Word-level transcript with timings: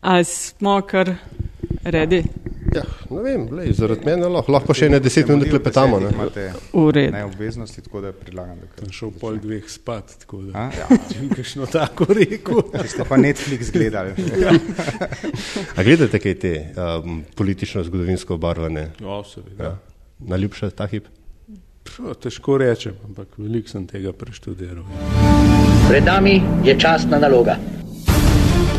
A 0.00 0.24
smo 0.24 0.80
kar 0.80 1.14
redi? 1.84 2.24
Ja, 2.74 2.82
ne 3.10 3.22
vem, 3.22 3.46
lej, 3.56 3.72
zaradi 3.72 4.04
mene 4.06 4.28
lahko, 4.28 4.52
lahko 4.52 4.74
še 4.76 4.90
ne 4.92 4.98
deset 5.00 5.28
minut 5.30 5.48
klepetamo. 5.48 5.98
Ne, 6.04 6.10
ne 7.14 7.22
obveznosti, 7.24 7.80
tako 7.82 8.02
da 8.04 8.12
predlagam, 8.12 8.58
da 8.60 8.68
kar. 8.68 8.90
Šel 8.92 9.10
pol 9.18 9.38
dveh 9.42 9.64
spat, 9.72 10.12
tako 10.22 10.42
da. 10.50 10.66
Ja. 10.76 10.88
Če 11.10 11.22
bi 11.22 11.30
kakšno 11.38 11.68
tako 11.72 12.06
rekel. 12.12 12.60
Ste 12.92 13.06
pa 13.08 13.18
Netflix 13.18 13.72
gledali. 13.74 14.12
ja. 14.42 14.52
A 15.74 15.86
gledate 15.86 16.20
kaj 16.22 16.36
te 16.44 16.52
um, 16.76 17.22
politično-zgodovinsko 17.40 18.36
obarvane? 18.36 18.90
Ja, 19.00 19.22
seveda. 19.32 19.72
Ja. 19.72 19.74
Najljubša 20.28 20.70
ta 20.76 20.86
hip? 20.92 21.08
Šo, 21.88 22.12
težko 22.20 22.60
rečem, 22.60 23.00
ampak 23.08 23.32
veliko 23.40 23.72
sem 23.72 23.88
tega 23.88 24.12
preštudiral. 24.12 24.84
Pred 25.88 26.04
nami 26.04 26.36
je 26.68 26.76
časna 26.78 27.16
naloga 27.22 27.56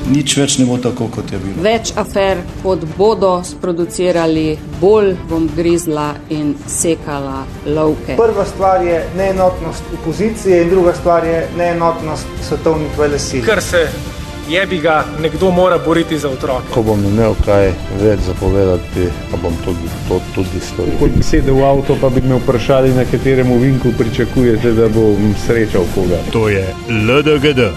nič 0.10 0.38
več 0.38 0.58
ne 0.60 0.66
bo 0.66 0.78
tako, 0.82 1.08
kot 1.14 1.32
je 1.32 1.40
bilo. 1.42 1.64
Več 1.64 1.94
afer, 2.00 2.42
kot 2.64 2.86
bodo 2.98 3.40
sproducirali, 3.46 4.58
bolj 4.82 5.16
bom 5.30 5.50
grizla 5.56 6.12
in 6.34 6.54
sekala 6.68 7.44
lovke. 7.66 8.18
Prva 8.20 8.46
stvar 8.46 8.86
je 8.86 9.02
neenotnost 9.18 9.98
opozicije, 10.02 10.64
in 10.64 10.70
druga 10.70 10.94
stvar 10.98 11.26
je 11.26 11.44
neenotnost 11.58 12.40
svetovnih 12.48 12.98
velesil. 13.00 13.46
Kar 13.46 13.62
se 13.64 13.88
je 14.50 14.66
bi 14.66 14.80
ga 14.82 15.04
nekdo 15.22 15.52
mora 15.52 15.78
boriti 15.78 16.18
za 16.20 16.30
otroke. 16.30 16.74
Ko 16.74 16.82
bom 16.84 17.04
imel 17.06 17.36
kaj 17.46 17.70
več 18.02 18.24
zapovedati, 18.26 19.06
pa 19.32 19.38
bom 19.44 19.54
tudi 19.66 19.92
to 20.08 20.18
tudi 20.36 20.62
storil. 20.72 20.98
Ko 21.00 21.10
bi 21.14 21.24
sedel 21.24 21.60
v 21.60 21.68
avto, 21.68 21.98
pa 22.02 22.10
bi 22.10 22.24
me 22.26 22.40
vprašali, 22.42 22.96
na 22.98 23.06
katerem 23.06 23.54
vinku 23.62 23.94
pričakujete, 23.98 24.74
da 24.74 24.90
bom 24.90 25.36
srečal 25.46 25.86
koga. 25.96 26.24
To 26.34 26.50
je 26.50 26.66
LDGD, 26.90 27.70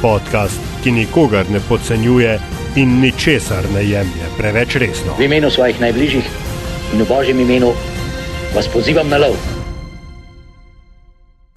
podcast 0.00 0.67
ki 0.82 0.92
nikogar 0.92 1.50
ne 1.50 1.60
podcenjuje 1.68 2.40
in 2.76 3.00
ničesar 3.00 3.64
ne 3.74 3.82
jemlje 3.84 4.26
preveč 4.38 4.76
resno. 4.76 5.14
V 5.18 5.26
imenu 5.26 5.50
svojih 5.50 5.80
najbližjih 5.80 6.26
in 6.94 7.02
v 7.02 7.08
božjem 7.08 7.40
imenu 7.40 7.72
vas 8.54 8.68
pozivam 8.72 9.08
na 9.08 9.18
lov. 9.18 9.34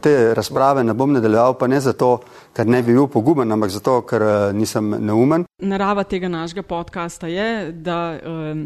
Te 0.02 0.33
razprave 0.33 0.83
ne 0.83 0.94
bom 0.94 1.13
nadaljeval, 1.13 1.53
pa 1.53 1.67
ne 1.67 1.80
zato, 1.80 2.23
ker 2.58 2.66
ne 2.66 2.81
bi 2.81 2.95
bil 2.95 3.05
poguben, 3.08 3.52
ampak 3.52 3.69
zato, 3.69 4.00
ker 4.02 4.23
uh, 4.25 4.38
nisem 4.53 4.89
neumen. 4.97 5.45
Narava 5.61 6.03
tega 6.03 6.28
našega 6.28 6.63
podcasta 6.66 7.30
je, 7.30 7.69
da 7.72 8.17
um, 8.17 8.66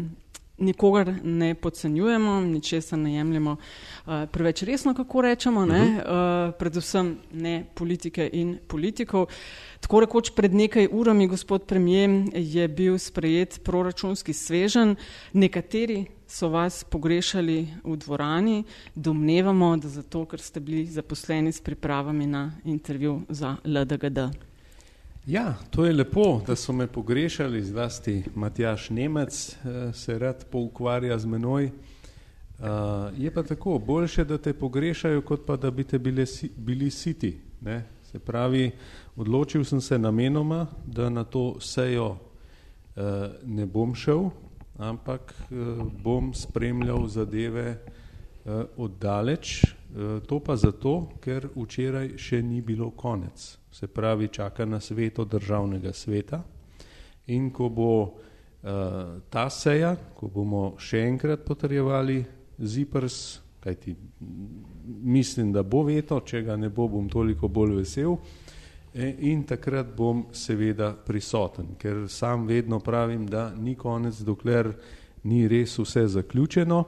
nikogar 0.58 1.12
ne 1.22 1.54
podcenjujemo, 1.54 2.40
ničesar 2.40 2.98
ne 2.98 3.14
jemljemo 3.14 3.52
uh, 3.52 4.24
preveč 4.32 4.62
resno, 4.62 4.94
kako 4.94 5.20
rečemo, 5.20 5.60
uh 5.60 5.68
-huh. 5.68 6.48
uh, 6.48 6.54
predvsem 6.58 7.18
ne 7.32 7.64
politike 7.74 8.30
in 8.32 8.58
politikov. 8.68 9.26
Tako 9.86 10.00
rekoč 10.00 10.32
pred 10.34 10.54
nekaj 10.54 10.88
urami, 10.90 11.28
gospod 11.30 11.62
premijer, 11.62 12.10
je 12.34 12.68
bil 12.68 12.98
sprejet 12.98 13.60
proračunski 13.64 14.32
svežen. 14.32 14.96
Nekateri 15.32 16.06
so 16.26 16.48
vas 16.48 16.84
pogrešali 16.84 17.68
v 17.84 17.96
dvorani, 17.96 18.64
domnevamo, 18.94 19.76
da 19.76 19.88
zato, 19.88 20.24
ker 20.26 20.42
ste 20.42 20.60
bili 20.60 20.82
zaposleni 20.90 21.52
s 21.52 21.62
pripravami 21.62 22.26
na 22.26 22.50
intervju 22.64 23.20
za 23.28 23.56
LDGD. 23.62 24.18
Ja, 25.26 25.54
to 25.70 25.86
je 25.86 25.94
lepo, 25.94 26.42
da 26.46 26.56
so 26.56 26.72
me 26.72 26.86
pogrešali, 26.86 27.62
zlasti 27.62 28.24
Matjaš 28.34 28.90
Nemec 28.90 29.52
eh, 29.52 29.92
se 29.92 30.18
rad 30.18 30.46
poukvarja 30.50 31.18
z 31.18 31.26
menoj. 31.26 31.70
Uh, 32.58 32.66
je 33.18 33.30
pa 33.30 33.42
tako, 33.42 33.78
boljše, 33.78 34.24
da 34.24 34.38
te 34.38 34.52
pogrešajo, 34.52 35.22
kot 35.22 35.46
pa 35.46 35.56
da 35.56 35.70
bi 35.70 35.84
te 35.84 35.98
bile, 35.98 36.24
bili 36.56 36.90
siti. 36.90 37.38
Ne? 37.60 37.95
Se 38.06 38.18
pravi, 38.18 38.70
odločil 39.16 39.64
sem 39.64 39.80
se 39.80 39.98
namenoma, 39.98 40.66
da 40.86 41.10
na 41.10 41.24
to 41.24 41.60
sejo 41.60 42.08
uh, 42.14 43.02
ne 43.44 43.66
bom 43.66 43.94
šel, 43.94 44.30
ampak 44.78 45.34
uh, 45.50 45.82
bom 46.02 46.32
spremljal 46.34 47.06
zadeve 47.08 47.68
uh, 47.74 48.62
oddaleč. 48.76 49.64
Uh, 49.64 50.22
to 50.26 50.40
pa 50.40 50.56
zato, 50.56 51.10
ker 51.20 51.50
včeraj 51.56 52.14
še 52.18 52.42
ni 52.42 52.62
bilo 52.62 52.90
konec 52.90 53.56
se 53.76 53.86
pravi 53.86 54.28
čaka 54.28 54.64
na 54.64 54.80
sveto 54.80 55.24
državnega 55.24 55.92
sveta 55.92 56.40
in 57.26 57.50
ko 57.50 57.68
bo 57.68 58.02
uh, 58.02 58.12
ta 59.30 59.50
seja, 59.50 59.96
ko 60.16 60.30
bomo 60.32 60.76
še 60.80 61.02
enkrat 61.04 61.42
potrjevali 61.44 62.22
ZIPRS, 62.58 63.40
kajti 63.66 63.96
mislim, 65.02 65.52
da 65.52 65.62
bo 65.62 65.82
veto, 65.82 66.20
če 66.22 66.42
ga 66.46 66.56
ne 66.56 66.68
bo, 66.70 66.86
bom 66.88 67.08
toliko 67.10 67.48
bolj 67.50 67.80
vesel 67.80 68.14
e, 68.94 69.08
in 69.26 69.42
takrat 69.42 69.90
bom 69.96 70.28
seveda 70.30 70.92
prisoten, 71.06 71.74
ker 71.78 72.04
sam 72.08 72.46
vedno 72.46 72.78
pravim, 72.78 73.26
da 73.26 73.48
ni 73.50 73.74
konec, 73.74 74.22
dokler 74.22 74.70
ni 75.26 75.48
res 75.50 75.74
vse 75.82 76.06
zaključeno. 76.14 76.84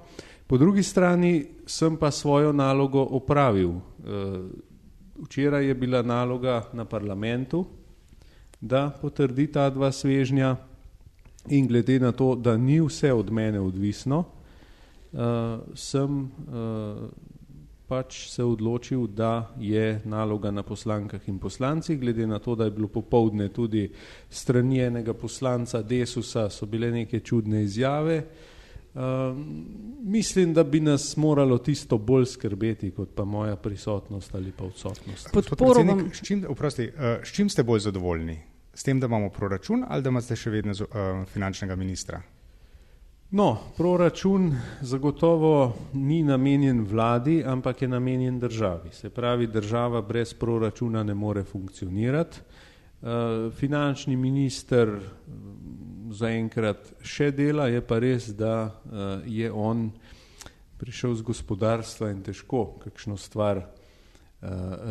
Po 0.46 0.58
drugi 0.58 0.86
strani 0.86 1.32
sem 1.66 1.98
pa 1.98 2.12
svojo 2.14 2.54
nalogo 2.54 3.02
opravil. 3.18 3.74
Uh, 3.74 4.46
Včeraj 5.18 5.66
je 5.66 5.74
bila 5.74 5.98
naloga 6.06 6.62
na 6.72 6.84
parlamentu, 6.86 7.64
da 8.60 8.86
potrdi 9.02 9.48
ta 9.50 9.66
dva 9.70 9.90
svežnja 9.92 10.54
in 11.50 11.66
glede 11.66 11.98
na 11.98 12.12
to, 12.12 12.36
da 12.38 12.54
ni 12.56 12.78
vse 12.80 13.10
od 13.12 13.32
mene 13.34 13.60
odvisno, 13.60 14.24
uh, 15.12 15.60
sem 15.74 16.20
uh, 16.22 17.08
pač 17.88 18.28
se 18.28 18.44
odločil, 18.44 19.06
da 19.06 19.48
je 19.56 20.00
naloga 20.04 20.50
na 20.50 20.62
poslankah 20.62 21.24
in 21.28 21.38
poslancih, 21.40 21.98
glede 22.00 22.26
na 22.26 22.38
to, 22.38 22.54
da 22.54 22.68
je 22.68 22.70
bilo 22.76 22.88
popovdne 22.88 23.48
tudi 23.48 23.88
strani 24.30 24.82
enega 24.84 25.14
poslanca 25.14 25.82
Desusa, 25.82 26.50
so 26.50 26.66
bile 26.66 26.90
neke 26.92 27.20
čudne 27.20 27.62
izjave, 27.64 28.18
uh, 28.94 29.00
mislim, 30.04 30.54
da 30.54 30.64
bi 30.64 30.80
nas 30.80 31.16
moralo 31.16 31.58
tisto 31.58 31.98
bolj 31.98 32.26
skrbeti, 32.26 32.90
kot 32.90 33.14
pa 33.14 33.24
moja 33.24 33.56
prisotnost 33.56 34.34
ali 34.34 34.52
pa 34.52 34.64
odsotnost. 34.64 35.32
Vam... 35.86 36.10
S, 36.12 36.26
čim, 36.26 36.44
vprosti, 36.50 36.90
uh, 36.92 37.24
s 37.24 37.32
čim 37.32 37.48
ste 37.48 37.62
bolj 37.64 37.88
zadovoljni? 37.88 38.38
S 38.74 38.84
tem, 38.84 39.00
da 39.00 39.06
imamo 39.06 39.30
proračun 39.30 39.84
ali 39.88 40.02
da 40.02 40.12
imate 40.12 40.36
še 40.36 40.50
vedno 40.50 40.76
uh, 40.76 41.24
finančnega 41.32 41.76
ministra? 41.76 42.20
No, 43.30 43.58
proračun 43.76 44.56
zagotovo 44.80 45.76
ni 45.92 46.22
namenjen 46.22 46.80
vladi, 46.84 47.42
ampak 47.46 47.82
je 47.82 47.88
namenjen 47.88 48.38
državi. 48.38 48.88
Se 48.92 49.10
pravi, 49.10 49.46
država 49.46 50.02
brez 50.02 50.34
proračuna 50.34 51.02
ne 51.02 51.14
more 51.14 51.44
funkcionirati. 51.44 52.38
Uh, 53.02 53.08
finančni 53.52 54.16
minister 54.16 54.88
zaenkrat 56.10 56.88
še 57.04 57.28
dela, 57.30 57.68
je 57.68 57.84
pa 57.84 57.98
res, 58.00 58.30
da 58.32 58.64
uh, 58.64 59.20
je 59.26 59.52
on 59.52 59.90
prišel 60.80 61.14
z 61.20 61.28
gospodarstva 61.28 62.08
in 62.10 62.24
težko 62.24 62.80
kakšno 62.80 63.16
stvar 63.20 63.60
uh, 63.60 63.68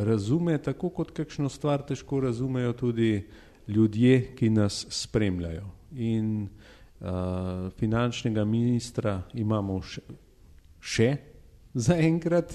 razume, 0.05 0.59
tako 0.61 0.93
kot 0.93 1.11
kakšno 1.11 1.49
stvar 1.49 1.81
težko 1.89 2.21
razumejo 2.29 2.77
tudi 2.77 3.25
ljudje, 3.67 4.35
ki 4.37 4.53
nas 4.53 4.85
spremljajo. 4.93 5.65
In 5.97 6.49
uh, 6.99 7.71
finančnega 7.77 8.45
ministra 8.45 9.21
imamo 9.33 9.79
še, 9.81 10.01
še 10.79 11.09
zaenkrat, 11.73 12.53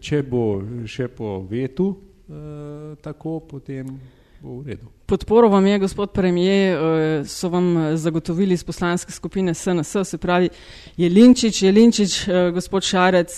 če 0.00 0.22
bo 0.22 0.44
še 0.86 1.08
po 1.08 1.38
vetu 1.50 1.88
uh, 1.92 2.94
tako, 3.02 3.40
potem 3.48 3.96
bo 4.44 4.60
v 4.60 4.74
redu. 4.74 4.90
Podporo 5.08 5.48
vam 5.48 5.66
je, 5.66 5.78
gospod 5.78 6.12
premijer, 6.12 6.76
eh, 6.76 7.24
so 7.24 7.48
vam 7.48 7.96
zagotovili 7.96 8.54
iz 8.54 8.64
poslanske 8.64 9.12
skupine 9.12 9.54
SNS, 9.54 10.04
se 10.04 10.18
pravi, 10.18 10.48
je 10.96 11.08
Linčič, 11.08 11.62
je 11.62 11.72
Linčič, 11.72 12.28
eh, 12.28 12.50
gospod 12.52 12.82
Šarec, 12.82 13.32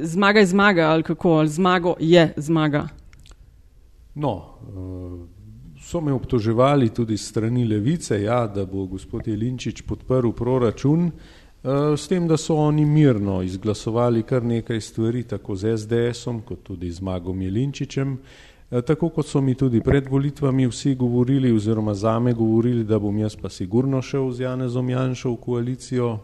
zmaga 0.00 0.40
je 0.40 0.46
zmaga 0.46 0.88
ali 0.88 1.02
kako, 1.02 1.30
ali 1.44 1.48
zmago 1.48 1.94
je 2.00 2.32
zmaga? 2.36 2.88
No, 4.14 4.58
so 5.94 6.00
me 6.00 6.12
obtoževali 6.12 6.88
tudi 6.88 7.16
strani 7.16 7.64
levice, 7.64 8.22
ja, 8.22 8.46
da 8.46 8.64
bo 8.66 8.86
gospod 8.86 9.28
Jelinčič 9.28 9.84
podprl 9.86 10.32
proračun, 10.34 11.10
s 11.96 12.08
tem, 12.10 12.26
da 12.28 12.36
so 12.36 12.56
oni 12.58 12.84
mirno 12.84 13.42
izglasovali 13.42 14.22
kar 14.26 14.42
nekaj 14.42 14.80
stvari, 14.80 15.22
tako 15.22 15.54
z 15.56 15.76
SDS-om, 15.78 16.42
kot 16.42 16.66
tudi 16.66 16.90
z 16.90 17.00
Magom 17.00 17.42
Jelinčičem, 17.42 18.18
Eh, 18.74 18.82
tako 18.82 19.08
kot 19.08 19.26
so 19.26 19.40
mi 19.40 19.54
tudi 19.54 19.80
pred 19.80 20.08
volitvami 20.10 20.66
vsi 20.66 20.94
govorili 20.94 21.52
oziroma 21.52 21.94
zame 21.94 22.32
govorili, 22.32 22.84
da 22.84 22.98
bom 22.98 23.18
jaz 23.18 23.36
pa 23.36 23.48
sigurno 23.48 24.02
šel 24.02 24.30
z 24.32 24.40
Janezom 24.40 24.88
Janšo 24.90 25.30
v 25.30 25.36
koalicijo, 25.36 26.12
eh, 26.12 26.18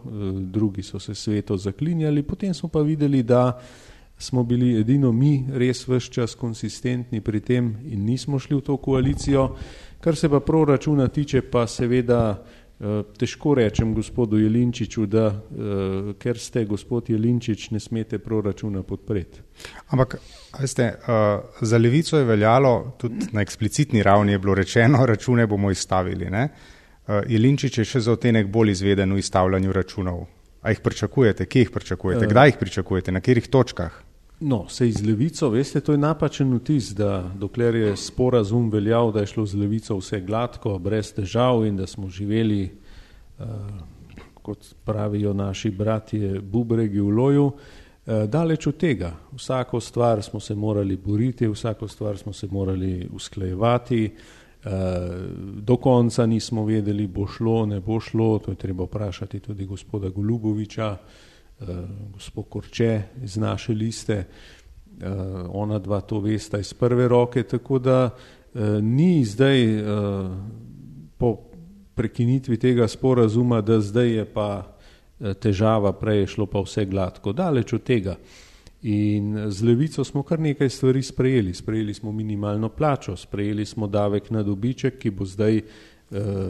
drugi 0.51 0.83
so 0.83 0.99
se 0.99 1.15
sveto 1.15 1.57
zaklinjali, 1.57 2.23
potem 2.23 2.53
smo 2.53 2.69
pa 2.69 2.81
videli, 2.81 3.23
da 3.23 3.61
smo 4.21 4.43
bili 4.43 4.79
edino 4.79 5.11
mi 5.11 5.45
res 5.53 5.87
vse 5.87 6.11
čas 6.11 6.35
konsistentni 6.35 7.21
pri 7.21 7.39
tem 7.41 7.75
in 7.89 8.05
nismo 8.05 8.39
šli 8.39 8.55
v 8.55 8.61
to 8.61 8.77
koalicijo. 8.77 9.49
Kar 10.01 10.15
se 10.15 10.29
pa 10.29 10.39
proračuna 10.39 11.07
tiče, 11.07 11.41
pa 11.41 11.67
seveda 11.67 12.43
Eh, 12.81 13.03
težko 13.17 13.53
rečem 13.53 13.91
gospodu 13.93 14.39
Jelinčiču, 14.41 15.03
da 15.05 15.27
uh, 15.29 16.15
ker 16.17 16.39
ste 16.41 16.63
gospod 16.65 17.11
Jelinčič, 17.13 17.67
ne 17.75 17.79
smete 17.79 18.17
proračuna 18.17 18.81
podpreti. 18.81 19.43
Ampak, 19.93 20.15
veste, 20.57 20.87
uh, 20.89 21.61
za 21.61 21.77
levico 21.77 22.17
je 22.17 22.25
veljalo, 22.25 22.95
tudi 22.97 23.27
na 23.37 23.45
eksplicitni 23.45 24.01
ravni 24.03 24.33
je 24.33 24.39
bilo 24.39 24.55
rečeno, 24.57 25.05
račune 25.13 25.45
bomo 25.47 25.71
izstavili. 25.71 26.29
Ne? 26.33 26.47
Jelinčič 27.27 27.77
je 27.77 27.85
še 27.85 28.01
za 28.01 28.15
otenek 28.17 28.49
bolj 28.49 28.73
izveden 28.73 29.13
v 29.13 29.21
izstavljanju 29.21 29.77
računov. 29.77 30.25
A 30.61 30.73
jih 30.73 30.81
pričakujete, 30.81 31.45
kje 31.45 31.67
jih 31.67 31.71
pričakujete, 31.75 32.33
kdaj 32.33 32.49
jih 32.49 32.59
pričakujete, 32.65 33.11
na 33.11 33.21
katerih 33.21 33.49
točkah? 33.49 34.01
No, 34.41 34.65
se 34.69 34.87
iz 34.89 35.01
levico, 35.05 35.49
veste, 35.49 35.81
to 35.81 35.91
je 35.91 36.01
napačen 36.01 36.53
vtis, 36.57 36.91
da 36.97 37.31
dokler 37.37 37.75
je 37.75 37.95
sporazum 37.97 38.71
veljal, 38.73 39.11
da 39.11 39.21
je 39.21 39.29
šlo 39.35 39.45
z 39.45 39.59
levico 39.61 39.97
vse 39.99 40.21
gladko, 40.21 40.79
brez 40.79 41.13
težav 41.13 41.65
in 41.65 41.77
da 41.77 41.87
smo 41.87 42.09
živeli, 42.09 42.71
uh, 43.39 43.45
kot 44.41 44.73
pravijo 44.85 45.33
naši 45.33 45.71
bratje, 45.71 46.39
bubregi 46.41 46.99
v 46.99 47.09
loju, 47.09 47.45
uh, 47.45 48.23
daleč 48.25 48.67
od 48.67 48.77
tega. 48.77 49.13
Vsako 49.31 49.79
stvar 49.79 50.23
smo 50.23 50.39
se 50.39 50.55
morali 50.55 50.97
boriti, 50.97 51.47
vsako 51.47 51.87
stvar 51.87 52.17
smo 52.17 52.33
se 52.33 52.47
morali 52.51 53.07
usklajevati, 53.13 54.05
uh, 54.05 54.41
Eh, 54.63 55.09
do 55.55 55.77
konca 55.77 56.25
nismo 56.25 56.65
vedeli, 56.65 57.07
bo 57.07 57.25
šlo, 57.27 57.65
ne 57.65 57.79
bo 57.79 57.99
šlo, 57.99 58.39
to 58.39 58.51
je 58.51 58.55
treba 58.55 58.83
vprašati 58.83 59.39
tudi 59.39 59.65
gospoda 59.65 60.09
Goluboviča, 60.09 60.97
eh, 60.97 61.30
gospod 62.13 62.49
Korče 62.49 63.01
iz 63.23 63.37
naše 63.37 63.73
liste, 63.73 64.13
eh, 64.13 65.07
ona 65.49 65.79
dva 65.79 66.01
to 66.01 66.19
vesta 66.19 66.59
iz 66.59 66.73
prve 66.73 67.07
roke, 67.07 67.43
tako 67.43 67.79
da 67.79 68.09
ni 68.81 69.25
zdaj 69.25 69.83
po 71.17 71.37
prekinitvi 71.95 72.57
tega 72.57 72.87
sporazuma, 72.87 73.61
da 73.61 73.79
zdaj 73.79 74.09
je 74.09 74.25
pa 74.25 74.75
težava, 75.39 75.93
prej 75.93 76.19
je 76.19 76.27
šlo 76.27 76.45
pa 76.45 76.59
vse 76.59 76.83
gladko, 76.85 77.31
daleč 77.31 77.73
od 77.73 77.83
tega. 77.83 78.17
In 78.81 79.51
z 79.51 79.61
levico 79.63 80.03
smo 80.03 80.23
kar 80.23 80.39
nekaj 80.39 80.69
stvari 80.69 81.03
sprejeli. 81.03 81.53
Sprejeli 81.53 81.93
smo 81.93 82.11
minimalno 82.11 82.69
plačo, 82.69 83.15
sprejeli 83.15 83.65
smo 83.65 83.87
davek 83.87 84.31
na 84.31 84.43
dobiček, 84.43 84.97
ki 84.97 85.09
bo 85.09 85.25
zdaj 85.25 85.57
eh, 85.57 85.65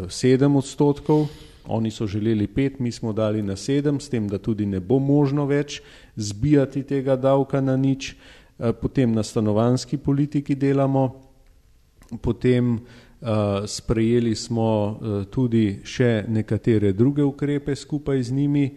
sedem 0.09 0.55
odstotkov, 0.55 1.27
oni 1.67 1.91
so 1.91 2.07
želeli 2.07 2.47
pet, 2.47 2.79
mi 2.79 2.91
smo 2.91 3.13
dali 3.13 3.41
na 3.41 3.55
sedem, 3.55 3.99
s 3.99 4.09
tem, 4.09 4.27
da 4.27 4.37
tudi 4.37 4.65
ne 4.65 4.79
bo 4.79 4.99
možno 4.99 5.45
več 5.45 5.81
zbijati 6.15 6.83
tega 6.83 7.15
davka 7.15 7.61
na 7.61 7.77
nič. 7.77 8.15
Eh, 8.61 8.73
potem 8.73 9.13
na 9.13 9.23
stanovanski 9.23 9.97
politiki 9.97 10.55
delamo, 10.55 11.21
potem 12.21 12.77
eh, 12.77 13.27
sprejeli 13.65 14.35
smo 14.35 14.69
eh, 15.01 15.25
tudi 15.33 15.79
še 15.83 16.25
nekatere 16.27 16.93
druge 16.93 17.23
ukrepe 17.23 17.75
skupaj 17.75 18.23
z 18.23 18.31
njimi. 18.31 18.71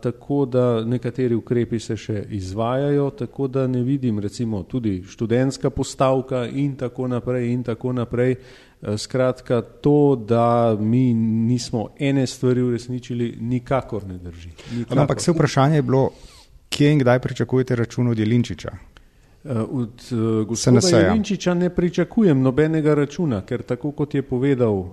Tako 0.00 0.44
da 0.44 0.84
nekateri 0.84 1.32
ukrepi 1.32 1.78
se 1.80 1.94
še 1.96 2.26
izvajajo, 2.36 3.06
tako 3.16 3.46
da 3.48 3.62
ne 3.66 3.80
vidim 3.82 4.18
recimo 4.20 4.60
tudi 4.68 4.98
študentska 5.08 5.70
postavka 5.70 6.42
in 6.44 6.74
tako 6.76 7.08
naprej 7.08 7.48
in 7.54 7.62
tako 7.64 7.94
naprej. 7.96 8.36
Uh, 8.82 8.96
skratka, 8.96 9.62
to, 9.62 10.24
da 10.28 10.76
mi 10.80 11.14
nismo 11.14 11.88
ene 11.98 12.26
stvari 12.26 12.62
uresničili, 12.62 13.36
nikakor 13.40 14.06
ne 14.06 14.18
drži. 14.18 14.50
Nikakor. 14.72 14.98
Ampak 14.98 15.20
se 15.20 15.32
vprašanje 15.32 15.76
je 15.76 15.82
bilo, 15.82 16.10
kje 16.68 16.92
in 16.92 16.98
kdaj 16.98 17.18
pričakujete 17.18 17.76
račun 17.76 18.08
od 18.08 18.18
Jelinčiča? 18.18 18.72
Uh, 19.44 19.50
od 19.70 20.12
uh, 20.12 20.46
gospoda 20.48 20.98
Jelinčiča 20.98 21.54
ne 21.54 21.70
pričakujem 21.70 22.42
nobenega 22.42 22.94
računa, 22.94 23.40
ker 23.46 23.62
tako 23.62 23.90
kot 23.92 24.14
je 24.14 24.22
povedal, 24.22 24.74
uh, 24.74 24.92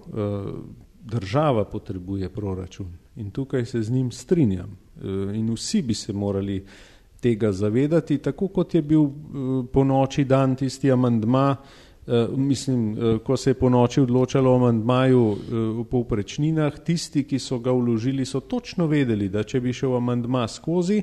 država 1.04 1.66
potrebuje 1.66 2.30
proračun. 2.30 2.88
In 3.16 3.32
tukaj 3.32 3.66
se 3.66 3.82
z 3.82 3.92
njim 3.92 4.12
strinjam. 4.12 4.78
E, 5.04 5.08
in 5.38 5.54
vsi 5.54 5.82
bi 5.82 5.94
se 5.94 6.14
morali 6.14 6.66
tega 7.20 7.52
zavedati, 7.52 8.18
tako 8.18 8.48
kot 8.48 8.76
je 8.76 8.82
bil 8.82 9.08
po 9.74 9.84
noči 9.84 10.24
dan 10.24 10.56
tisti 10.56 10.92
amandma, 10.92 11.56
e, 12.08 12.28
mislim, 12.36 12.96
ko 13.26 13.38
se 13.38 13.50
je 13.50 13.60
po 13.60 13.70
noči 13.70 14.02
odločalo 14.02 14.52
o 14.52 14.56
amandmaju 14.56 15.24
v 15.80 15.86
povprečninah, 15.92 16.80
tisti, 16.86 17.24
ki 17.24 17.40
so 17.40 17.60
ga 17.60 17.72
vložili, 17.72 18.26
so 18.26 18.40
točno 18.40 18.88
vedeli, 18.88 19.30
da 19.30 19.44
če 19.44 19.62
bi 19.62 19.74
šel 19.74 19.96
amandma 19.98 20.48
skozi, 20.48 21.02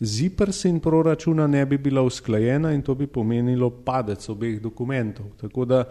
ZIPRS 0.00 0.64
in 0.68 0.80
proračuna 0.82 1.46
ne 1.46 1.62
bi 1.66 1.78
bila 1.78 2.02
usklajena 2.02 2.72
in 2.74 2.82
to 2.82 2.94
bi 2.94 3.06
pomenilo 3.06 3.70
padec 3.70 4.28
obeh 4.28 4.60
dokumentov. 4.60 5.26
Tako 5.40 5.64
da, 5.64 5.84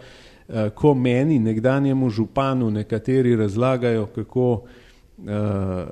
ko 0.76 0.92
meni, 0.94 1.38
nekdanjemu 1.40 2.10
županu, 2.10 2.70
nekateri 2.70 3.36
razlagajo, 3.36 4.06
kako 4.14 4.48
Eh, 5.18 5.86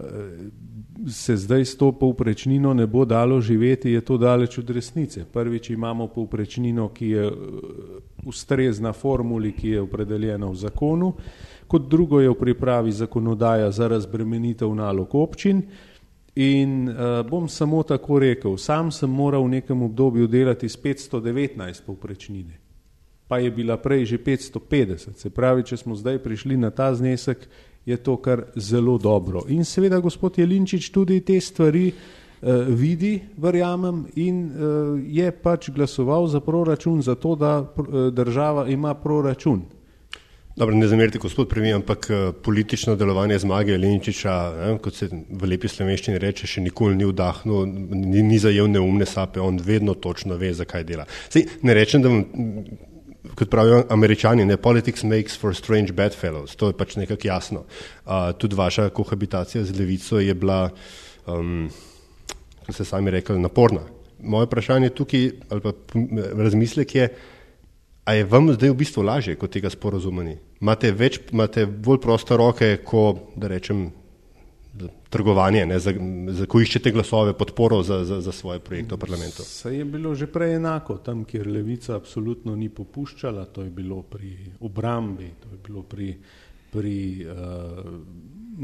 se 1.08 1.36
zdaj 1.36 1.64
s 1.64 1.76
to 1.76 1.92
povprečnino 1.92 2.74
ne 2.74 2.86
bo 2.86 3.04
dalo 3.04 3.40
živeti, 3.40 3.90
je 3.90 4.00
to 4.00 4.18
daleč 4.18 4.58
od 4.58 4.70
resnice. 4.70 5.24
Prvič 5.32 5.70
imamo 5.70 6.06
povprečnino, 6.06 6.88
ki 6.88 7.08
je 7.08 7.26
eh, 7.26 7.32
ustrezna 8.24 8.92
formuli, 8.92 9.52
ki 9.52 9.68
je 9.68 9.80
opredeljena 9.80 10.46
v 10.46 10.54
zakonu, 10.54 11.12
kot 11.66 11.88
drugo 11.88 12.20
je 12.20 12.30
v 12.30 12.34
pripravi 12.34 12.92
zakonodaja 12.92 13.70
za 13.70 13.88
razbremenitev 13.88 14.74
nalog 14.74 15.14
občin. 15.14 15.62
In 16.34 16.88
uh, 16.88 16.96
bom 17.28 17.48
samo 17.48 17.82
tako 17.82 18.18
rekel, 18.18 18.56
sam 18.56 18.88
sem 18.90 19.10
moral 19.10 19.44
v 19.44 19.60
nekem 19.60 19.82
obdobju 19.82 20.26
delati 20.26 20.68
s 20.68 20.78
519 20.80 21.82
povprečnine, 21.86 22.56
pa 23.32 23.38
je 23.40 23.48
bila 23.50 23.80
prej 23.80 24.04
že 24.04 24.18
550, 24.20 25.16
se 25.16 25.30
pravi, 25.32 25.64
če 25.64 25.80
smo 25.80 25.96
zdaj 25.96 26.18
prišli 26.20 26.52
na 26.60 26.68
ta 26.68 26.90
znesek, 26.92 27.48
je 27.88 27.96
to 27.96 28.18
kar 28.20 28.52
zelo 28.60 28.98
dobro. 29.00 29.46
In 29.48 29.64
seveda 29.64 30.02
gospod 30.04 30.36
Jelinčič 30.36 30.90
tudi 30.92 31.22
te 31.24 31.40
stvari 31.40 31.86
uh, 31.88 32.68
vidi, 32.68 33.22
verjamem, 33.40 34.04
in 34.20 34.44
uh, 34.52 35.00
je 35.00 35.32
pač 35.32 35.70
glasoval 35.72 36.28
za 36.28 36.44
proračun, 36.44 37.00
zato 37.00 37.32
da 37.40 37.64
uh, 37.64 38.12
država 38.12 38.68
ima 38.68 38.92
proračun. 38.92 39.64
Dobro, 40.52 40.76
ne 40.76 40.92
zamerite, 40.92 41.16
gospod 41.16 41.48
premijer, 41.48 41.80
ampak 41.80 42.10
politično 42.44 42.98
delovanje 43.00 43.38
zmage 43.48 43.80
Lenčiča, 43.80 44.36
eh, 44.52 44.78
kot 44.84 44.94
se 44.94 45.08
v 45.08 45.48
lepi 45.48 45.72
slovenščini 45.72 46.20
reče, 46.20 46.44
še 46.46 46.68
nikoli 46.68 47.00
ni 47.00 47.08
vdahnil, 47.08 47.64
ni, 47.96 48.28
ni 48.28 48.38
zajel 48.38 48.68
neumne 48.68 49.08
sape, 49.08 49.40
on 49.40 49.56
vedno 49.56 49.96
točno 49.96 50.36
ve, 50.36 50.52
zakaj 50.52 50.84
dela. 50.84 51.08
Sej, 51.32 51.48
ne 51.64 51.80
rečem, 51.80 52.04
da 52.04 52.12
vam 52.12 52.26
kot 53.34 53.50
pravijo 53.50 53.84
američani, 53.90 54.44
ne 54.44 54.56
politics 54.56 55.02
makes 55.02 55.38
for 55.38 55.54
strange 55.56 55.92
bedfellows, 55.92 56.56
to 56.56 56.70
je 56.70 56.76
pač 56.76 56.96
nekako 56.96 57.28
jasno. 57.28 57.64
Uh, 58.04 58.32
tudi 58.38 58.56
vaša 58.56 58.90
kohabitacija 58.90 59.64
z 59.64 59.78
levico 59.78 60.20
je 60.20 60.34
bila, 60.34 60.70
um, 61.26 61.70
kot 62.66 62.74
ste 62.74 62.84
sami 62.84 63.10
rekli, 63.10 63.38
naporna. 63.38 63.86
Moje 64.22 64.46
vprašanje 64.46 64.92
tukaj, 64.94 65.30
ali 65.50 65.60
pa 65.60 65.72
razmislek 66.44 66.94
je, 66.94 67.08
a 68.04 68.14
je 68.14 68.24
vam 68.26 68.50
zdaj 68.52 68.70
v 68.70 68.78
bistvu 68.78 69.02
lažje 69.06 69.36
kot 69.38 69.50
tega 69.54 69.70
sporozumeni? 69.70 70.36
Imate, 70.62 70.92
več, 70.92 71.20
imate 71.32 71.66
bolj 71.66 72.00
proste 72.02 72.36
roke, 72.38 72.76
ko, 72.86 73.32
da 73.36 73.50
rečem, 73.50 73.88
trgovanje, 75.10 75.66
ne, 75.66 75.78
za, 75.78 75.92
za, 76.28 76.46
ko 76.46 76.60
iščete 76.60 76.92
glasove, 76.92 77.34
podporo 77.36 77.82
za, 77.82 78.02
za, 78.04 78.20
za 78.24 78.32
svoje 78.32 78.60
projekte 78.64 78.96
v 78.96 78.98
parlamentu. 78.98 79.44
Se 79.44 79.74
je 79.76 79.84
bilo 79.84 80.14
že 80.14 80.26
prej 80.26 80.56
enako, 80.56 80.96
tam, 81.04 81.24
kjer 81.28 81.46
levica 81.46 81.96
absolutno 81.96 82.56
ni 82.56 82.68
popuščala, 82.72 83.44
to 83.52 83.66
je 83.66 83.70
bilo 83.70 84.02
pri 84.02 84.32
obrambi, 84.60 85.28
to 85.42 85.52
je 85.52 85.60
bilo 85.66 85.84
pri, 85.84 86.16
pri 86.72 86.96
uh, 87.28 87.92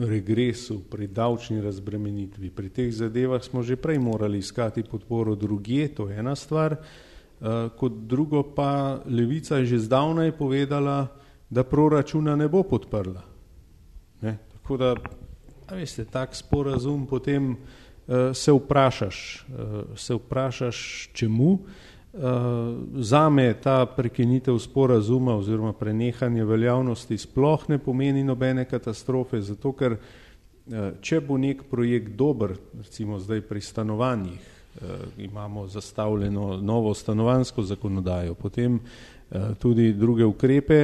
regresu, 0.09 0.81
pri 0.88 1.11
davčni 1.12 1.61
razbremenitvi. 1.61 2.50
Pri 2.50 2.73
teh 2.73 2.88
zadevah 2.93 3.45
smo 3.45 3.62
že 3.62 3.77
prej 3.77 4.00
morali 4.00 4.41
iskati 4.41 4.88
podporo 4.88 5.37
drugje, 5.37 5.93
to 5.95 6.09
je 6.09 6.19
ena 6.19 6.37
stvar. 6.37 6.79
Uh, 7.38 7.69
kot 7.77 7.93
drugo 8.09 8.43
pa 8.57 9.05
levica 9.05 9.61
je 9.61 9.77
že 9.77 9.85
zdavnaj 9.87 10.33
povedala, 10.41 11.07
da 11.50 11.65
proračuna 11.65 12.37
ne 12.37 12.49
bo 12.49 12.62
podprla. 12.62 13.23
Ne? 14.21 14.37
Tako 14.53 14.77
da 14.77 14.95
Veste, 15.71 16.05
tak 16.05 16.33
sporazum, 16.33 17.07
potem 17.07 17.51
uh, 17.53 18.33
se 18.33 18.53
vprašaš, 18.53 19.47
uh, 19.49 19.97
se 19.97 20.15
vprašaš 20.15 21.11
čemu. 21.13 21.59
Uh, 22.13 22.23
zame 23.05 23.55
ta 23.63 23.87
prekinitev 23.87 24.59
sporazuma 24.59 25.37
oziroma 25.37 25.73
prenehanje 25.73 26.45
veljavnosti 26.45 27.19
sploh 27.19 27.69
ne 27.69 27.79
pomeni 27.79 28.25
nobene 28.25 28.65
katastrofe, 28.65 29.41
zato 29.41 29.73
ker 29.77 29.99
uh, 29.99 30.89
če 31.01 31.21
bo 31.21 31.37
nek 31.37 31.67
projekt 31.71 32.17
dober, 32.17 32.57
recimo 32.79 33.21
zdaj 33.21 33.45
pri 33.45 33.61
stanovanjih, 33.61 34.41
uh, 34.41 34.89
imamo 35.19 35.67
zastavljeno 35.69 36.57
novo 36.57 36.95
stanovansko 36.95 37.63
zakonodajo, 37.63 38.35
potem 38.35 38.81
uh, 38.81 38.81
Eh, 38.81 39.18
tudi 39.59 39.93
druge 39.93 40.25
ukrepe. 40.25 40.79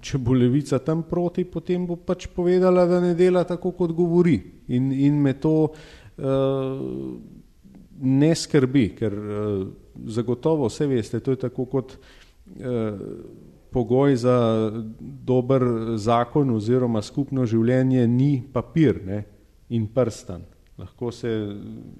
Če 0.00 0.20
bo 0.20 0.36
levica 0.36 0.78
tam 0.84 1.02
proti, 1.08 1.46
potem 1.48 1.86
bo 1.88 1.96
pač 1.96 2.28
povedala, 2.34 2.86
da 2.86 3.00
ne 3.00 3.14
dela 3.16 3.44
tako, 3.48 3.72
kot 3.76 3.94
govori. 3.96 4.38
In, 4.68 4.92
in 4.92 5.20
me 5.22 5.34
to 5.40 5.54
uh, 5.72 6.82
ne 8.00 8.32
skrbi, 8.36 8.86
ker 8.98 9.16
uh, 9.16 9.66
zagotovo 10.08 10.68
vse 10.68 10.88
veste, 10.90 11.22
to 11.24 11.34
je 11.34 11.42
tako 11.48 11.68
kot 11.72 11.96
uh, 11.96 13.00
pogoj 13.72 14.16
za 14.16 14.36
dober 15.00 15.64
zakon 15.96 16.54
oziroma 16.56 17.02
skupno 17.04 17.44
življenje 17.46 18.06
ni 18.08 18.30
papir 18.52 19.02
ne, 19.04 19.24
in 19.68 19.88
prstan. 19.92 20.44
Lahko 20.78 21.10
se 21.12 21.30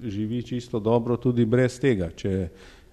živi 0.01 0.39
čisto 0.43 0.79
dobro 0.79 1.17
tudi 1.19 1.45
brez 1.45 1.75
tega, 1.81 2.09
če 2.15 2.47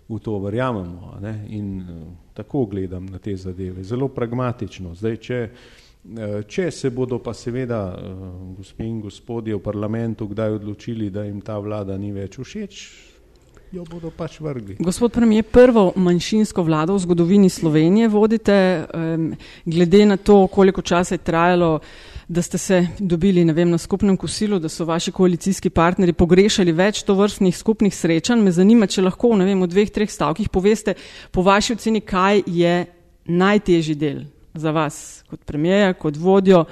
v 0.08 0.18
to 0.22 0.38
verjamemo. 0.38 1.16
Ne? 1.20 1.34
In 1.48 1.80
uh, 1.80 2.06
tako 2.34 2.66
gledam 2.66 3.06
na 3.06 3.18
te 3.18 3.36
zadeve, 3.36 3.84
zelo 3.84 4.08
pragmatično. 4.08 4.94
Zdaj, 4.94 5.16
če 5.16 5.40
Če 6.46 6.70
se 6.70 6.90
bodo 6.94 7.18
pa 7.18 7.32
seveda 7.34 7.80
gospe 8.54 8.84
in 8.86 9.00
gospodje 9.02 9.56
v 9.56 9.62
parlamentu 9.62 10.28
kdaj 10.30 10.60
odločili, 10.60 11.10
da 11.10 11.24
jim 11.26 11.40
ta 11.42 11.58
vlada 11.58 11.96
ni 11.98 12.12
več 12.14 12.38
všeč, 12.38 12.82
jo 13.72 13.84
bodo 13.90 14.10
pač 14.10 14.38
vrgli. 14.40 14.76
Gospod 14.80 15.12
premijer, 15.12 15.44
prvo 15.44 15.92
manjšinsko 15.96 16.62
vlado 16.62 16.94
v 16.94 17.02
zgodovini 17.02 17.50
Slovenije 17.50 18.08
vodite, 18.08 18.86
glede 19.64 20.06
na 20.06 20.16
to, 20.16 20.46
koliko 20.46 20.82
časa 20.82 21.14
je 21.14 21.24
trajalo, 21.24 21.80
da 22.28 22.42
ste 22.42 22.58
se 22.58 22.86
dobili 22.98 23.44
vem, 23.52 23.70
na 23.70 23.78
skupnem 23.78 24.16
kosilu, 24.16 24.58
da 24.58 24.68
so 24.68 24.84
vaši 24.84 25.12
koalicijski 25.12 25.70
partneri 25.70 26.12
pogrešali 26.12 26.72
več 26.72 27.02
to 27.02 27.14
vrstnih 27.14 27.56
skupnih 27.56 27.94
srečanj. 27.94 28.42
Me 28.42 28.52
zanima, 28.52 28.86
če 28.86 29.02
lahko 29.02 29.34
vem, 29.36 29.62
v 29.62 29.70
dveh, 29.70 29.90
treh 29.90 30.10
stavkih 30.10 30.48
poveste 30.48 30.96
po 31.30 31.42
vaši 31.46 31.76
oceni, 31.78 32.00
kaj 32.00 32.42
je 32.46 32.74
najtežji 33.26 33.94
del 33.94 34.24
za 34.54 34.70
vas 34.70 35.22
kot 35.30 35.42
premijeja, 35.46 35.94
kot 35.94 36.16
vodjo, 36.16 36.64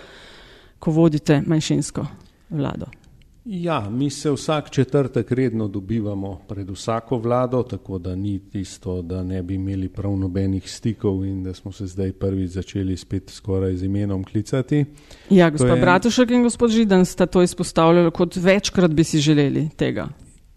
ko 0.79 0.91
vodite 0.91 1.43
manjšinsko 1.47 2.07
vlado? 2.51 3.04
Ja, 3.45 3.91
mi 3.91 4.11
se 4.11 4.31
vsak 4.31 4.71
četrtek 4.71 5.33
redno 5.33 5.69
dobivamo 5.69 6.41
pred 6.49 6.71
vsako 6.71 7.19
vlado, 7.19 7.63
tako 7.63 7.99
da 7.99 8.15
ni 8.17 8.39
tisto, 8.51 9.03
da 9.03 9.23
ne 9.23 9.43
bi 9.43 9.55
imeli 9.55 9.89
prav 9.89 10.17
nobenih 10.17 10.71
stikov 10.71 11.25
in 11.25 11.43
da 11.43 11.55
smo 11.55 11.73
se 11.73 11.87
zdaj 11.87 12.13
prvič 12.13 12.51
začeli 12.51 12.97
spet 12.97 13.31
skoraj 13.31 13.77
z 13.77 13.85
imenom 13.85 14.25
klicati. 14.25 14.85
Ja, 15.31 15.51
gospod 15.51 15.77
je... 15.77 15.81
Bratušek 15.81 16.31
in 16.31 16.43
gospod 16.43 16.71
Židan 16.71 17.05
sta 17.05 17.27
to 17.27 17.43
izpostavljali, 17.43 18.11
kot 18.11 18.37
večkrat 18.37 18.91
bi 18.91 19.05
si 19.05 19.19
želeli 19.19 19.69
tega. 19.77 20.09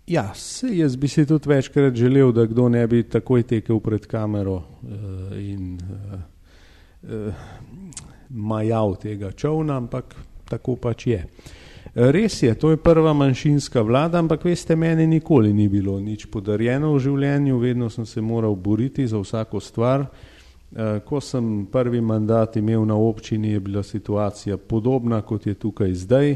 Ja, 0.07 0.33
se 0.33 0.77
jaz 0.77 0.95
bi 0.95 1.07
si 1.07 1.25
tudi 1.25 1.49
večkrat 1.49 1.95
želel, 1.95 2.31
da 2.31 2.45
kdo 2.45 2.69
ne 2.69 2.87
bi 2.87 3.03
takoj 3.03 3.43
tekel 3.43 3.79
pred 3.79 4.05
kamero 4.05 4.55
uh, 4.55 4.63
in 5.39 5.75
uh, 5.75 6.19
uh, 7.03 7.33
majal 8.29 8.95
tega 8.95 9.31
čovna, 9.31 9.77
ampak 9.77 10.15
tako 10.49 10.75
pač 10.75 11.07
je. 11.07 11.25
Res 11.97 12.43
je, 12.43 12.53
to 12.53 12.69
je 12.69 12.77
prva 12.77 13.13
manjšinska 13.13 13.81
vlada, 13.81 14.19
ampak 14.19 14.43
veste, 14.45 14.75
meni 14.75 15.07
nikoli 15.07 15.49
ni 15.53 15.65
bilo 15.65 15.95
nič 15.99 16.27
podarjeno 16.29 16.91
v 16.93 16.99
življenju, 17.01 17.57
vedno 17.57 17.89
sem 17.89 18.05
se 18.05 18.21
moral 18.21 18.53
boriti 18.53 19.07
za 19.09 19.17
vsako 19.17 19.57
stvar. 19.57 20.05
Ko 21.09 21.21
sem 21.23 21.65
prvi 21.71 22.01
mandat 22.01 22.59
imel 22.61 22.85
na 22.85 22.93
občini, 22.93 23.55
je 23.55 23.59
bila 23.59 23.81
situacija 23.83 24.57
podobna, 24.57 25.23
kot 25.25 25.47
je 25.47 25.55
tukaj 25.57 25.93
zdaj. 25.93 26.35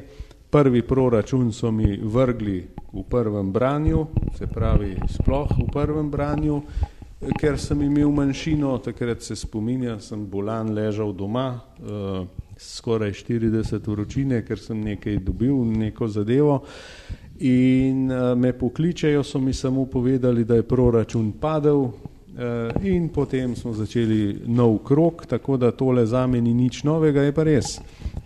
Prvi 0.50 0.82
proračun 0.82 1.54
so 1.54 1.70
mi 1.72 1.94
vrgli 1.94 2.58
v 2.94 3.04
prvem 3.10 3.52
branju, 3.54 4.08
se 4.40 4.50
pravi 4.50 4.96
sploh 5.14 5.54
v 5.62 5.70
prvem 5.70 6.10
branju, 6.10 6.58
ker 7.38 7.60
sem 7.62 7.86
imel 7.86 8.10
manjšino, 8.10 8.80
takrat 8.82 9.22
se 9.22 9.38
spominjam, 9.38 10.02
sem 10.02 10.26
bolan 10.26 10.74
ležal 10.74 11.14
doma, 11.14 11.52
uh, 11.54 12.26
skoraj 12.62 13.12
40 13.12 13.88
vročine, 13.88 14.46
ker 14.46 14.60
sem 14.60 14.82
nekaj 14.82 15.18
dobil, 15.26 15.56
neko 15.66 16.08
zadevo. 16.08 16.62
In 17.42 18.12
uh, 18.12 18.38
me 18.38 18.54
pokličejo, 18.54 19.24
so 19.24 19.40
mi 19.40 19.54
samo 19.54 19.86
povedali, 19.86 20.46
da 20.46 20.56
je 20.56 20.64
proračun 20.64 21.32
padel, 21.42 21.80
uh, 21.82 21.92
in 22.84 23.10
potem 23.10 23.56
smo 23.56 23.74
začeli 23.74 24.44
nov 24.46 24.78
krok, 24.86 25.26
tako 25.26 25.58
da 25.58 25.72
tole 25.72 26.06
za 26.06 26.28
me 26.28 26.42
ni 26.42 26.54
nič 26.54 26.84
novega, 26.84 27.22
je 27.22 27.34
pa 27.34 27.44
res. 27.44 27.80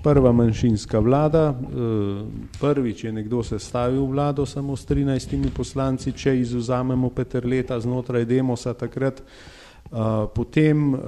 Prva 0.03 0.31
manjšinska 0.31 0.99
vlada, 0.99 1.49
uh, 1.49 2.27
prvič 2.59 3.03
je 3.03 3.11
nekdo 3.11 3.43
sestavil 3.43 4.05
vlado 4.05 4.45
samo 4.45 4.75
s 4.75 4.87
13 4.87 5.49
poslanci, 5.55 6.11
če 6.11 6.39
izuzamemo 6.39 7.09
Peterleta 7.09 7.79
znotraj 7.79 8.25
Demosa 8.25 8.73
takrat. 8.73 9.23
Uh, 9.95 10.27
potem 10.35 10.93
uh, 10.93 10.99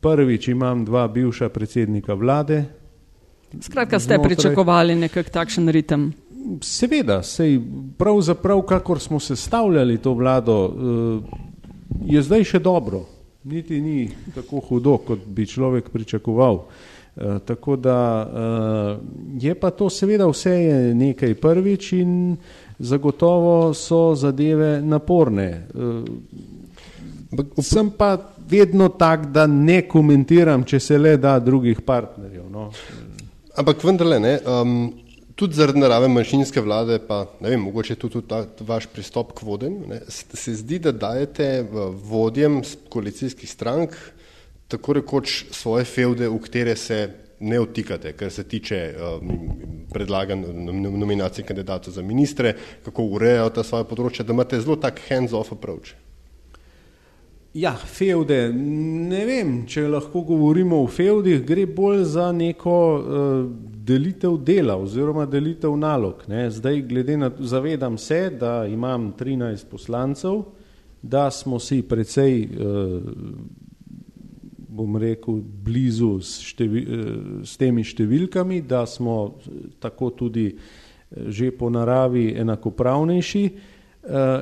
prvič 0.00 0.48
imam 0.52 0.84
dva 0.84 1.08
bivša 1.08 1.48
predsednika 1.48 2.14
vlade. 2.14 2.64
Skratka, 3.60 3.98
ste 3.98 4.14
znotraj... 4.14 4.28
pričakovali 4.28 4.94
nekak 4.94 5.30
takšen 5.32 5.72
ritem? 5.72 6.12
Seveda, 6.60 7.22
sej 7.24 7.56
pravzaprav, 7.96 8.60
kakor 8.62 9.00
smo 9.00 9.20
sestavljali 9.20 9.98
to 9.98 10.12
vlado, 10.14 10.56
je 12.04 12.22
zdaj 12.22 12.44
še 12.44 12.60
dobro. 12.60 13.02
Niti 13.44 13.80
ni 13.80 14.10
tako 14.34 14.60
hudo, 14.60 14.98
kot 15.06 15.24
bi 15.26 15.46
človek 15.46 15.88
pričakoval. 15.90 16.62
E, 17.16 17.38
tako 17.46 17.76
da 17.76 17.98
e, 18.22 19.46
je 19.46 19.54
pa 19.54 19.70
to 19.70 19.90
seveda 19.90 20.26
vse 20.26 20.50
je 20.50 20.94
nekaj 20.94 21.34
prvič 21.34 21.92
in 21.92 22.36
zagotovo 22.78 23.74
so 23.74 24.14
zadeve 24.14 24.80
naporne. 24.82 25.66
Sem 27.62 27.90
pa 27.90 28.16
vedno 28.48 28.88
tak, 28.88 29.26
da 29.32 29.46
ne 29.46 29.82
komentiram, 29.88 30.64
če 30.64 30.80
se 30.80 30.98
le 30.98 31.16
da 31.20 31.36
drugih 31.38 31.82
partnerjev. 31.84 32.46
No. 32.50 32.70
Ampak 33.58 33.84
vendarle, 33.84 34.20
ne, 34.22 34.32
um, 34.48 34.78
tudi 35.38 35.58
zaradi 35.58 35.82
narave 35.82 36.08
manjšinske 36.08 36.62
vlade, 36.64 36.98
pa 37.04 37.26
ne 37.42 37.52
vem, 37.52 37.66
mogoče 37.68 37.98
tudi 38.00 38.22
ta 38.30 38.42
vaš 38.66 38.88
pristop 38.94 39.34
k 39.36 39.44
vodenju, 39.44 39.90
ne, 39.90 40.00
se 40.08 40.56
zdi, 40.62 40.80
da 40.88 40.92
dajete 40.92 41.66
vodjem 42.08 42.62
koalicijskih 42.88 43.50
strank 43.50 43.96
tako 44.68 44.98
rekoč 44.98 45.44
svoje 45.56 45.84
feude, 45.88 46.28
v 46.28 46.40
katere 46.44 46.76
se 46.76 46.98
ne 47.40 47.60
vtikate, 47.60 48.12
kar 48.18 48.32
se 48.34 48.44
tiče 48.48 48.80
um, 48.96 49.30
predlagan 49.92 50.42
nominacij 50.98 51.44
kandidatov 51.44 51.94
za 51.94 52.02
ministre, 52.02 52.54
kako 52.84 53.06
urejajo 53.14 53.52
ta 53.54 53.64
svoje 53.64 53.86
področje, 53.88 54.26
da 54.26 54.34
imate 54.36 54.60
zelo 54.60 54.76
tak 54.80 55.00
hands-off 55.08 55.54
approach. 55.54 55.94
Ja, 57.56 57.72
feude, 57.72 58.50
ne 58.52 59.22
vem, 59.24 59.52
če 59.64 59.86
lahko 59.88 60.20
govorimo 60.28 60.82
o 60.84 60.88
feudih, 60.92 61.40
gre 61.48 61.64
bolj 61.64 62.02
za 62.12 62.26
neko 62.36 62.74
uh, 63.00 63.38
delitev 63.88 64.36
dela 64.44 64.76
oziroma 64.76 65.24
delitev 65.26 65.72
nalog. 65.80 66.26
Ne. 66.28 66.50
Zdaj, 66.52 66.82
glede 66.90 67.16
na 67.16 67.30
to, 67.32 67.46
zavedam 67.48 67.96
se, 67.98 68.28
da 68.36 68.66
imam 68.68 69.14
13 69.16 69.64
poslancev, 69.70 70.42
da 71.02 71.30
smo 71.32 71.56
si 71.58 71.80
precej, 71.88 72.44
uh, 72.44 73.00
bom 74.68 75.00
rekel, 75.00 75.40
blizu 75.40 76.18
s, 76.20 76.42
števi, 76.50 76.84
uh, 76.84 77.16
s 77.48 77.56
temi 77.56 77.86
številkami, 77.86 78.60
da 78.68 78.84
smo 78.86 79.38
tako 79.80 80.12
tudi 80.12 80.50
že 81.08 81.48
po 81.56 81.70
naravi 81.72 82.34
enakopravnejši. 82.36 83.44
Uh, 83.48 83.77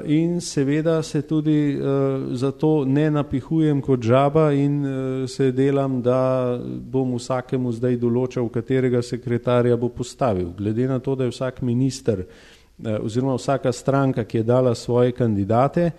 in 0.04 0.40
seveda 0.40 1.02
se 1.02 1.22
tudi 1.22 1.74
uh, 1.74 2.34
zato 2.34 2.84
ne 2.84 3.10
napihujem 3.10 3.80
kot 3.82 4.02
žaba 4.02 4.52
in 4.52 4.84
uh, 4.84 5.28
se 5.28 5.50
delam, 5.52 6.02
da 6.02 6.58
bom 6.62 7.16
vsakemu 7.16 7.72
zdaj 7.72 7.96
določal, 7.98 8.46
katerega 8.48 9.02
sekretarja 9.02 9.76
bo 9.76 9.88
postavil. 9.88 10.52
Glede 10.56 10.86
na 10.86 11.00
to, 11.02 11.16
da 11.16 11.26
je 11.26 11.34
vsak 11.34 11.62
minister 11.66 12.22
oziroma 12.76 13.34
vsaka 13.40 13.72
stranka, 13.72 14.24
ki 14.24 14.38
je 14.38 14.44
dala 14.44 14.74
svoje 14.74 15.14
kandidate, 15.16 15.90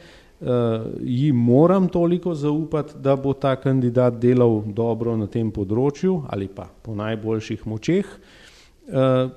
ji 1.02 1.32
moram 1.34 1.88
toliko 1.90 2.36
zaupati, 2.38 2.94
da 3.02 3.16
bo 3.16 3.34
ta 3.34 3.56
kandidat 3.56 4.20
delal 4.22 4.62
dobro 4.62 5.16
na 5.18 5.26
tem 5.26 5.50
področju 5.52 6.20
ali 6.30 6.48
pa 6.48 6.68
po 6.70 6.94
najboljših 6.94 7.66
močeh. 7.66 8.06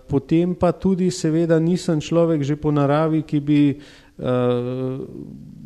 Potem 0.08 0.54
pa 0.54 0.70
tudi 0.72 1.10
seveda 1.10 1.58
nisem 1.58 1.98
človek 1.98 2.44
že 2.46 2.54
po 2.54 2.70
naravi, 2.70 3.26
ki 3.26 3.40
bi 3.42 3.74
eh, 3.74 3.78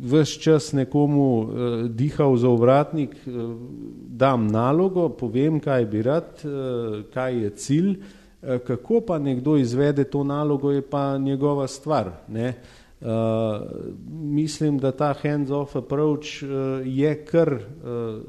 vse 0.01 0.39
čas 0.39 0.73
nekomu 0.73 1.39
uh, 1.39 1.49
dihal 1.89 2.37
za 2.37 2.49
ovratnik, 2.49 3.15
uh, 3.27 3.55
dam 4.07 4.47
nalogo, 4.47 5.09
povem, 5.09 5.59
kaj 5.59 5.85
bi 5.85 6.01
rad, 6.01 6.39
uh, 6.43 7.03
kaj 7.13 7.41
je 7.43 7.49
cilj, 7.49 7.89
uh, 7.91 8.57
kako 8.67 9.01
pa 9.01 9.19
nekdo 9.19 9.57
izvede 9.57 10.03
to 10.03 10.23
nalogo, 10.23 10.71
je 10.71 10.81
pa 10.81 11.17
njegova 11.17 11.67
stvar. 11.67 12.11
Uh, 12.27 12.41
mislim, 14.09 14.77
da 14.79 14.91
ta 14.91 15.13
hands-off 15.23 15.75
approach 15.75 16.43
uh, 16.43 16.81
je 16.85 17.25
kar 17.25 17.53
uh, 17.53 18.21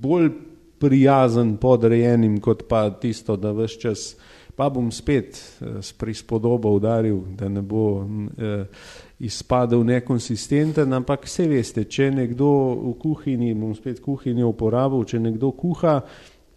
bolj 0.00 0.30
prijazen 0.78 1.56
podrejenim, 1.56 2.40
kot 2.40 2.64
pa 2.68 2.90
tisto, 2.90 3.36
da 3.36 3.52
vse 3.52 3.80
čas, 3.80 4.16
pa 4.56 4.68
bom 4.68 4.90
spet 4.90 5.38
uh, 5.38 5.78
s 5.80 5.92
prispodobo 5.92 6.70
udaril, 6.74 7.22
da 7.38 7.48
ne 7.48 7.62
bo 7.62 7.84
uh, 7.94 8.06
izpadel 9.22 9.84
nekonsistenten, 9.86 10.92
ampak 10.92 11.28
vse 11.28 11.46
veste, 11.46 11.86
če 11.86 12.10
nekdo 12.10 12.50
v 12.74 12.92
kuhinji, 12.98 13.54
bom 13.54 13.74
spet 13.78 14.02
kuhinjo 14.02 14.50
uporabil, 14.50 15.04
če 15.06 15.20
nekdo 15.22 15.52
kuha, 15.54 16.00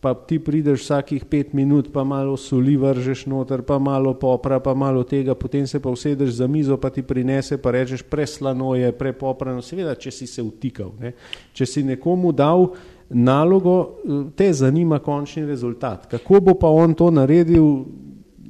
pa 0.01 0.13
ti 0.13 0.37
prideš 0.41 0.83
vsakih 0.83 1.25
pet 1.29 1.53
minut, 1.57 1.91
pa 1.93 2.03
malo 2.05 2.35
soli 2.37 2.75
vržeš 2.77 3.25
noter, 3.29 3.61
pa 3.65 3.77
malo 3.81 4.13
popra, 4.21 4.59
pa 4.61 4.75
malo 4.77 5.01
tega, 5.05 5.33
potem 5.37 5.65
se 5.69 5.81
pa 5.81 5.89
usedeš 5.93 6.37
za 6.41 6.47
mizo, 6.49 6.77
pa 6.77 6.89
ti 6.93 7.01
prinese, 7.05 7.57
pa 7.57 7.73
rečeš 7.73 8.03
preslano 8.05 8.75
je, 8.77 8.91
prepoprano, 8.93 9.61
seveda, 9.65 9.95
če 9.97 10.13
si 10.13 10.29
se 10.29 10.45
vtikal. 10.45 10.93
Ne? 11.01 11.15
Če 11.53 11.69
si 11.69 11.85
nekomu 11.85 12.33
dal 12.33 12.67
nalogo, 13.09 14.01
te 14.37 14.49
zanima 14.53 14.99
končni 15.05 15.45
rezultat. 15.45 16.05
Kako 16.09 16.41
bo 16.41 16.57
pa 16.57 16.69
on 16.69 16.93
to 16.97 17.09
naredil, 17.13 17.85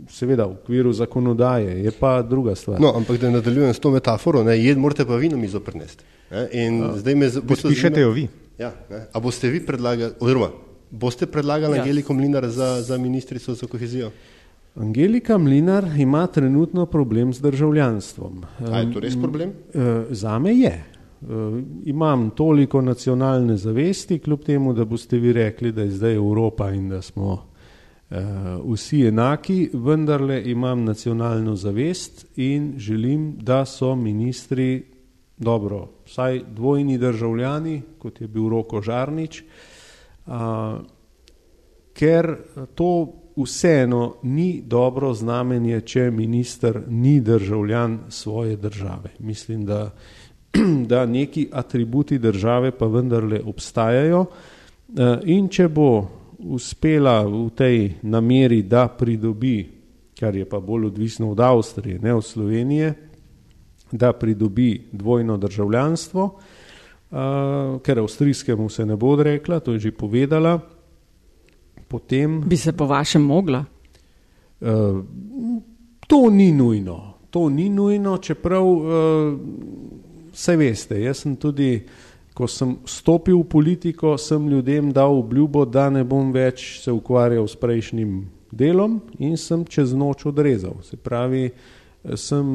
seveda 0.10 0.46
v 0.46 0.52
okviru 0.52 0.94
zakonodaje, 0.94 1.84
je 1.84 1.92
pa 1.92 2.22
druga 2.22 2.56
stvar. 2.56 2.82
No, 2.82 2.94
ampak 2.96 3.18
da 3.22 3.30
nadaljujem 3.30 3.74
s 3.74 3.80
to 3.80 3.92
metaforo, 3.92 4.44
ne, 4.44 4.58
jed 4.60 4.78
morate 4.78 5.06
pa 5.06 5.16
vi 5.16 5.30
na 5.30 5.38
mizo 5.38 5.60
prinesti. 5.60 6.04
In 6.52 6.84
A, 6.84 6.94
zdaj 6.98 7.16
me 7.16 7.30
pišete 7.70 8.02
jo 8.02 8.12
vi. 8.12 8.28
Ja, 8.60 8.72
ne, 8.90 9.06
a 9.14 9.20
boste 9.20 9.50
vi 9.50 9.66
predlagali, 9.66 10.14
oziroma 10.20 10.50
Boste 10.92 11.26
predlagali 11.26 11.78
ja. 11.78 11.84
Angeliko 11.84 12.14
Mlinar 12.14 12.48
za, 12.48 12.82
za 12.82 12.98
ministrico 12.98 13.54
za 13.54 13.68
kohezijo? 13.68 14.12
Angelika 14.76 15.38
Mlinar 15.38 15.86
ima 15.98 16.28
trenutno 16.28 16.86
problem 16.86 17.34
z 17.34 17.42
državljanstvom. 17.42 18.44
A 18.72 18.80
je 18.80 18.94
to 18.94 19.00
res 19.00 19.16
problem? 19.22 19.54
Za 20.10 20.40
me 20.40 20.54
je. 20.56 20.84
Imam 21.86 22.30
toliko 22.30 22.82
nacionalne 22.82 23.58
zavesti, 23.58 24.20
kljub 24.20 24.44
temu, 24.44 24.74
da 24.74 24.86
boste 24.86 25.18
vi 25.18 25.34
rekli, 25.34 25.72
da 25.72 25.82
je 25.82 25.92
zdaj 25.92 26.16
Evropa 26.16 26.72
in 26.72 26.90
da 26.90 27.02
smo 27.02 27.44
vsi 28.10 29.06
enaki, 29.06 29.70
vendarle 29.74 30.42
imam 30.46 30.84
nacionalno 30.86 31.56
zavest 31.56 32.26
in 32.36 32.74
želim, 32.78 33.36
da 33.42 33.66
so 33.66 33.96
ministri 33.96 34.84
dobro, 35.38 35.90
vsaj 36.06 36.42
dvojni 36.56 36.98
državljani, 36.98 37.82
kot 38.00 38.22
je 38.22 38.28
bil 38.28 38.50
Roko 38.50 38.82
Žarnič, 38.82 39.44
ker 41.94 42.38
to 42.76 43.14
vseeno 43.36 44.16
ni 44.24 44.62
dobro 44.66 45.14
znamenje, 45.14 45.82
če 45.82 46.12
minister 46.12 46.82
ni 46.88 47.20
državljan 47.22 48.00
svoje 48.10 48.56
države. 48.56 49.10
Mislim, 49.20 49.66
da, 49.66 49.92
da 50.92 51.06
neki 51.06 51.50
atributi 51.52 52.20
države 52.20 52.72
pa 52.72 52.86
vendarle 52.86 53.42
obstajajo 53.46 54.26
in 55.26 55.50
če 55.50 55.68
bo 55.68 56.08
uspela 56.39 57.24
v 57.24 57.50
tej 57.56 57.77
nameri, 58.01 58.63
da 58.63 58.88
pridobi, 58.88 59.70
kar 60.20 60.36
je 60.36 60.46
pa 60.46 60.60
bolj 60.60 60.86
odvisno 60.86 61.32
od 61.32 61.39
Avstrije, 61.39 62.00
ne 62.00 62.13
od 62.13 62.25
Slovenije, 62.25 62.94
da 63.92 64.13
pridobi 64.13 64.88
dvojno 64.92 65.38
državljanstvo, 65.38 66.24
uh, 66.24 67.82
ker 67.82 68.00
avstrijskemu 68.00 68.70
se 68.70 68.86
ne 68.86 68.96
bo 68.96 69.08
odrekla, 69.08 69.60
to 69.60 69.74
je 69.74 69.80
že 69.80 69.92
povedala. 69.92 70.60
Potem, 71.88 72.42
Bi 72.42 72.58
se 72.58 72.74
po 72.74 72.86
vašem 72.86 73.22
mogla? 73.22 73.65
Uh, 74.62 75.04
to 76.08 76.30
ni 76.30 76.51
nujno. 76.51 77.13
To 77.30 77.50
ni 77.50 77.70
nujno, 77.70 78.18
čeprav 78.18 78.65
uh, 78.65 78.84
vse 80.34 80.56
veste, 80.56 81.01
jaz 81.01 81.24
sem 81.24 81.36
tudi, 81.36 81.86
ko 82.36 82.48
sem 82.51 82.75
stopil 82.86 83.39
v 83.39 83.48
politiko, 83.50 84.18
sem 84.20 84.50
ljudem 84.51 84.92
dal 84.94 85.15
obljubo, 85.15 85.63
da 85.65 85.88
ne 85.89 86.04
bom 86.04 86.34
več 86.36 86.82
se 86.84 86.92
ukvarjal 86.92 87.48
s 87.48 87.56
prejšnjim 87.56 88.18
delom 88.51 89.00
in 89.24 89.38
sem 89.39 89.63
čez 89.65 89.94
noč 89.96 90.25
odrezal. 90.27 90.75
Se 90.84 91.00
pravi, 91.00 91.48
sem 92.20 92.51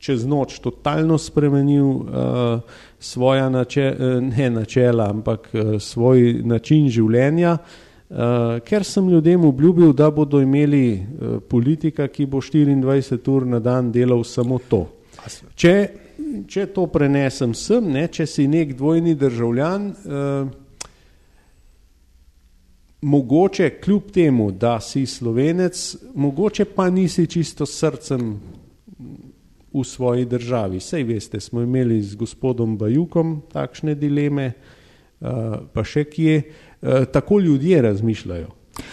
čez 0.00 0.24
noč 0.28 0.58
totalno 0.64 1.18
spremenil 1.18 1.84
uh, 1.84 2.80
svoja 3.00 3.48
nače, 3.52 3.90
ne 4.22 4.48
načela, 4.50 5.10
ampak 5.10 5.48
uh, 5.52 5.76
svoj 5.80 6.42
način 6.44 6.88
življenja, 6.92 7.56
uh, 7.58 8.58
ker 8.64 8.84
sem 8.84 9.08
ljudem 9.10 9.44
obljubil, 9.48 9.92
da 9.96 10.10
bodo 10.10 10.40
imeli 10.40 10.86
uh, 10.96 11.38
politika, 11.48 12.08
ki 12.08 12.28
bo 12.30 12.40
24 12.44 13.32
ur 13.32 13.48
na 13.48 13.60
dan 13.60 13.92
delal 13.92 14.24
samo 14.24 14.60
to. 14.68 14.84
Če, 15.56 15.74
če 16.48 16.66
to 16.74 16.86
prenesem 16.92 17.54
sem, 17.54 17.92
ne, 17.92 18.06
če 18.08 18.26
si 18.26 18.46
nek 18.50 18.74
dvojni 18.76 19.14
državljan, 19.18 19.90
uh, 19.90 20.48
mogoče 23.06 23.70
kljub 23.80 24.10
temu, 24.12 24.50
da 24.50 24.80
si 24.80 25.06
slovenec, 25.06 25.96
mogoče 26.14 26.64
pa 26.64 26.90
nisi 26.90 27.26
čisto 27.26 27.66
srcem 27.66 28.34
v 29.72 29.84
svoji 29.84 30.24
državi. 30.24 30.80
Sej 30.80 31.04
veste, 31.04 31.40
smo 31.40 31.62
imeli 31.62 32.00
z 32.02 32.16
gospodom 32.16 32.78
Bajukom 32.78 33.42
takšne 33.52 33.94
dileme, 33.94 34.52
pa 35.72 35.84
še 35.84 36.04
kje. 36.08 36.42
Tako 37.12 37.40
ljudje 37.40 37.82
razmišljajo. 37.82 38.48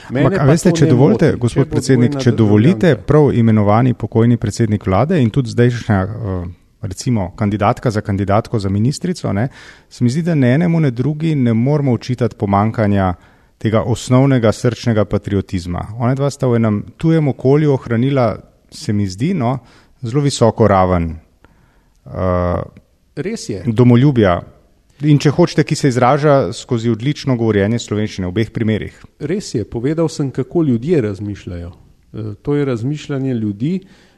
Ampak, 0.09 0.35
veste, 0.47 0.71
če 0.71 0.87
dovolite, 0.87 1.31
moti, 1.33 1.39
gospod 1.39 1.67
če 1.67 1.71
predsednik, 1.71 2.17
če 2.19 2.31
dovolite, 2.35 2.93
prav 3.07 3.31
imenovani 3.35 3.95
pokojni 3.99 4.37
predsednik 4.39 4.85
vlade 4.87 5.19
in 5.19 5.31
tudi 5.33 5.51
zdajšnja, 5.51 5.99
recimo, 6.87 7.31
kandidatka 7.35 7.91
za 7.91 8.01
kandidatko 8.01 8.59
za 8.59 8.69
ministrico, 8.69 9.33
ne, 9.33 9.47
se 9.89 10.03
mi 10.03 10.09
zdi, 10.09 10.21
da 10.21 10.35
ne 10.35 10.53
enemu, 10.53 10.79
ne 10.79 10.91
drugi 10.91 11.35
ne 11.35 11.53
moramo 11.53 11.91
učitati 11.91 12.35
pomankanja 12.35 13.13
tega 13.57 13.83
osnovnega 13.83 14.51
srčnega 14.51 15.05
patriotizma. 15.05 15.87
Ona 15.99 16.15
dva 16.15 16.29
sta 16.29 16.47
v 16.47 16.59
enem 16.59 16.83
tujem 16.97 17.27
okolju 17.27 17.73
ohranila, 17.73 18.35
se 18.71 18.93
mi 18.93 19.07
zdi, 19.07 19.33
no, 19.33 19.57
zelo 20.01 20.21
visoko 20.21 20.67
raven 20.67 21.13
uh, 22.05 23.63
domoljubja. 23.65 24.41
In 25.03 25.19
če 25.19 25.31
hočete, 25.35 25.63
ki 25.67 25.75
se 25.75 25.89
izraža 25.89 26.53
skozi 26.53 26.91
odlično 26.91 27.35
govorjenje 27.35 27.79
slovenščine 27.79 28.27
v 28.27 28.31
obeh 28.31 28.51
primerih. 28.53 28.99
Res 29.19 29.53
je, 29.55 29.63
povedal 29.65 30.09
sem, 30.09 30.29
kako 30.31 30.63
ljudje 30.63 31.01
razmišljajo. 31.01 31.71
Uh, 31.71 32.33
to 32.41 32.55
je 32.55 32.65
razmišljanje 32.65 33.33
ljudi, 33.33 33.79
uh, 33.83 34.12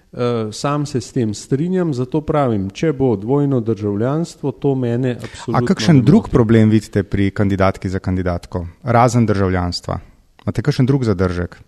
sam 0.52 0.86
se 0.86 1.02
s 1.02 1.12
tem 1.12 1.34
strinjam, 1.34 1.94
zato 1.94 2.22
pravim, 2.22 2.70
če 2.70 2.94
bo 2.94 3.16
dvojno 3.20 3.60
državljanstvo, 3.60 4.52
to 4.52 4.76
mene 4.76 5.18
absolutno. 5.20 5.60
A 5.60 5.68
kakšen 5.68 6.02
drug 6.08 6.30
problem 6.32 6.72
vidite 6.72 7.04
pri 7.04 7.32
kandidatki 7.36 7.90
za 7.90 8.00
kandidatko, 8.00 8.66
razen 8.84 9.26
državljanstva? 9.26 10.00
Imate 10.46 10.62
kakšen 10.62 10.88
drug 10.88 11.04
zadržek? 11.04 11.60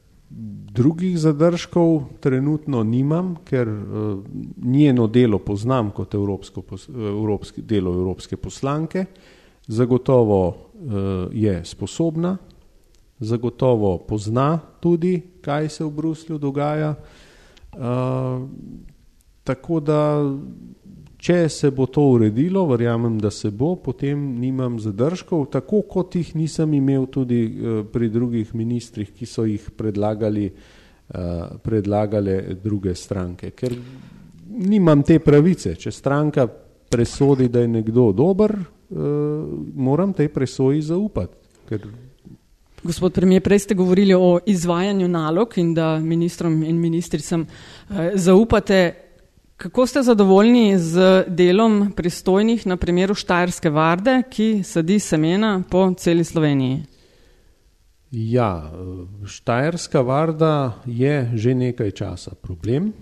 Drugih 0.78 1.18
zadržkov 1.20 2.04
trenutno 2.22 2.84
nimam, 2.84 3.36
ker 3.44 3.68
uh, 3.68 4.24
njeno 4.64 5.08
delo 5.08 5.40
poznam 5.40 5.92
kot 5.92 6.14
evropsko, 6.14 6.64
evropski, 6.88 7.62
delo 7.62 7.94
evropske 7.94 8.38
poslanke. 8.38 9.06
Zagotovo 9.68 10.48
uh, 10.48 10.56
je 11.34 11.60
sposobna, 11.66 12.38
zagotovo 13.20 13.98
pozna 13.98 14.60
tudi, 14.80 15.20
kaj 15.42 15.70
se 15.70 15.84
v 15.84 15.92
Bruslju 15.92 16.38
dogaja. 16.38 16.94
Uh, 16.94 17.27
tako 19.44 19.80
da, 19.80 20.02
če 21.18 21.38
se 21.50 21.72
bo 21.72 21.88
to 21.92 22.04
uredilo, 22.14 22.66
verjamem, 22.70 23.18
da 23.20 23.32
se 23.34 23.52
bo, 23.52 23.76
potem 23.82 24.20
nimam 24.40 24.80
zadržkov, 24.80 25.48
tako 25.54 25.82
kot 25.90 26.16
jih 26.16 26.36
nisem 26.38 26.74
imel 26.78 27.08
tudi 27.12 27.42
uh, 27.48 27.80
pri 27.92 28.10
drugih 28.14 28.54
ministrih, 28.56 29.12
ki 29.14 29.26
so 29.26 29.46
jih 29.48 29.70
predlagali, 29.78 30.48
uh, 30.48 31.58
predlagale 31.64 32.56
druge 32.64 32.96
stranke. 32.96 33.52
Ker 33.52 33.76
nimam 34.48 35.04
te 35.04 35.20
pravice. 35.20 35.76
Če 35.76 35.92
stranka 35.92 36.48
presodi, 36.88 37.50
da 37.52 37.66
je 37.66 37.74
nekdo 37.80 38.12
dober, 38.16 38.56
uh, 38.58 39.00
moram 39.76 40.14
tej 40.16 40.32
presoji 40.34 40.86
zaupati. 40.94 41.44
Ker 41.68 41.90
Gospod 42.84 43.14
premijer, 43.14 43.42
prej 43.42 43.60
ste 43.60 43.76
govorili 43.76 44.14
o 44.14 44.40
izvajanju 44.46 45.08
nalog 45.08 45.54
in 45.58 45.74
da 45.74 46.00
ministrom 46.00 46.64
in 46.64 46.80
ministricam 46.80 47.42
eh, 47.90 48.12
zaupate. 48.16 48.94
Kako 49.58 49.88
ste 49.88 50.04
zadovoljni 50.04 50.78
z 50.78 51.24
delom 51.28 51.92
pristojnih 51.96 52.68
na 52.68 52.78
primeru 52.78 53.14
Štajerske 53.14 53.70
varde, 53.70 54.22
ki 54.30 54.62
sadi 54.64 55.00
semena 55.00 55.64
po 55.70 55.94
celi 55.98 56.24
Sloveniji? 56.24 56.84
Ja, 58.12 58.72
Štajerska 59.26 60.02
varda 60.02 60.74
je 60.86 61.32
že 61.34 61.56
nekaj 61.56 61.92
časa 61.92 62.36
problem, 62.36 62.94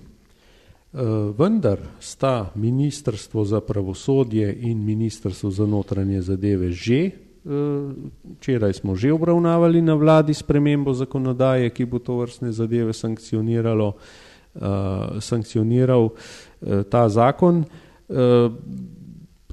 vendar 1.38 1.80
sta 2.00 2.52
Ministrstvo 2.56 3.46
za 3.46 3.62
pravosodje 3.62 4.56
in 4.62 4.86
Ministrstvo 4.86 5.52
za 5.52 5.66
notranje 5.66 6.22
zadeve 6.22 6.72
že 6.72 7.10
Včeraj 7.46 8.74
smo 8.74 8.96
že 8.96 9.14
obravnavali 9.14 9.82
na 9.82 9.94
vladi 9.94 10.34
spremembo 10.34 10.94
zakonodaje, 10.94 11.70
ki 11.70 11.86
bo 11.86 12.00
to 12.02 12.18
vrstne 12.18 12.50
zadeve 12.52 12.94
sankcioniralo, 12.94 13.94
uh, 13.94 15.22
sankcioniral 15.22 16.10
uh, 16.10 16.82
ta 16.90 17.06
zakon. 17.10 17.62
Uh, 18.10 18.50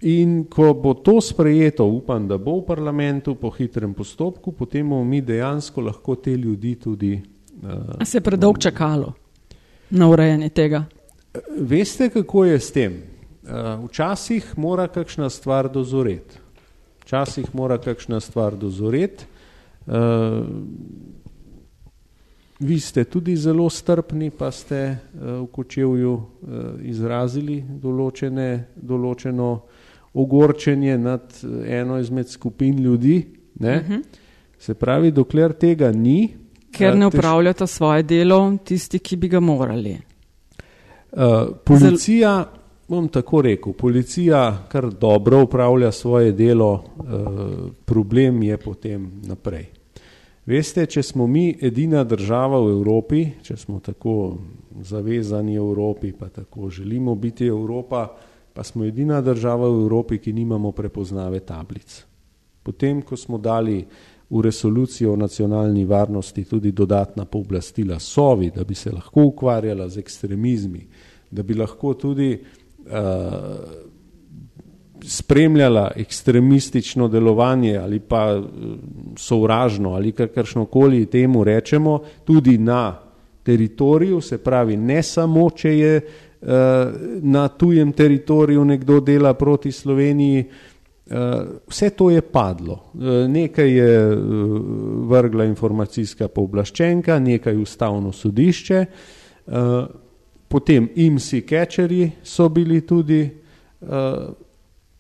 in 0.03 0.45
ko 0.49 0.73
bo 0.75 0.95
to 0.95 1.21
sprejeto, 1.21 1.85
upam, 1.85 2.25
da 2.29 2.39
bo 2.39 2.59
v 2.61 2.67
parlamentu 2.67 3.37
po 3.37 3.53
hitrem 3.53 3.95
postopku, 3.95 4.53
potem 4.53 4.89
bomo 4.89 5.05
mi 5.05 5.21
dejansko 5.21 5.81
lahko 5.81 6.17
te 6.17 6.33
ljudi 6.37 6.75
tudi. 6.81 7.21
Uh, 7.63 8.01
A 8.01 8.05
se 8.05 8.19
je 8.19 8.25
predolg 8.25 8.59
čakalo 8.59 9.13
na 9.91 10.09
urejanje 10.09 10.49
tega? 10.49 10.85
Veste, 11.61 12.09
kako 12.09 12.45
je 12.45 12.61
s 12.61 12.73
tem? 12.73 13.03
Uh, 13.43 13.85
včasih 13.85 14.57
mora 14.57 14.89
kakšna 14.89 15.31
stvar 15.31 15.69
dozoreti. 15.69 16.42
Včasih 17.03 17.55
mora 17.55 17.79
kakšna 17.79 18.21
stvar 18.21 18.57
dozoreti. 18.57 19.25
Uh, 19.87 20.47
vi 22.61 22.81
ste 22.81 23.05
tudi 23.05 23.37
zelo 23.37 23.71
strpni, 23.71 24.31
pa 24.31 24.51
ste 24.51 24.81
uh, 24.91 25.43
v 25.43 25.47
Kočevju 25.53 26.13
uh, 26.13 26.25
izrazili 26.87 27.61
določene, 27.61 28.67
določeno 28.77 29.53
ogorčenje 30.15 30.99
nad 30.99 31.41
eno 31.67 31.99
izmed 31.99 32.29
skupin 32.29 32.79
ljudi. 32.79 33.27
Uh 33.27 33.43
Mhm. 33.61 33.93
-huh. 33.93 34.03
Se 34.59 34.75
pravi, 34.75 35.11
dokler 35.11 35.53
tega 35.53 35.93
ni. 35.93 36.35
Ker 36.73 36.97
ne 36.97 37.07
upravljata 37.07 37.67
svoje 37.67 38.03
delo 38.03 38.57
tisti, 38.65 38.99
ki 38.99 39.17
bi 39.17 39.29
ga 39.29 39.41
morali. 39.41 39.99
Uh, 41.13 41.21
policija. 41.65 42.45
Bom 42.93 43.07
tako 43.09 43.41
rekel, 43.43 43.73
policija 43.73 44.67
kar 44.69 44.91
dobro 44.91 45.43
upravlja 45.43 45.93
svoje 45.93 46.33
delo, 46.33 46.85
problem 47.85 48.43
je 48.43 48.57
potem 48.57 49.07
naprej. 49.25 49.65
Veste, 50.47 50.85
če 50.87 51.03
smo 51.03 51.27
mi 51.27 51.57
edina 51.61 52.05
država 52.05 52.61
v 52.61 52.75
Evropi, 52.75 53.23
če 53.43 53.57
smo 53.57 53.81
tako 53.81 54.37
zavezani 54.85 55.57
Evropi, 55.57 56.13
pa 56.13 56.29
tako 56.29 56.69
želimo 56.71 57.15
biti 57.15 57.47
Evropa, 57.47 58.11
pa 58.53 58.63
smo 58.63 58.85
edina 58.85 59.23
država 59.25 59.71
v 59.71 59.81
Evropi, 59.87 60.19
ki 60.19 60.33
nimamo 60.33 60.73
prepoznave 60.77 61.41
tablic. 61.41 62.03
Potem, 62.63 63.01
ko 63.03 63.17
smo 63.17 63.39
dali 63.39 63.87
v 64.31 64.43
resolucijo 64.45 65.13
o 65.13 65.17
nacionalni 65.17 65.89
varnosti 65.89 66.45
tudi 66.45 66.73
dodatna 66.73 67.25
pooblastila 67.25 67.99
sovi, 67.99 68.51
da 68.51 68.65
bi 68.65 68.75
se 68.75 68.93
lahko 68.93 69.31
ukvarjala 69.33 69.89
z 69.89 70.05
ekstremizmi, 70.05 70.89
da 71.31 71.43
bi 71.43 71.55
lahko 71.55 71.95
tudi 71.95 72.37
spremljala 75.05 75.91
ekstremistično 75.97 77.09
delovanje 77.09 77.77
ali 77.77 78.01
pa 78.01 78.39
uh, 78.39 78.45
sovražno 79.17 79.91
ali 79.91 80.13
kakršno 80.13 80.65
koli 80.65 81.07
temu 81.07 81.45
rečemo, 81.45 82.01
tudi 82.25 82.59
na 82.59 82.99
teritoriju, 83.43 84.21
se 84.21 84.39
pravi 84.39 84.77
ne 84.77 85.03
samo, 85.03 85.51
če 85.51 85.79
je 85.79 86.01
uh, 86.01 86.49
na 87.21 87.49
tujem 87.49 87.93
teritoriju 87.93 88.65
nekdo 88.65 89.01
dela 89.01 89.35
proti 89.35 89.73
Sloveniji, 89.73 90.45
uh, 90.45 91.17
vse 91.69 91.91
to 91.91 92.11
je 92.11 92.21
padlo. 92.21 92.79
Nekaj 93.29 93.71
je 93.71 94.17
vrgla 95.09 95.45
informacijska 95.45 96.29
pooblaščenka, 96.29 97.19
nekaj 97.19 97.57
ustavno 97.57 98.13
sodišče, 98.13 98.87
potem 100.53 100.91
imsi 101.01 101.41
kečeri 101.49 102.11
so 102.23 102.51
bili 102.53 102.83
tudi 102.85 103.23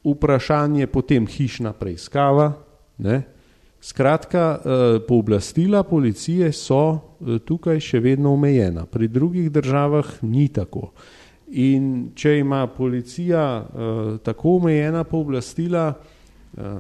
vprašanje, 0.05 0.87
potem 0.87 1.27
hišna 1.29 1.73
preiskava. 1.77 2.53
Ne? 2.99 3.23
Skratka, 3.83 4.59
pooblastila 5.09 5.83
policije 5.83 6.53
so 6.57 6.83
tukaj 7.47 7.81
še 7.83 8.01
vedno 8.01 8.33
omejena, 8.37 8.87
pri 8.87 9.09
drugih 9.11 9.51
državah 9.53 10.23
ni 10.23 10.49
tako. 10.55 10.93
In 11.53 12.13
če 12.17 12.39
ima 12.41 12.65
policija 12.73 13.43
uh, 13.61 14.19
tako 14.25 14.57
omejena 14.57 15.03
pooblastila, 15.05 15.89
uh, 15.93 16.79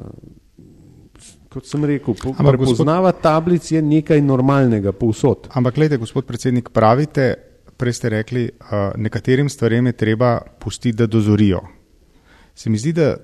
kot 1.52 1.68
sem 1.68 1.84
rekel, 1.84 2.16
po, 2.16 2.32
prepoznava 2.38 3.12
tablic 3.12 3.68
je 3.68 3.82
nekaj 3.84 4.22
normalnega 4.24 4.94
povsod. 4.96 5.50
Ampak, 5.52 5.76
gledajte, 5.76 6.00
gospod 6.00 6.24
predsednik, 6.24 6.70
pravite, 6.72 7.34
prej 7.76 7.92
ste 7.92 8.08
rekli, 8.08 8.48
uh, 8.48 8.92
nekaterim 8.96 9.48
stvarem 9.48 9.86
je 9.86 9.92
treba 9.92 10.40
pustiti, 10.58 10.96
da 10.96 11.06
dozorijo. 11.06 11.60
Se 12.54 12.70
mi 12.70 12.78
zdi, 12.78 12.92
da 12.92 13.16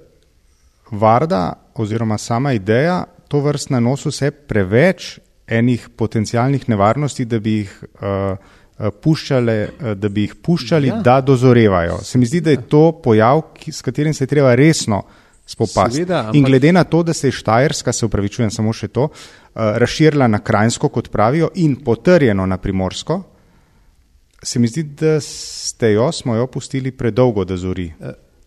varda 0.91 1.53
oziroma 1.75 2.19
sama 2.19 2.53
ideja 2.53 3.05
to 3.29 3.41
vrst 3.41 3.71
na 3.71 3.81
nosu 3.81 4.09
vse 4.09 4.31
preveč 4.31 5.19
enih 5.47 5.89
potencijalnih 5.97 6.69
nevarnosti, 6.69 7.25
da 7.25 7.41
bi 7.41 7.59
jih 7.59 7.75
uh, 8.01 8.37
puščale, 9.03 9.55
eh, 9.55 9.95
da 9.99 10.09
bi 10.09 10.27
jih 10.27 10.35
puščali, 10.43 10.91
ja. 10.93 10.99
da 11.03 11.21
dozorevajo. 11.21 11.99
Se 12.05 12.19
mi 12.19 12.27
zdi, 12.27 12.41
da 12.41 12.55
je 12.55 12.61
to 12.71 12.93
pojav, 13.03 13.43
ki, 13.57 13.73
s 13.73 13.83
katerim 13.83 14.15
se 14.15 14.25
je 14.25 14.31
treba 14.31 14.55
resno 14.55 15.03
spopasti. 15.47 16.05
Ampak... 16.05 16.37
In 16.39 16.45
glede 16.45 16.73
na 16.73 16.85
to, 16.85 17.03
da 17.03 17.13
se 17.13 17.29
je 17.29 17.39
Štajerska, 17.41 17.93
se 17.93 18.07
upravičujem 18.07 18.53
samo 18.55 18.73
še 18.73 18.89
to, 18.89 19.09
uh, 19.09 19.73
razširila 19.83 20.29
na 20.29 20.39
Krajinsko, 20.45 20.93
kot 20.95 21.11
pravijo, 21.11 21.51
in 21.57 21.77
potrjeno 21.85 22.47
na 22.47 22.61
Primorsko, 22.63 23.23
se 24.43 24.59
mi 24.59 24.69
zdi, 24.69 24.83
da 24.83 25.21
ste 25.21 25.93
jo, 25.93 26.13
smo 26.13 26.35
jo 26.35 26.47
pustili 26.47 26.93
predolgo, 26.93 27.45
da 27.45 27.57
zori. 27.57 27.93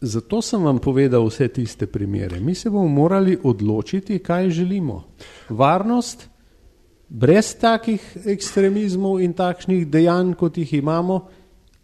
Zato 0.01 0.41
sem 0.41 0.63
vam 0.63 0.80
povedal 0.80 1.27
vse 1.27 1.47
tiste 1.47 1.86
primere. 1.88 2.39
Mi 2.39 2.56
se 2.56 2.69
bomo 2.69 2.88
morali 2.88 3.38
odločiti, 3.43 4.19
kaj 4.19 4.49
želimo. 4.49 5.04
Varnost 5.49 6.30
brez 7.10 7.56
takih 7.60 8.01
ekstremizmov 8.25 9.19
in 9.21 9.34
takšnih 9.34 9.88
dejanj, 9.88 10.34
kot 10.39 10.58
jih 10.58 10.73
imamo, 10.73 11.19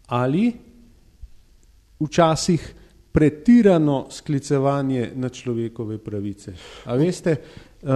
ali 0.06 0.52
včasih 2.00 2.74
pretirano 3.12 4.06
sklicevanje 4.10 5.12
na 5.14 5.28
človekove 5.28 5.98
pravice. 5.98 6.54
A 6.84 6.96
veste, 6.96 7.36
uh, 7.82 7.90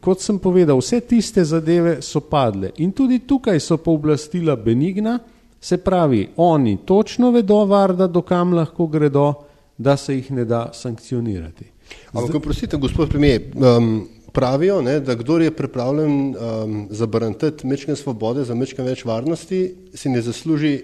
kot 0.00 0.20
sem 0.20 0.38
povedal, 0.38 0.78
vse 0.80 1.00
tiste 1.00 1.44
zadeve 1.44 2.00
so 2.02 2.20
padle 2.20 2.72
in 2.78 2.92
tudi 2.92 3.20
tukaj 3.26 3.60
so 3.60 3.76
pooblastila 3.76 4.56
benigna, 4.56 5.18
se 5.60 5.76
pravi, 5.76 6.28
oni 6.36 6.78
točno 6.86 7.30
vedo, 7.30 7.64
varda, 7.68 8.06
dokam 8.06 8.54
lahko 8.56 8.86
gredo, 8.86 9.32
da 9.78 9.96
se 9.96 10.14
jih 10.14 10.30
ne 10.32 10.44
da 10.44 10.70
sankcionirati. 10.72 11.64
Ampak, 12.12 12.42
prosite, 12.42 12.76
gospod 12.76 13.08
premijer, 13.08 13.52
um, 13.54 14.08
pravijo, 14.32 14.82
ne, 14.82 15.00
da 15.00 15.14
kdo 15.14 15.38
je 15.38 15.50
pripravljen 15.50 16.12
um, 16.12 16.86
zabrantati 16.90 17.66
mečke 17.66 17.96
svobode 17.96 18.44
za 18.44 18.54
mečke 18.54 18.82
več 18.82 19.04
varnosti, 19.04 19.60
si 19.94 20.08
ne 20.08 20.22
zasluži 20.22 20.74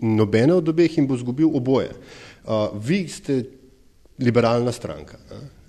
nobene 0.00 0.54
od 0.54 0.68
obeh 0.68 0.98
in 0.98 1.06
bo 1.06 1.16
zgubil 1.16 1.50
oboje. 1.56 1.90
Uh, 2.44 2.70
vi 2.78 3.08
ste 3.08 3.42
liberalna 4.18 4.72
stranka. 4.72 5.18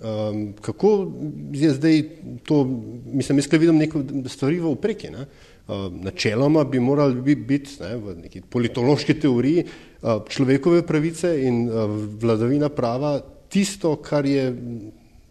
Um, 0.04 0.52
kako 0.60 1.06
je 1.52 1.70
zdaj 1.70 2.02
to, 2.44 2.64
mislim, 3.06 3.38
jaz 3.38 3.48
vidim 3.52 3.76
neko 3.76 4.02
stvari 4.28 4.58
v 4.60 4.68
opreki. 4.68 5.08
Ne? 5.10 5.24
Uh, 5.68 5.88
načeloma 5.92 6.64
bi 6.64 6.80
morali 6.80 7.34
biti 7.34 7.78
ne, 7.80 7.96
v 7.96 8.16
neki 8.22 8.42
politološki 8.52 9.16
teoriji 9.20 9.64
uh, 9.64 10.20
človekove 10.28 10.82
pravice 10.86 11.30
in 11.48 11.64
uh, 11.68 11.88
vladavina 12.20 12.68
prava 12.68 13.20
tisto, 13.48 13.96
kar 13.96 14.26
je 14.26 14.52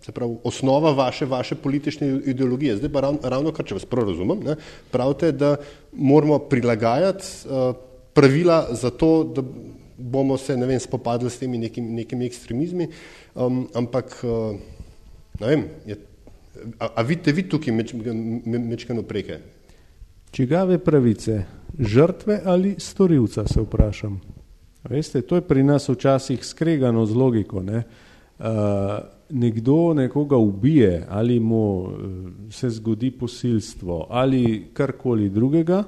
se 0.01 0.11
pravi, 0.11 0.35
osnova 0.43 0.91
vaše, 0.91 1.25
vaše 1.25 1.55
politične 1.55 2.07
ideologije. 2.25 2.77
Zdaj 2.77 2.91
pa 2.91 3.05
ravno, 3.05 3.19
ravno 3.23 3.51
kar, 3.53 3.65
če 3.65 3.77
vas 3.77 3.85
prav 3.85 4.09
razumem, 4.09 4.41
ne, 4.43 4.55
pravite, 4.91 5.31
da 5.31 5.55
moramo 5.93 6.39
prilagajati 6.49 7.45
uh, 7.45 7.75
pravila 8.13 8.67
za 8.71 8.89
to, 8.89 9.13
da 9.35 9.43
bomo 10.03 10.37
se, 10.37 10.57
ne 10.57 10.67
vem, 10.67 10.79
spopadli 10.79 11.29
s 11.29 11.39
temi 11.39 11.57
nekimi, 11.57 11.95
nekimi 12.01 12.25
ekstremizmi, 12.25 12.87
um, 13.35 13.63
ampak, 13.73 14.17
uh, 14.27 14.57
ne 15.39 15.47
vem, 15.47 15.65
je, 15.87 15.97
a, 16.79 16.89
a 16.95 17.05
vidite 17.07 17.31
vi 17.31 17.47
tukaj 17.49 17.73
meč, 17.73 17.93
me, 17.95 18.59
mečkano 18.59 19.05
preke? 19.07 19.39
Čigave 20.33 20.79
pravice, 20.83 21.43
žrtve 21.79 22.41
ali 22.45 22.75
storilca, 22.79 23.47
se 23.47 23.61
vprašam. 23.61 24.19
Veste, 24.89 25.21
to 25.21 25.39
je 25.39 25.47
pri 25.47 25.63
nas 25.63 25.87
včasih 25.89 26.43
skregano 26.45 27.05
z 27.05 27.15
logiko, 27.15 27.63
ne. 27.63 27.83
Uh, 28.39 28.99
nekdo 29.29 29.93
nekoga 29.93 30.37
ubije 30.37 31.05
ali 31.09 31.39
mu 31.39 31.85
eh, 31.85 32.51
se 32.51 32.69
zgodi 32.69 33.11
posilstvo 33.11 34.07
ali 34.09 34.67
karkoli 34.73 35.29
drugega, 35.29 35.83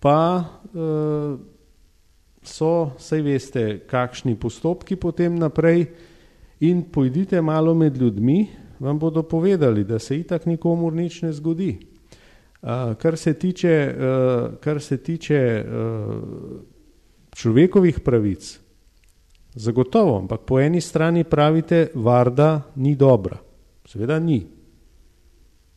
pa 0.00 0.44
uh, 0.74 1.40
so, 2.48 2.92
saj 2.98 3.22
veste, 3.22 3.64
kakšni 3.86 4.36
postopki 4.40 4.96
potem 4.96 5.36
naprej 5.38 5.86
in 6.60 6.82
pojdite 6.92 7.42
malo 7.42 7.74
med 7.74 7.96
ljudmi, 7.96 8.46
vam 8.78 8.98
bodo 8.98 9.22
povedali, 9.22 9.84
da 9.84 9.98
se 9.98 10.18
itak 10.18 10.46
nikomu 10.46 10.90
nič 10.90 11.22
ne 11.22 11.32
zgodi. 11.32 11.78
Uh, 12.62 12.94
kar 12.96 13.16
se 13.16 13.34
tiče, 13.34 13.74
uh, 13.96 14.56
kar 14.60 14.80
se 14.80 14.96
tiče 14.96 15.64
uh, 15.64 16.14
človekovih 17.34 18.00
pravic, 18.00 18.60
Zagotovo, 19.54 20.16
ampak 20.18 20.40
po 20.48 20.58
eni 20.58 20.80
strani 20.80 21.22
pravite, 21.24 21.92
varda 21.94 22.72
ni 22.76 22.96
dobra. 22.98 23.36
Seveda 23.86 24.18
ni. 24.18 24.40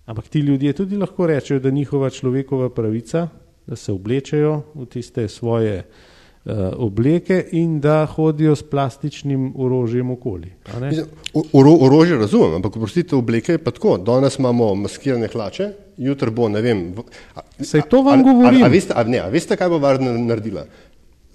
Ampak 0.06 0.32
ti 0.34 0.40
ljudje 0.40 0.74
tudi 0.74 0.98
lahko 0.98 1.28
rečejo, 1.28 1.60
da 1.60 1.70
njihova 1.70 2.10
človekova 2.10 2.72
pravica, 2.74 3.28
da 3.68 3.76
se 3.76 3.92
oblečejo 3.92 4.64
v 4.74 4.86
tiste 4.86 5.28
svoje 5.28 5.78
uh, 5.78 6.17
obleke 6.78 7.46
in 7.52 7.80
da 7.80 8.06
hodijo 8.06 8.56
s 8.56 8.64
plastičnim 8.64 9.54
orožjem 9.56 10.12
okoli. 10.12 10.52
Oro, 11.54 11.74
orožje 11.80 12.18
razumem, 12.18 12.56
ampak 12.56 12.74
prostite, 12.74 13.16
obleke 13.16 13.52
je 13.52 13.64
pa 13.64 13.72
tako. 13.72 13.98
Danes 13.98 14.40
imamo 14.40 14.76
maskirane 14.76 15.28
hlače, 15.28 15.72
jutri 15.98 16.32
bo, 16.32 16.50
ne 16.50 16.62
vem. 16.62 16.84
Sej 17.60 17.82
to 17.90 18.02
vam 18.02 18.20
a, 18.20 18.24
govorim. 18.24 18.62
A, 18.62 18.66
a, 18.66 18.70
a, 18.70 18.72
veste, 18.72 18.94
a, 18.96 19.04
ne, 19.04 19.20
a 19.20 19.30
veste, 19.34 19.58
kaj 19.58 19.70
bo 19.70 19.82
varna 19.84 20.14
naredila? 20.18 20.66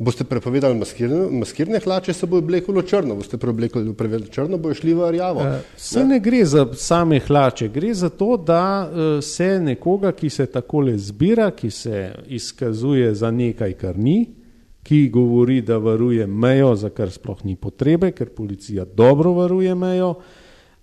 Boste 0.03 0.25
prepovedali 0.25 0.75
maskirne, 0.75 1.27
maskirne 1.39 1.79
hlače, 1.85 2.15
se 2.17 2.27
bo 2.27 2.41
obleklo 2.41 2.83
črno, 2.83 3.15
boste 3.21 3.39
prepovedali 3.39 4.31
črno, 4.33 4.59
bo 4.59 4.73
šli 4.75 4.95
v 4.97 5.11
rjavo. 5.15 5.45
Se 5.77 6.01
eh, 6.01 6.07
ne 6.09 6.19
gre 6.21 6.45
za 6.49 6.65
same 6.75 7.21
hlače, 7.21 7.69
gre 7.69 7.93
za 7.95 8.09
to, 8.09 8.37
da 8.37 8.89
eh, 8.89 9.23
se 9.23 9.61
nekoga, 9.61 10.13
ki 10.17 10.31
se 10.31 10.47
takole 10.47 10.97
zbira, 10.99 11.51
ki 11.51 11.71
se 11.71 12.07
izkazuje 12.27 13.15
za 13.15 13.31
nekaj, 13.31 13.77
kar 13.79 13.99
ni, 13.99 14.42
ki 14.83 15.09
govori, 15.09 15.61
da 15.63 15.79
varuje 15.79 16.27
mejo, 16.27 16.75
za 16.77 16.91
kar 16.91 17.11
sploh 17.11 17.45
ni 17.45 17.57
potrebe, 17.57 18.11
ker 18.13 18.33
policija 18.35 18.85
dobro 18.85 19.33
varuje 19.33 19.75
mejo, 19.75 20.15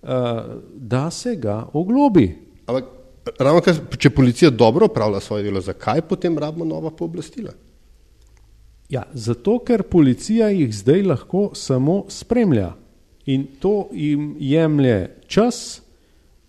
eh, 0.02 0.08
da 0.74 1.10
se 1.10 1.36
ga 1.36 1.66
oglobi. 1.72 2.28
Ampak, 2.66 2.84
ravno 3.38 3.60
kar, 3.60 3.76
če 3.98 4.10
policija 4.10 4.50
dobro 4.50 4.86
upravlja 4.86 5.20
svoje 5.20 5.44
delo, 5.44 5.60
zakaj 5.60 6.02
potem 6.08 6.38
rabimo 6.38 6.64
nova 6.64 6.90
pooblastila? 6.90 7.52
Ja, 8.90 9.04
zato, 9.12 9.58
ker 9.62 9.82
policija 9.82 10.48
jih 10.50 10.72
zdaj 10.74 11.02
lahko 11.02 11.50
samo 11.54 12.04
spremlja 12.08 12.72
in 13.26 13.46
to 13.60 13.88
jim 13.92 14.34
jemlje 14.38 15.10
čas, 15.26 15.82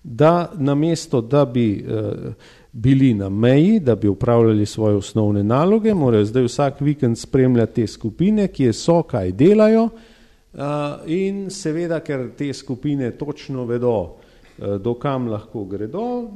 da 0.04 0.52
namesto, 0.58 1.22
da 1.22 1.46
bi 1.46 1.86
uh, 1.86 2.34
bili 2.72 3.14
na 3.14 3.30
meji, 3.30 3.80
da 3.80 3.96
bi 3.96 4.08
upravljali 4.08 4.66
svoje 4.66 4.96
osnovne 4.96 5.44
naloge, 5.44 5.94
morajo 5.94 6.26
zdaj 6.26 6.44
vsak 6.44 6.82
vikend 6.82 7.18
spremljati 7.18 7.74
te 7.74 7.88
skupine, 7.88 8.48
ki 8.48 8.74
so, 8.74 9.02
kaj 9.04 9.32
delajo 9.32 9.84
uh, 9.84 10.62
in 11.06 11.50
seveda, 11.50 12.00
ker 12.00 12.30
te 12.38 12.54
skupine 12.54 13.12
točno 13.12 13.66
vedo, 13.66 13.98
uh, 14.02 14.76
do 14.82 14.94
kam 14.94 15.28
lahko 15.28 15.66
gredo, 15.66 16.30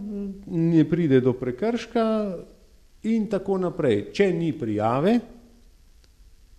ne 0.48 0.84
pride 0.90 1.22
do 1.22 1.34
prekrška 1.34 2.36
in 3.04 3.28
tako 3.28 3.58
naprej. 3.58 4.10
Če 4.14 4.34
ni 4.34 4.52
prijave, 4.54 5.20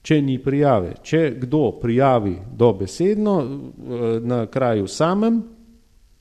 če 0.03 0.23
ni 0.23 0.39
prijave, 0.39 0.95
če 1.03 1.35
kdo 1.41 1.71
prijavi 1.83 2.37
dobesedno 2.57 3.37
uh, 3.37 4.07
na 4.23 4.47
kraju 4.47 4.89
samem, 4.89 5.43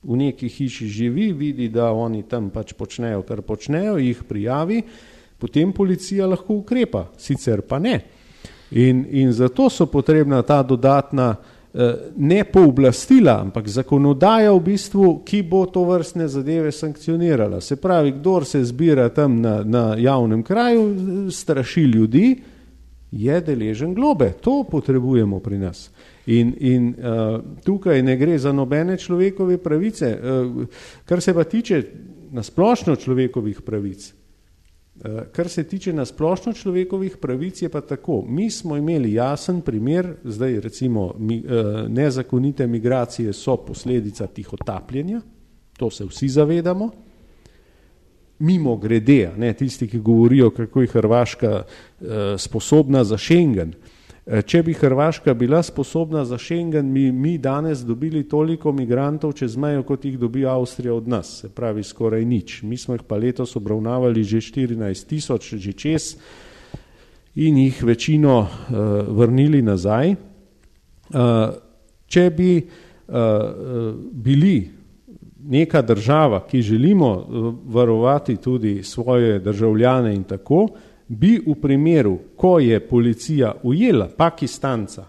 v 0.06 0.16
neki 0.16 0.48
hiši 0.48 0.86
živi, 0.86 1.32
vidi, 1.32 1.68
da 1.68 1.90
oni 1.92 2.22
tam 2.28 2.50
pač 2.54 2.72
počnejo, 2.78 3.24
kar 3.26 3.42
počnejo, 3.42 3.96
jih 3.98 4.22
prijavi, 4.28 4.82
potem 5.38 5.72
policija 5.74 6.28
lahko 6.30 6.60
ukrepa, 6.62 7.08
sicer 7.18 7.64
pa 7.66 7.80
ne. 7.82 7.98
In, 8.70 9.04
in 9.10 9.32
zato 9.32 9.68
so 9.70 9.86
potrebna 9.86 10.42
ta 10.42 10.62
dodatna 10.62 11.34
eh, 11.34 11.94
ne 12.16 12.44
pooblastila, 12.44 13.40
ampak 13.42 13.68
zakonodaja 13.68 14.52
v 14.54 14.62
bistvu, 14.62 15.06
ki 15.26 15.42
bo 15.42 15.66
to 15.66 15.84
vrstne 15.86 16.28
zadeve 16.28 16.72
sankcionirala. 16.72 17.60
Se 17.60 17.76
pravi, 17.76 18.16
kdor 18.18 18.46
se 18.46 18.64
zbira 18.64 19.08
tam 19.08 19.40
na, 19.42 19.60
na 19.64 19.94
javnem 19.98 20.42
kraju, 20.42 21.30
straši 21.30 21.82
ljudi, 21.82 22.36
je 23.10 23.40
deležen 23.40 23.94
globe. 23.94 24.32
To 24.42 24.64
potrebujemo 24.70 25.38
pri 25.40 25.58
nas. 25.58 25.90
In, 26.26 26.54
in 26.58 26.88
uh, 26.98 27.40
tukaj 27.64 28.02
ne 28.02 28.16
gre 28.16 28.38
za 28.38 28.52
nobene 28.52 28.96
človekove 28.98 29.58
pravice, 29.62 30.08
uh, 30.18 30.64
kar 31.04 31.20
se 31.22 31.34
pa 31.34 31.44
tiče 31.44 31.82
nasplošno 32.34 32.96
človekovih 32.96 33.62
pravic. 33.62 34.08
Uh, 34.96 35.20
kar 35.32 35.48
se 35.48 35.64
tiče 35.64 35.92
nasplošno 35.92 36.52
človekovih 36.52 37.16
pravic, 37.22 37.62
je 37.62 37.68
pa 37.68 37.80
tako. 37.80 38.24
Mi 38.28 38.50
smo 38.50 38.76
imeli 38.76 39.12
jasen 39.12 39.60
primer, 39.60 40.14
zdaj 40.24 40.60
recimo 40.60 41.14
mi, 41.18 41.38
uh, 41.44 41.86
nezakonite 41.88 42.66
migracije 42.66 43.32
so 43.32 43.56
posledica 43.56 44.26
tihotapljenja, 44.26 45.20
to 45.78 45.90
se 45.90 46.04
vsi 46.04 46.28
zavedamo. 46.28 46.90
Mimo 48.38 48.76
grede, 48.76 49.30
ne 49.36 49.52
tisti, 49.52 49.88
ki 49.88 49.98
govorijo, 49.98 50.50
kako 50.50 50.80
je 50.80 50.86
Hrvaška 50.86 51.62
uh, 51.62 52.06
sposobna 52.38 53.04
za 53.04 53.18
Schengen. 53.18 53.72
Eh, 54.26 54.42
če 54.42 54.58
bi 54.66 54.72
Hrvaška 54.74 55.36
bila 55.38 55.60
sposobna 55.62 56.24
za 56.26 56.34
Schengen, 56.38 56.88
mi, 56.90 57.12
mi 57.12 57.36
danes 57.38 57.84
dobili 57.86 58.24
toliko 58.28 58.72
migrantov 58.74 59.36
čez 59.38 59.54
mejo, 59.56 59.84
kot 59.86 60.04
jih 60.04 60.16
dobi 60.18 60.42
Avstrija 60.46 60.94
od 60.94 61.06
nas, 61.08 61.28
se 61.40 61.48
pravi 61.54 61.84
skoraj 61.86 62.24
nič. 62.26 62.62
Mi 62.66 62.76
smo 62.76 62.96
jih 62.96 63.04
pa 63.06 63.20
letos 63.22 63.54
obravnavali 63.56 64.24
že 64.24 64.40
14 64.42 65.06
tisoč, 65.06 65.52
že 65.54 65.72
čez 65.72 66.16
in 67.36 67.56
jih 67.56 67.84
večino 67.84 68.40
uh, 68.40 68.48
vrnili 69.14 69.62
nazaj. 69.62 70.10
Uh, 70.10 71.54
če 72.10 72.26
bi 72.34 72.50
uh, 72.58 73.14
bili 74.10 74.56
neka 75.38 75.82
država, 75.86 76.42
ki 76.50 76.62
želimo 76.62 77.12
varovati 77.70 78.36
tudi 78.42 78.82
svoje 78.82 79.38
državljane 79.38 80.14
in 80.14 80.24
tako, 80.24 80.64
uh, 80.64 80.85
bi 81.08 81.38
v 81.46 81.54
primeru, 81.62 82.18
ko 82.36 82.58
je 82.58 82.80
policija 82.80 83.54
ujela 83.62 84.08
Pakistanca, 84.16 85.06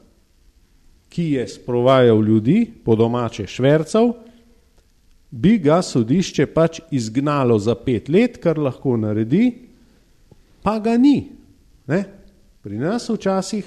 ki 1.09 1.31
je 1.31 1.47
sprovajal 1.47 2.21
ljudi, 2.21 2.65
po 2.85 2.95
domače 2.95 3.47
švercev, 3.47 4.11
bi 5.31 5.57
ga 5.57 5.81
sodišče 5.81 6.45
pač 6.45 6.79
izgnalo 6.91 7.59
za 7.59 7.75
pet 7.75 8.09
let, 8.09 8.37
kar 8.43 8.59
lahko 8.59 8.97
naredi, 8.97 9.51
pa 10.63 10.77
ga 10.79 10.97
ni. 10.97 11.29
Ne? 11.87 12.03
Pri 12.61 12.77
nas 12.77 13.09
včasih 13.09 13.65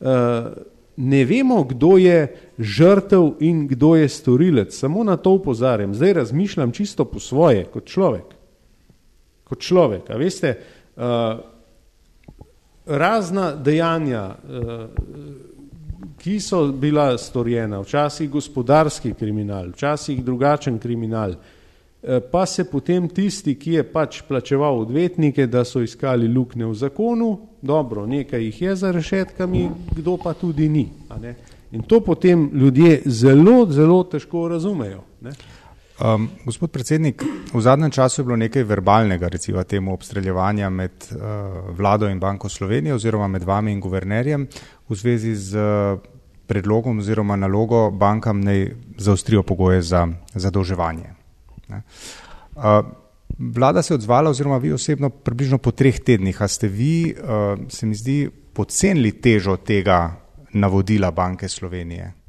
uh, 0.00 0.52
ne 0.96 1.24
vemo, 1.24 1.62
kdo 1.64 1.96
je 1.96 2.26
žrtev 2.58 3.38
in 3.40 3.66
kdo 3.70 3.94
je 3.96 4.08
storilec. 4.08 4.74
Samo 4.74 5.04
na 5.04 5.16
to 5.16 5.30
upozarjam. 5.38 5.94
Zdaj 5.94 6.12
razmišljam 6.12 6.72
čisto 6.72 7.04
po 7.04 7.20
svoje, 7.20 7.64
kot 7.64 7.86
človek. 7.86 8.34
Kot 9.44 9.60
človek. 9.60 10.10
A 10.10 10.18
veste, 10.18 10.56
uh, 10.96 11.51
razna 12.86 13.54
dejanja, 13.56 14.34
eh, 14.44 14.86
ki 16.18 16.40
so 16.40 16.66
bila 16.72 17.18
storjena, 17.18 17.80
včasih 17.80 18.30
gospodarski 18.30 19.14
kriminal, 19.14 19.68
včasih 19.68 20.24
drugačen 20.24 20.78
kriminal, 20.78 21.34
eh, 22.02 22.20
pa 22.20 22.46
se 22.46 22.64
potem 22.64 23.08
tisti, 23.08 23.54
ki 23.54 23.72
je 23.72 23.82
pač 23.82 24.22
plačeval 24.28 24.78
odvetnike, 24.78 25.46
da 25.46 25.64
so 25.64 25.82
iskali 25.82 26.28
lukne 26.28 26.66
v 26.66 26.74
zakonu, 26.74 27.38
dobro, 27.62 28.06
nekaj 28.06 28.44
jih 28.44 28.62
je 28.62 28.76
za 28.76 28.90
rešetkami, 28.90 29.70
kdo 29.96 30.16
pa 30.16 30.34
tudi 30.34 30.68
ni. 30.68 30.88
In 31.72 31.82
to 31.82 32.00
potem 32.00 32.50
ljudje 32.54 33.02
zelo, 33.06 33.66
zelo 33.70 34.04
težko 34.04 34.48
razumejo. 34.48 35.00
Ne? 35.20 35.30
Um, 36.00 36.30
gospod 36.44 36.70
predsednik, 36.72 37.22
v 37.52 37.60
zadnjem 37.60 37.90
času 37.90 38.20
je 38.20 38.24
bilo 38.24 38.36
nekaj 38.36 38.64
verbalnega, 38.64 39.28
recimo 39.28 39.62
temu 39.64 39.92
obstreljevanja 39.92 40.70
med 40.70 40.92
uh, 41.10 41.68
vlado 41.76 42.08
in 42.08 42.20
Banko 42.20 42.48
Slovenije 42.48 42.94
oziroma 42.94 43.28
med 43.28 43.44
vami 43.44 43.72
in 43.72 43.80
guvernerjem 43.80 44.46
v 44.88 44.96
zvezi 44.96 45.34
z 45.36 45.60
uh, 45.60 46.00
predlogom 46.46 46.98
oziroma 46.98 47.36
nalogo 47.36 47.90
bankam 47.90 48.40
naj 48.40 48.70
zaostrijo 48.98 49.42
pogoje 49.42 49.82
za 49.82 50.08
zadolževanje. 50.34 51.12
Uh, 51.68 51.82
vlada 53.38 53.82
se 53.82 53.92
je 53.92 54.00
odzvala 54.00 54.30
oziroma 54.30 54.56
vi 54.56 54.72
osebno 54.72 55.10
približno 55.10 55.58
po 55.58 55.70
treh 55.70 56.00
tednih, 56.00 56.42
a 56.42 56.48
ste 56.48 56.68
vi, 56.68 57.14
uh, 57.14 57.68
se 57.68 57.86
mi 57.86 57.94
zdi, 57.94 58.30
podcenili 58.52 59.12
težo 59.20 59.56
tega 59.56 60.16
navodila 60.52 61.10
Banke 61.10 61.48
Slovenije? 61.48 62.21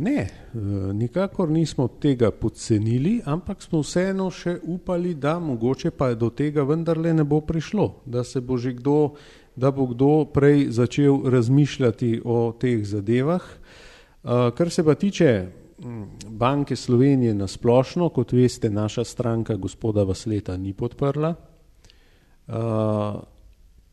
Ne, 0.00 0.20
eh, 0.20 0.58
nikakor 0.92 1.50
nismo 1.50 1.88
tega 2.00 2.30
podcenili, 2.30 3.18
ampak 3.24 3.60
smo 3.60 3.82
vseeno 3.84 4.30
še 4.32 4.54
upali, 4.64 5.12
da 5.14 5.34
mogoče 5.38 5.90
pa 5.92 6.14
do 6.16 6.30
tega 6.32 6.64
vendarle 6.64 7.12
ne 7.12 7.24
bo 7.24 7.42
prišlo, 7.44 7.88
da 8.06 8.24
se 8.24 8.40
bo 8.40 8.56
že 8.56 8.72
kdo, 8.78 9.14
da 9.56 9.68
bo 9.70 9.84
kdo 9.90 10.24
prej 10.32 10.70
začel 10.72 11.20
razmišljati 11.28 12.22
o 12.24 12.38
teh 12.56 12.80
zadevah. 12.80 13.44
Eh, 13.44 14.50
kar 14.56 14.70
se 14.70 14.84
pa 14.84 14.94
tiče 14.94 15.48
mm, 15.84 16.04
Banke 16.32 16.76
Slovenije 16.76 17.34
na 17.34 17.46
splošno, 17.46 18.08
kot 18.08 18.32
veste, 18.32 18.70
naša 18.70 19.04
stranka 19.04 19.56
gospoda 19.56 20.08
Vasleta 20.08 20.56
ni 20.56 20.72
podprla. 20.72 21.34
Eh, 22.48 23.20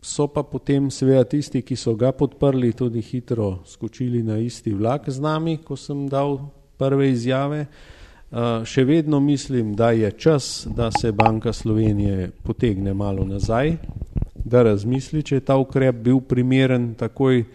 so 0.08 0.28
pa 0.32 0.44
potem 0.44 0.88
seveda 0.92 1.26
tisti, 1.28 1.62
ki 1.62 1.76
so 1.76 1.96
ga 2.00 2.14
podprli, 2.16 2.72
tudi 2.74 3.02
hitro 3.04 3.60
skočili 3.68 4.24
na 4.24 4.40
isti 4.40 4.72
vlak 4.72 5.10
z 5.12 5.20
nami, 5.20 5.58
ko 5.60 5.76
sem 5.76 6.08
dal 6.08 6.40
prve 6.80 7.12
izjave. 7.12 7.66
Uh, 8.28 8.64
še 8.68 8.84
vedno 8.88 9.20
mislim, 9.24 9.74
da 9.76 9.92
je 9.96 10.12
čas, 10.20 10.68
da 10.76 10.90
se 10.92 11.12
Banka 11.12 11.54
Slovenije 11.54 12.32
potegne 12.44 12.94
malo 12.94 13.26
nazaj, 13.28 13.78
da 14.36 14.64
razmisli, 14.68 15.24
če 15.24 15.40
je 15.40 15.46
ta 15.48 15.56
ukrep 15.60 16.04
bil 16.04 16.20
primeren 16.24 16.94
takoj 17.00 17.44
uh, 17.44 17.48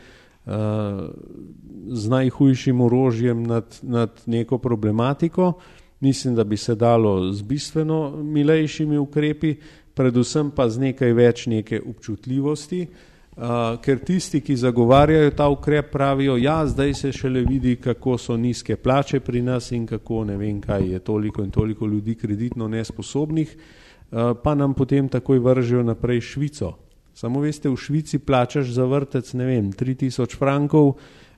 z 1.93 2.09
najhujšim 2.09 2.81
orožjem 2.81 3.45
nad, 3.49 3.79
nad 3.83 4.25
neko 4.27 4.59
problematiko. 4.59 5.55
Mislim, 6.03 6.35
da 6.35 6.45
bi 6.45 6.57
se 6.57 6.75
dalo 6.75 7.33
z 7.33 7.45
bistveno 7.47 8.17
milejšimi 8.23 8.99
ukrepi, 8.99 9.55
predvsem 9.95 10.51
pa 10.51 10.69
z 10.69 10.81
nekaj 10.89 11.13
več 11.13 11.47
neke 11.47 11.81
občutljivosti, 11.81 12.81
uh, 12.87 13.47
ker 13.83 14.03
tisti, 14.05 14.41
ki 14.41 14.57
zagovarjajo 14.57 15.31
ta 15.37 15.49
ukrep, 15.53 15.91
pravijo, 15.93 16.37
ja, 16.37 16.61
zdaj 16.67 16.95
se 16.95 17.13
šele 17.13 17.45
vidi, 17.49 17.77
kako 17.77 18.19
so 18.19 18.37
nizke 18.37 18.77
plače 18.77 19.21
pri 19.21 19.43
nas 19.43 19.73
in 19.73 19.87
kako 19.87 20.25
ne 20.25 20.37
vem, 20.37 20.61
kaj 20.61 20.89
je 20.93 20.99
toliko 20.99 21.43
in 21.43 21.51
toliko 21.51 21.87
ljudi 21.87 22.15
kreditno 22.15 22.69
nesposobnih, 22.69 23.57
uh, 23.57 24.33
pa 24.43 24.55
nam 24.55 24.75
potem 24.75 25.09
takoj 25.09 25.39
vržejo 25.39 25.83
naprej 25.83 26.21
Švico. 26.21 26.77
Samo 27.15 27.41
veste, 27.41 27.69
v 27.69 27.77
Švici 27.77 28.19
plačaš 28.19 28.73
za 28.73 28.85
vrtec, 28.89 29.35
ne 29.37 29.45
vem, 29.47 29.73
3000 29.73 30.37
frankov, 30.39 30.97
Eh, 30.97 31.32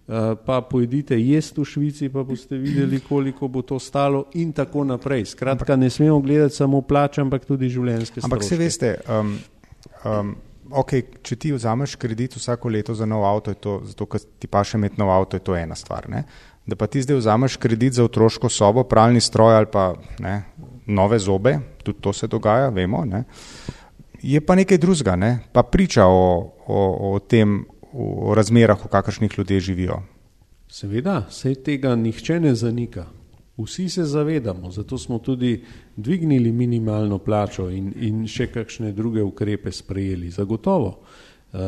pa 0.46 0.60
pojdite 0.60 1.16
jesti 1.16 1.60
v 1.60 1.64
Švici, 1.64 2.08
pa 2.12 2.22
boste 2.22 2.58
videli, 2.60 3.00
koliko 3.00 3.48
bo 3.48 3.62
to 3.62 3.78
stalo 3.80 4.26
in 4.34 4.52
tako 4.52 4.84
naprej. 4.84 5.24
Skratka, 5.32 5.76
ne 5.76 5.90
smemo 5.90 6.20
gledati 6.20 6.54
samo 6.54 6.82
plače, 6.82 7.22
ampak 7.24 7.44
tudi 7.44 7.70
življenjske 7.72 8.20
stvari. 8.20 8.28
Ampak 8.28 8.44
se 8.44 8.58
veste, 8.60 8.90
um, 9.08 9.38
um, 10.04 10.34
okay, 10.82 11.06
če 11.24 11.38
ti 11.40 11.52
vzameš 11.54 11.96
kredit 11.96 12.36
vsako 12.36 12.68
leto 12.68 12.94
za 12.94 13.08
nov 13.08 13.24
avto, 13.24 13.54
to, 13.54 13.78
zato 13.88 14.06
ker 14.06 14.20
ti 14.38 14.50
pa 14.50 14.60
še 14.64 14.76
imeti 14.76 15.00
nov 15.00 15.12
avto, 15.14 15.40
je 15.40 15.46
to 15.46 15.56
ena 15.56 15.76
stvar. 15.78 16.10
Ne? 16.12 16.26
Da 16.68 16.76
pa 16.76 16.88
ti 16.88 17.00
zdaj 17.00 17.22
vzameš 17.22 17.56
kredit 17.60 17.96
za 17.96 18.04
otroško 18.04 18.52
sobo, 18.52 18.84
pralni 18.84 19.24
stroj 19.24 19.56
ali 19.56 19.72
pa 19.72 19.94
ne, 20.20 20.36
nove 20.84 21.16
zobe, 21.18 21.56
tudi 21.80 22.04
to 22.04 22.12
se 22.12 22.28
dogaja, 22.28 22.68
vemo. 22.76 23.06
Ne? 23.08 23.24
je 24.24 24.40
pa 24.40 24.54
nekaj 24.56 24.78
drugega, 24.78 25.16
ne? 25.16 25.38
pa 25.52 25.62
priča 25.62 26.06
o, 26.06 26.52
o, 26.66 26.80
o 27.12 27.18
tem, 27.18 27.64
o 27.94 28.34
razmerah, 28.34 28.84
v 28.84 28.88
kakršnih 28.88 29.38
ljudje 29.38 29.60
živijo. 29.60 30.02
Seveda, 30.68 31.26
se 31.30 31.54
tega 31.54 31.94
nihče 31.96 32.40
ne 32.40 32.54
zanika. 32.54 33.06
Vsi 33.56 33.88
se 33.88 34.04
zavedamo, 34.04 34.70
zato 34.70 34.98
smo 34.98 35.18
tudi 35.18 35.62
dvignili 35.96 36.52
minimalno 36.52 37.18
plačo 37.18 37.68
in, 37.70 37.92
in 38.00 38.24
še 38.26 38.48
kakšne 38.50 38.90
druge 38.92 39.22
ukrepe 39.22 39.72
sprejeli. 39.72 40.30
Zagotovo. 40.30 40.98
Uh, 41.54 41.60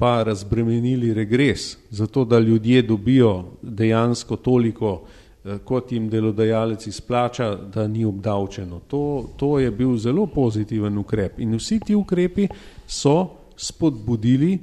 pa 0.00 0.22
razbremenili 0.24 1.12
regres, 1.14 1.76
zato 1.90 2.24
da 2.24 2.38
ljudje 2.38 2.82
dobijo 2.82 3.44
dejansko 3.62 4.36
toliko, 4.36 4.92
uh, 4.94 5.58
kot 5.64 5.92
jim 5.92 6.08
delodajalec 6.08 6.86
izplača, 6.86 7.54
da 7.54 7.84
ni 7.88 8.04
obdavčeno. 8.04 8.80
To, 8.88 9.28
to 9.36 9.58
je 9.58 9.70
bil 9.70 9.98
zelo 10.00 10.24
pozitiven 10.26 10.96
ukrep 10.98 11.38
in 11.38 11.52
vsi 11.60 11.80
ti 11.84 11.94
ukrepi 11.94 12.48
so 12.86 13.28
spodbudili 13.56 14.58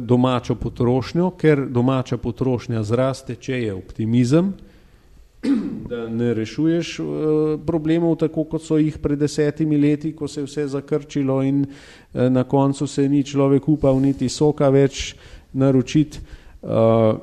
domačo 0.00 0.54
potrošnjo, 0.54 1.30
ker 1.36 1.66
domača 1.68 2.16
potrošnja 2.16 2.82
zraste, 2.82 3.36
če 3.36 3.62
je 3.62 3.74
optimizem, 3.74 4.52
da 5.88 6.08
ne 6.08 6.34
rešuješ 6.34 6.98
uh, 6.98 7.06
problemov 7.66 8.16
tako, 8.16 8.44
kot 8.48 8.64
so 8.64 8.78
jih 8.80 8.96
pred 9.02 9.18
desetimi 9.20 9.78
leti, 9.78 10.14
ko 10.16 10.28
se 10.28 10.40
je 10.40 10.46
vse 10.46 10.66
zakrčilo 10.72 11.42
in 11.44 11.64
uh, 11.64 12.28
na 12.32 12.44
koncu 12.44 12.86
se 12.86 13.08
ni 13.08 13.24
človek 13.24 13.68
upal 13.68 14.00
niti 14.00 14.28
soka 14.28 14.68
več 14.72 15.14
naročiti. 15.52 16.20
Uh, 16.62 17.18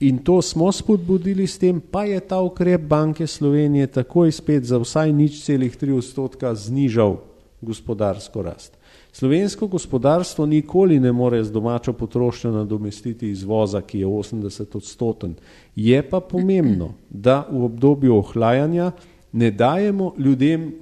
in 0.00 0.18
to 0.18 0.42
smo 0.42 0.72
spodbudili 0.72 1.46
s 1.46 1.58
tem, 1.58 1.80
pa 1.80 2.04
je 2.04 2.20
ta 2.20 2.40
ukrep 2.42 2.80
Banke 2.80 3.26
Slovenije 3.26 3.86
takoj 3.86 4.32
spet 4.32 4.64
za 4.64 4.78
vsaj 4.82 5.12
nič 5.12 5.44
celih 5.44 5.76
tri 5.76 5.92
odstotka 5.94 6.54
znižal 6.54 7.20
gospodarsko 7.62 8.42
rast. 8.42 8.74
Slovensko 9.14 9.66
gospodarstvo 9.66 10.46
nikoli 10.46 11.00
ne 11.00 11.12
more 11.12 11.44
z 11.44 11.52
domačo 11.52 11.92
potrošnjo 11.92 12.50
nadomestiti 12.50 13.28
izvoza, 13.30 13.80
ki 13.80 13.98
je 13.98 14.06
80 14.06 14.76
odstoten. 14.76 15.34
Je 15.76 16.02
pa 16.02 16.20
pomembno, 16.20 16.94
da 17.10 17.46
v 17.50 17.64
obdobju 17.64 18.16
ohlajanja 18.16 18.90
ne 19.32 19.50
dajemo 19.50 20.14
ljudem 20.18 20.72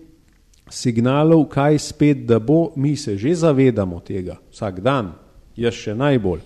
signalov, 0.71 1.45
kaj 1.45 1.79
spet, 1.79 2.25
da 2.25 2.39
bo, 2.39 2.71
mi 2.77 2.97
se 2.97 3.17
že 3.17 3.35
zavedamo 3.35 4.01
tega 4.01 4.39
vsak 4.51 4.81
dan, 4.81 5.13
jaz 5.57 5.75
še 5.75 5.95
najbolj. 5.95 6.41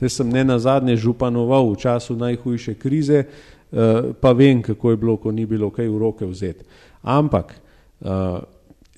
Jaz 0.00 0.20
sem 0.20 0.30
ne 0.30 0.44
nazadnje 0.44 0.96
županoval 0.96 1.72
v 1.72 1.80
času 1.82 2.14
najhujše 2.16 2.74
krize, 2.78 3.24
eh, 3.24 4.12
pa 4.20 4.32
vem, 4.32 4.62
kako 4.62 4.90
je 4.90 4.96
bilo, 4.96 5.16
ko 5.16 5.32
ni 5.32 5.46
bilo 5.46 5.70
kaj 5.70 5.88
v 5.88 5.98
roke 5.98 6.26
vzeti. 6.26 6.64
Ampak 7.02 7.58
eh, 7.58 8.06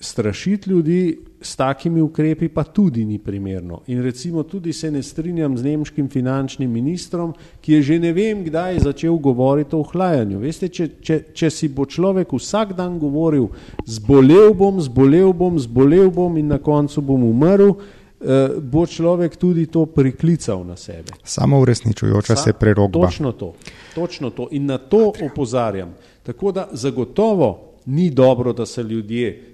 strašiti 0.00 0.70
ljudi 0.70 1.18
s 1.40 1.56
takimi 1.56 2.00
ukrepi 2.00 2.48
pa 2.48 2.64
tudi 2.64 3.04
ni 3.04 3.18
primerno. 3.18 3.80
In 3.86 4.02
recimo 4.02 4.42
tudi 4.42 4.72
se 4.72 4.90
ne 4.90 5.02
strinjam 5.02 5.58
z 5.58 5.64
nemškim 5.64 6.08
finančnim 6.08 6.70
ministrom, 6.70 7.34
ki 7.60 7.72
je 7.72 7.82
že 7.82 7.98
ne 7.98 8.12
vem 8.12 8.44
kdaj 8.44 8.78
začel 8.78 9.16
govoriti 9.16 9.76
o 9.76 9.80
ohlajanju. 9.80 10.38
Veste, 10.38 10.68
če, 10.68 10.88
če, 11.00 11.20
če 11.32 11.50
si 11.50 11.68
bo 11.68 11.84
človek 11.84 12.32
vsak 12.32 12.72
dan 12.76 12.98
govoril, 12.98 13.48
zbolel 13.86 14.54
bom, 14.54 14.80
zbolel 14.80 15.32
bom, 15.32 15.58
zbolel 15.58 16.10
bom 16.10 16.36
in 16.36 16.48
na 16.48 16.58
koncu 16.58 17.00
bom 17.00 17.24
umrl, 17.24 17.72
eh, 17.72 18.56
bo 18.60 18.86
človek 18.86 19.36
tudi 19.36 19.66
to 19.66 19.86
priklical 19.86 20.64
na 20.64 20.76
sebe. 20.76 21.12
Samo 21.24 21.60
uresničujoča 21.60 22.36
Sa, 22.36 22.42
se 22.42 22.52
prerogba. 22.52 23.06
Točno 23.06 23.32
to, 23.32 23.54
točno 23.94 24.30
to. 24.30 24.48
In 24.50 24.66
na 24.66 24.78
to 24.78 25.12
opozarjam. 25.24 25.94
Tako 26.22 26.52
da 26.52 26.68
zagotovo 26.72 27.70
ni 27.86 28.10
dobro, 28.10 28.52
da 28.52 28.66
se 28.66 28.82
ljudje 28.82 29.49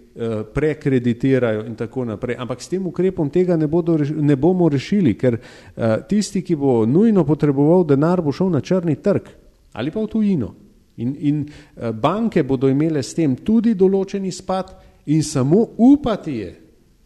prekreditirajo 0.54 1.66
in 1.66 1.74
tako 1.76 2.04
naprej. 2.04 2.36
Ampak 2.38 2.62
s 2.62 2.68
tem 2.68 2.86
ukrepom 2.86 3.30
tega 3.30 3.56
ne, 3.56 3.66
bodo, 3.66 3.98
ne 4.00 4.36
bomo 4.36 4.68
rešili, 4.68 5.14
ker 5.18 5.36
uh, 5.36 5.98
tisti, 6.08 6.42
ki 6.42 6.56
bo 6.56 6.86
nujno 6.86 7.24
potreboval 7.24 7.84
denar, 7.84 8.22
bo 8.24 8.32
šel 8.32 8.50
na 8.50 8.60
črni 8.60 8.96
trg 8.96 9.28
ali 9.76 9.92
pa 9.92 10.00
v 10.00 10.08
tujino. 10.08 10.54
In, 10.96 11.16
in 11.20 11.42
uh, 11.44 11.92
banke 11.92 12.42
bodo 12.42 12.68
imele 12.72 13.02
s 13.04 13.12
tem 13.12 13.36
tudi 13.36 13.74
določeni 13.76 14.32
spad 14.32 14.72
in 15.12 15.20
samo 15.22 15.60
upati 15.76 16.36
je, 16.38 16.52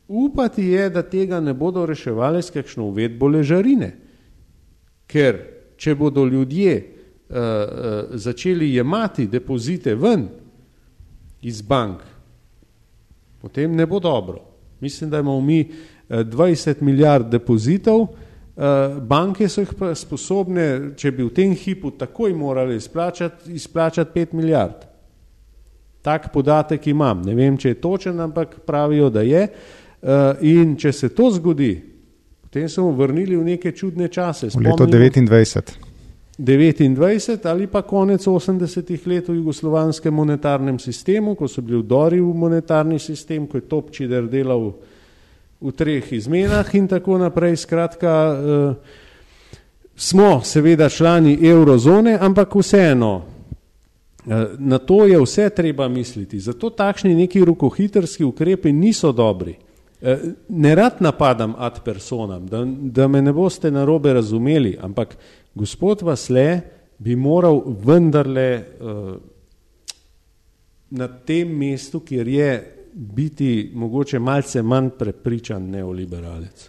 upati 0.06 0.68
je, 0.70 0.84
da 0.94 1.02
tega 1.02 1.40
ne 1.42 1.54
bodo 1.54 1.82
reševali 1.86 2.42
s 2.42 2.54
kakšno 2.54 2.86
uvedbo 2.92 3.26
ležarine. 3.26 3.90
Ker 5.10 5.40
če 5.74 5.96
bodo 5.98 6.22
ljudje 6.30 6.76
uh, 6.78 7.34
uh, 7.34 8.14
začeli 8.14 8.70
jemati 8.76 9.26
depozite 9.26 9.96
ven 9.98 10.28
iz 11.42 11.62
bank, 11.62 12.06
potem 13.40 13.76
ne 13.76 13.86
bo 13.86 14.00
dobro. 14.00 14.40
Mislim, 14.80 15.10
da 15.10 15.18
imamo 15.18 15.40
mi 15.40 15.70
20 16.08 16.70
eh, 16.70 16.74
milijard 16.80 17.28
depozitov, 17.30 18.06
eh, 18.06 18.62
banke 19.00 19.48
so 19.48 19.60
jih 19.60 19.74
pa 19.78 19.94
sposobne, 19.94 20.94
če 20.96 21.10
bi 21.10 21.24
v 21.24 21.34
tem 21.34 21.54
hipu 21.54 21.90
takoj 21.90 22.34
morali 22.34 22.76
izplačati, 22.76 23.52
izplačati 23.52 24.20
5 24.20 24.32
milijard. 24.32 24.86
Tak 26.02 26.32
podatek 26.32 26.86
imam. 26.86 27.22
Ne 27.22 27.34
vem, 27.34 27.58
če 27.60 27.74
je 27.74 27.80
točen, 27.80 28.20
ampak 28.20 28.60
pravijo, 28.66 29.10
da 29.10 29.20
je. 29.20 29.48
Eh, 30.02 30.34
in 30.40 30.76
če 30.76 30.92
se 30.92 31.08
to 31.14 31.28
zgodi, 31.30 31.74
potem 32.40 32.68
smo 32.68 32.90
vrnili 32.96 33.36
v 33.36 33.44
neke 33.44 33.72
čudne 33.72 34.08
čase. 34.08 34.50
Spomnimo, 34.50 34.76
v 34.76 34.80
leto 34.80 34.96
29. 34.96 35.89
29 36.40 37.46
ali 37.48 37.66
pa 37.66 37.82
konec 37.82 38.24
80-ih 38.26 39.06
let 39.06 39.28
v 39.28 39.34
jugoslovanskem 39.34 40.14
monetarnem 40.14 40.78
sistemu, 40.78 41.34
ko 41.34 41.48
so 41.48 41.60
bili 41.60 41.82
vdori 41.82 42.20
v 42.20 42.32
monetarni 42.34 42.98
sistem, 42.98 43.46
ko 43.46 43.60
je 43.60 43.68
Topčider 43.68 44.24
delal 44.24 44.72
v 45.60 45.72
treh 45.76 46.12
izmenah 46.12 46.64
in 46.74 46.88
tako 46.88 47.18
naprej. 47.20 47.56
Skratka, 47.56 48.12
eh, 48.32 48.74
smo 49.96 50.40
seveda 50.40 50.88
člani 50.88 51.36
eurozone, 51.42 52.16
ampak 52.20 52.56
vseeno, 52.56 53.20
eh, 53.20 54.56
na 54.58 54.78
to 54.78 55.04
je 55.06 55.20
vse 55.20 55.50
treba 55.50 55.88
misliti. 55.88 56.40
Zato 56.40 56.70
takšni 56.70 57.14
neki 57.14 57.44
rokohitrski 57.44 58.24
ukrepi 58.24 58.72
niso 58.72 59.12
dobri. 59.12 59.56
Eh, 60.02 60.18
ne 60.48 60.74
rad 60.74 60.96
napadam 61.00 61.54
ad 61.58 61.84
personam, 61.84 62.46
da, 62.46 62.64
da 62.64 63.08
me 63.08 63.22
ne 63.22 63.32
boste 63.32 63.70
narobe 63.70 64.12
razumeli, 64.12 64.78
ampak 64.80 65.16
gospod 65.54 66.02
Vasle 66.02 66.60
bi 66.98 67.16
moral 67.16 67.62
vendarle 67.84 68.48
uh, 68.80 69.14
na 70.90 71.08
tem 71.08 71.48
mestu, 71.48 72.00
kjer 72.00 72.28
je, 72.28 72.50
biti 72.94 73.70
mogoče 73.74 74.18
malce 74.18 74.62
manj 74.62 74.90
prepričan 74.98 75.70
neoliberalec. 75.70 76.68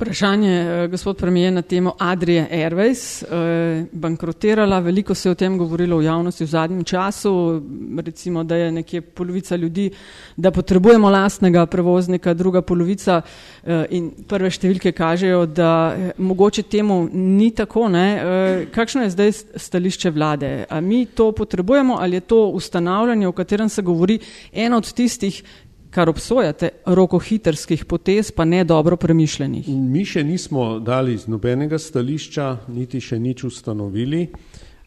Vprašanje, 0.00 0.50
eh, 0.50 0.88
gospod 0.88 1.16
premijer, 1.16 1.52
na 1.52 1.62
temo 1.62 1.92
Adrije 1.98 2.48
Airways. 2.52 3.24
Eh, 3.24 3.84
bankrotirala, 3.92 4.78
veliko 4.78 5.14
se 5.14 5.28
je 5.28 5.30
o 5.30 5.34
tem 5.34 5.58
govorilo 5.58 5.98
v 5.98 6.04
javnosti 6.04 6.44
v 6.44 6.46
zadnjem 6.46 6.84
času, 6.84 7.62
recimo, 8.04 8.44
da 8.44 8.56
je 8.56 8.72
nekje 8.72 9.00
polovica 9.00 9.56
ljudi, 9.56 9.90
da 10.36 10.50
potrebujemo 10.50 11.10
lastnega 11.10 11.66
prevoznika, 11.66 12.34
druga 12.34 12.62
polovica 12.62 13.20
eh, 13.64 13.86
in 13.90 14.10
prve 14.28 14.50
številke 14.50 14.92
kažejo, 14.92 15.46
da 15.46 15.96
mogoče 16.16 16.62
temu 16.62 17.08
ni 17.12 17.50
tako. 17.50 17.88
Ne? 17.88 18.66
Kakšno 18.72 19.02
je 19.02 19.10
zdaj 19.10 19.32
stališče 19.56 20.10
vlade? 20.10 20.64
A 20.70 20.80
mi 20.80 21.06
to 21.06 21.32
potrebujemo 21.32 21.98
ali 22.00 22.16
je 22.16 22.20
to 22.20 22.46
ustanavljanje, 22.46 23.28
o 23.28 23.32
katerem 23.32 23.68
se 23.68 23.82
govori, 23.82 24.18
eno 24.52 24.76
od 24.76 24.92
tistih, 24.92 25.44
kar 25.90 26.08
obsojate, 26.08 26.68
rokohitrskih 26.86 27.84
potez, 27.84 28.30
pa 28.30 28.44
ne 28.44 28.64
dobro 28.64 28.96
premišljenih. 28.96 29.68
Mi 29.68 30.04
še 30.06 30.24
nismo 30.24 30.78
dali 30.78 31.18
z 31.18 31.30
nobenega 31.30 31.78
stališča, 31.78 32.50
niti 32.68 33.00
še 33.02 33.18
nič 33.18 33.44
ustanovili. 33.44 34.28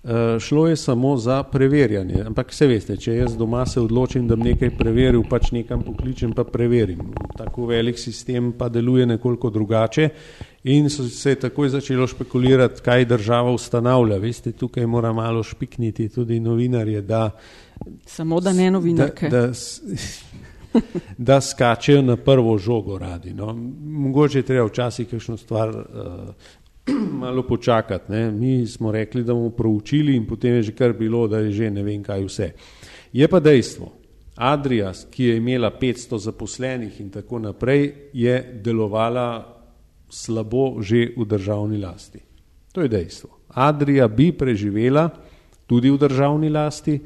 Uh, 0.04 0.36
šlo 0.39 0.66
je 0.68 0.76
samo 0.76 1.18
za 1.18 1.44
preverjanje. 1.48 2.26
Ampak 2.28 2.52
se 2.54 2.68
veste, 2.68 2.98
če 3.00 3.13
jaz 3.16 3.38
doma 3.39 3.62
se 3.66 3.80
odločim, 3.80 4.26
da 4.28 4.36
bom 4.36 4.44
nekaj 4.44 4.74
preveril, 4.76 5.22
pač 5.30 5.54
nekam 5.56 5.80
pokličem, 5.84 6.34
pa 6.36 6.44
preverim. 6.44 7.13
Tako 7.38 7.70
velik 7.72 8.00
sistem 8.00 8.52
pa 8.58 8.68
deluje 8.70 9.06
nekoliko 9.08 9.50
drugače 9.50 10.10
in 10.68 10.89
so 10.92 11.08
se 11.08 11.38
takoj 11.39 11.72
začelo 11.72 12.08
špekulirati, 12.08 12.84
kaj 12.84 13.06
država 13.06 13.56
ustanavlja. 13.56 14.20
Veste, 14.20 14.52
tukaj 14.52 14.88
mora 14.88 15.13
malo 15.15 15.44
špikniti 15.44 16.10
tudi 16.10 16.40
novinarje, 16.40 17.02
da. 17.02 17.30
Samo 18.06 18.44
da 18.44 18.54
ne 18.54 18.71
novinarke. 18.75 19.32
Da, 19.32 19.48
da, 19.48 19.54
da 21.17 21.42
skačejo 21.42 22.02
na 22.02 22.17
prvo 22.17 22.58
žogo 22.58 22.98
radi. 22.98 23.34
No. 23.34 23.54
Mogoče 23.84 24.40
je 24.40 24.46
treba 24.46 24.67
včasih 24.67 25.10
kakšno 25.10 25.38
stvar 25.38 25.69
uh, 25.69 25.84
malo 27.24 27.44
počakati. 27.48 28.12
Ne. 28.12 28.32
Mi 28.32 28.67
smo 28.67 28.92
rekli, 28.92 29.24
da 29.24 29.34
bomo 29.34 29.50
proučili 29.50 30.15
in 30.15 30.28
potem 30.28 30.56
je 30.56 30.63
že 30.63 30.76
kar 30.76 30.94
bilo, 30.94 31.28
da 31.28 31.40
je 31.40 31.52
že 31.52 31.71
ne 31.71 31.84
vem 31.84 32.04
kaj 32.04 32.26
vse. 32.26 32.52
Je 33.13 33.28
pa 33.28 33.40
dejstvo, 33.40 33.92
Adria, 34.36 34.92
ki 35.12 35.24
je 35.24 35.38
imela 35.38 35.71
500 35.82 36.17
zaposlenih 36.17 37.02
in 37.02 37.10
tako 37.10 37.40
naprej, 37.40 37.94
je 38.13 38.62
delovala 38.63 39.46
slabo 40.10 40.82
že 40.82 41.13
v 41.17 41.26
državni 41.26 41.78
lasti. 41.78 42.19
To 42.74 42.82
je 42.82 42.90
dejstvo. 42.90 43.30
Adria 43.54 44.08
bi 44.08 44.32
preživela 44.32 45.10
tudi 45.67 45.90
v 45.90 45.98
državni 45.98 46.50
lasti, 46.50 47.00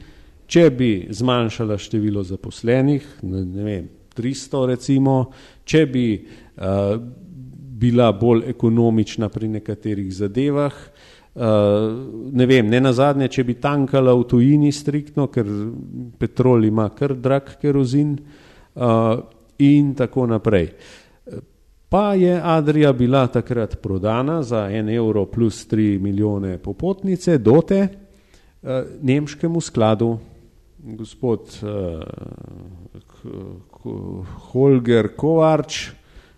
Če 0.47 0.69
bi 0.71 0.91
zmanjšala 1.11 1.75
število 1.75 2.23
zaposlenih, 2.23 3.07
ne, 3.27 3.43
ne 3.43 3.63
vem, 3.65 3.87
300 4.15 4.61
recimo, 4.71 5.15
če 5.67 5.81
bi 5.91 6.07
uh, 6.15 6.95
bila 7.77 8.11
bolj 8.15 8.47
ekonomična 8.49 9.27
pri 9.29 9.49
nekaterih 9.57 10.07
zadevah, 10.15 10.77
uh, 11.35 11.43
ne 12.31 12.47
vem, 12.47 12.69
ne 12.71 12.79
nazadnje, 12.81 13.27
če 13.35 13.43
bi 13.43 13.57
tankala 13.61 14.15
v 14.15 14.23
tujini 14.31 14.71
striktno, 14.71 15.27
ker 15.27 15.51
petrol 16.17 16.65
ima 16.65 16.87
kar 16.95 17.13
drag 17.13 17.57
kerozin 17.61 18.15
uh, 18.15 19.19
in 19.67 19.91
tako 19.99 20.29
naprej. 20.31 20.71
Pa 21.87 22.15
je 22.19 22.33
Adrija 22.43 22.91
bila 22.95 23.27
takrat 23.31 23.77
prodana 23.83 24.41
za 24.43 24.65
en 24.71 24.89
evro 24.91 25.25
plus 25.25 25.61
tri 25.67 25.95
milijone 25.99 26.57
popotnice, 26.57 27.37
dote, 27.37 27.83
uh, 27.87 28.81
nemškemu 29.03 29.61
skladu, 29.61 30.15
gospod 30.77 31.39
uh, 31.61 32.03
Holger 34.51 35.15
Kovarč, 35.15 35.89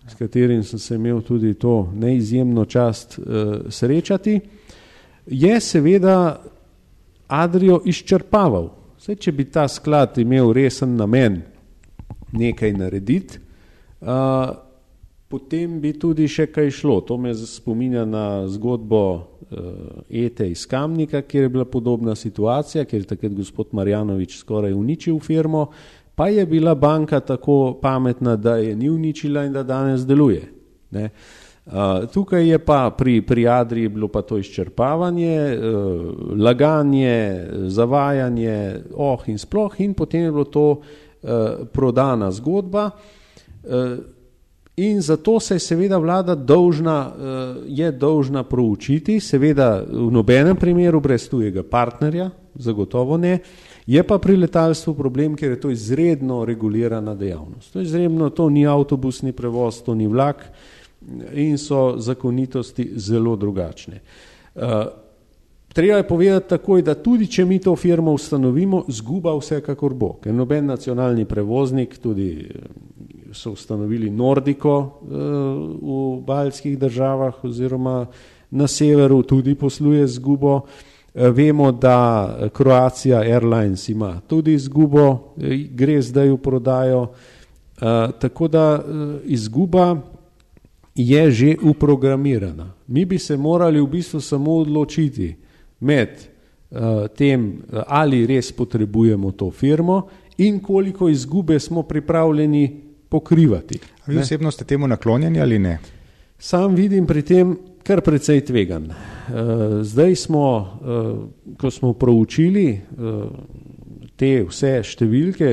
s 0.08 0.14
katerim 0.14 0.62
sem 0.64 0.78
se 0.78 0.94
imel 0.94 1.20
tudi 1.22 1.54
to 1.54 1.92
neizjemno 1.94 2.64
čast 2.64 3.18
uh, 3.18 3.24
srečati, 3.68 4.40
je 5.26 5.60
seveda 5.60 6.42
Adrijo 7.28 7.82
izčrpaval. 7.84 8.70
Vse, 8.98 9.14
če 9.16 9.32
bi 9.32 9.44
ta 9.48 9.68
sklad 9.68 10.18
imel 10.18 10.52
resen 10.52 10.96
namen 10.96 11.42
nekaj 12.32 12.72
narediti, 12.72 13.38
uh, 14.00 14.50
potem 15.30 15.78
bi 15.78 15.92
tudi 15.94 16.26
še 16.28 16.48
kaj 16.50 16.72
šlo. 16.74 16.98
To 17.06 17.16
me 17.20 17.30
spominja 17.34 18.02
na 18.08 18.48
zgodbo 18.50 19.02
uh, 19.14 19.20
Ete 20.10 20.48
iz 20.50 20.64
Kamnika, 20.66 21.22
kjer 21.22 21.46
je 21.46 21.52
bila 21.54 21.64
podobna 21.70 22.16
situacija, 22.18 22.84
kjer 22.84 23.04
je 23.04 23.12
takrat 23.14 23.36
gospod 23.38 23.70
Marjanovič 23.78 24.40
skoraj 24.42 24.74
uničil 24.74 25.20
firmo, 25.22 25.68
pa 26.18 26.28
je 26.28 26.46
bila 26.46 26.74
banka 26.74 27.20
tako 27.22 27.78
pametna, 27.82 28.34
da 28.36 28.56
je 28.58 28.74
ni 28.76 28.90
uničila 28.90 29.46
in 29.46 29.54
da 29.54 29.62
danes 29.62 30.02
deluje. 30.06 30.42
Ne? 30.90 31.08
Uh, 31.70 32.10
tukaj 32.10 32.48
je 32.48 32.58
pa 32.58 32.82
pri, 32.90 33.20
pri 33.22 33.46
Adriji 33.46 33.88
bilo 33.88 34.08
pa 34.10 34.26
to 34.26 34.40
izčrpavanje, 34.42 35.36
uh, 35.54 36.38
laganje, 36.42 37.46
zavajanje, 37.70 38.80
oh 38.98 39.28
in 39.30 39.38
sploh 39.38 39.78
in 39.78 39.94
potem 39.94 40.26
je 40.26 40.32
bilo 40.32 40.44
to 40.50 40.70
uh, 40.70 41.68
prodana 41.70 42.32
zgodba. 42.34 42.90
Uh, 43.62 44.18
In 44.76 45.00
zato 45.02 45.40
se 45.40 45.54
je 45.54 45.60
seveda 45.60 45.98
vlada 45.98 46.34
dolžna, 46.34 47.12
je 47.66 47.90
dolžna 47.92 48.44
proučiti, 48.44 49.20
seveda 49.20 49.82
v 49.82 50.10
nobenem 50.12 50.56
primeru 50.56 51.00
brez 51.00 51.28
tujega 51.28 51.62
partnerja, 51.62 52.30
zagotovo 52.54 53.16
ne, 53.16 53.40
Je 53.90 54.02
pa 54.06 54.18
pri 54.22 54.36
letalstvu 54.36 54.94
problem, 54.94 55.34
ker 55.34 55.50
je 55.50 55.60
to 55.60 55.70
izredno 55.70 56.44
regulirana 56.44 57.14
dejavnost. 57.14 57.72
To 57.72 57.80
je 57.80 57.88
izredno, 57.88 58.30
to 58.30 58.46
ni 58.50 58.66
avtobusni 58.66 59.32
prevoz, 59.32 59.82
to 59.82 59.94
ni 59.94 60.06
vlak 60.06 60.44
in 61.34 61.58
so 61.58 61.96
zakonitosti 61.98 62.92
zelo 62.96 63.36
drugačne. 63.36 64.00
Uh, 64.54 64.62
treba 65.72 65.96
je 65.96 66.08
povedati 66.08 66.48
takoj, 66.48 66.82
da 66.82 66.94
tudi 66.94 67.26
če 67.26 67.44
mi 67.44 67.58
to 67.58 67.74
firmo 67.76 68.12
ustanovimo, 68.12 68.84
zguba 68.88 69.34
vsekakor 69.38 69.94
bo, 69.94 70.12
ker 70.22 70.34
noben 70.34 70.70
nacionalni 70.70 71.24
prevoznik, 71.24 71.98
tudi 71.98 72.30
eh, 72.44 72.70
so 73.32 73.52
ustanovili 73.52 74.10
Nordiko 74.10 74.78
uh, 74.78 75.10
v 75.80 76.22
baljskih 76.26 76.78
državah 76.78 77.44
oziroma 77.44 78.06
na 78.50 78.66
severu 78.66 79.22
tudi 79.22 79.54
posluje 79.54 80.06
zgubo, 80.06 80.60
Eh, 81.14 81.30
vemo, 81.30 81.72
da 81.72 82.38
Kroacija 82.52 83.18
Airlines 83.18 83.88
ima 83.88 84.20
tudi 84.26 84.54
izgubo, 84.54 85.34
eh, 85.40 85.56
gre 85.70 86.02
zdaj 86.02 86.28
v 86.28 86.36
prodajo, 86.36 87.02
eh, 87.02 88.08
tako 88.20 88.48
da 88.48 88.84
izguba 89.24 90.00
je 90.94 91.30
že 91.30 91.56
uprogramirana. 91.62 92.72
Mi 92.86 93.04
bi 93.04 93.18
se 93.18 93.36
morali 93.36 93.80
v 93.80 93.86
bistvu 93.86 94.20
samo 94.20 94.56
odločiti 94.56 95.36
med 95.80 96.08
tem, 97.16 97.62
ali 97.86 98.26
res 98.26 98.52
potrebujemo 98.52 99.32
to 99.32 99.50
firmo 99.50 100.02
in 100.38 100.60
koliko 100.60 101.08
izgube 101.08 101.60
smo 101.60 101.82
pripravljeni 101.82 102.80
pokrivati. 103.10 103.80
Vi 104.06 104.18
osebno 104.18 104.50
ste 104.50 104.64
temu 104.64 104.88
naklonjeni 104.88 105.40
ali 105.40 105.58
ne? 105.58 105.78
Sam 106.38 106.74
vidim 106.74 107.06
pri 107.06 107.22
tem 107.22 107.56
kar 107.82 108.00
precej 108.00 108.44
tvegan. 108.46 108.86
Eh, 108.90 108.94
zdaj 109.82 110.16
smo, 110.16 110.46
eh, 110.62 111.54
ko 111.58 111.70
smo 111.70 111.92
proučili 111.92 112.68
eh, 112.70 112.80
te 114.16 114.30
vse 114.44 114.78
številke, 114.84 115.48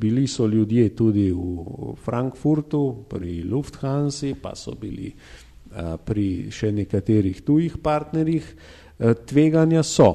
bili 0.00 0.26
so 0.26 0.48
ljudje 0.48 0.88
tudi 0.96 1.28
v 1.32 1.94
Frankfurtu, 2.04 3.04
pri 3.08 3.42
Lufthansi, 3.44 4.34
pa 4.40 4.54
so 4.56 4.74
bili 4.74 5.12
pri 6.04 6.50
še 6.50 6.72
nekaterih 6.74 7.44
tujih 7.46 7.76
partnerjih, 7.78 8.46
tveganja 8.98 9.84
so. 9.86 10.08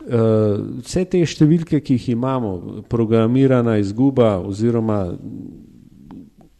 Vse 0.00 1.02
te 1.12 1.20
številke, 1.28 1.82
ki 1.84 1.98
jih 1.98 2.06
imamo, 2.14 2.80
programirana 2.88 3.74
izguba 3.82 4.38
oziroma 4.40 5.02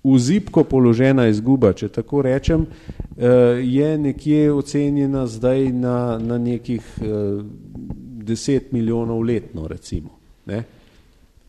v 0.05 0.18
zipko 0.18 0.64
položena 0.66 1.28
izguba, 1.30 1.72
če 1.72 1.88
tako 1.88 2.22
rečem, 2.26 2.66
eh, 2.66 3.62
je 3.62 3.98
nekje 3.98 4.53
ocenjena 4.53 5.26
zdaj 5.26 5.72
na, 5.72 6.18
na 6.18 6.38
nekih 6.38 6.82
10 6.98 8.57
eh, 8.57 8.68
milijonov 8.70 9.22
letno, 9.22 9.68
recimo. 9.68 10.18
Ne? 10.46 10.64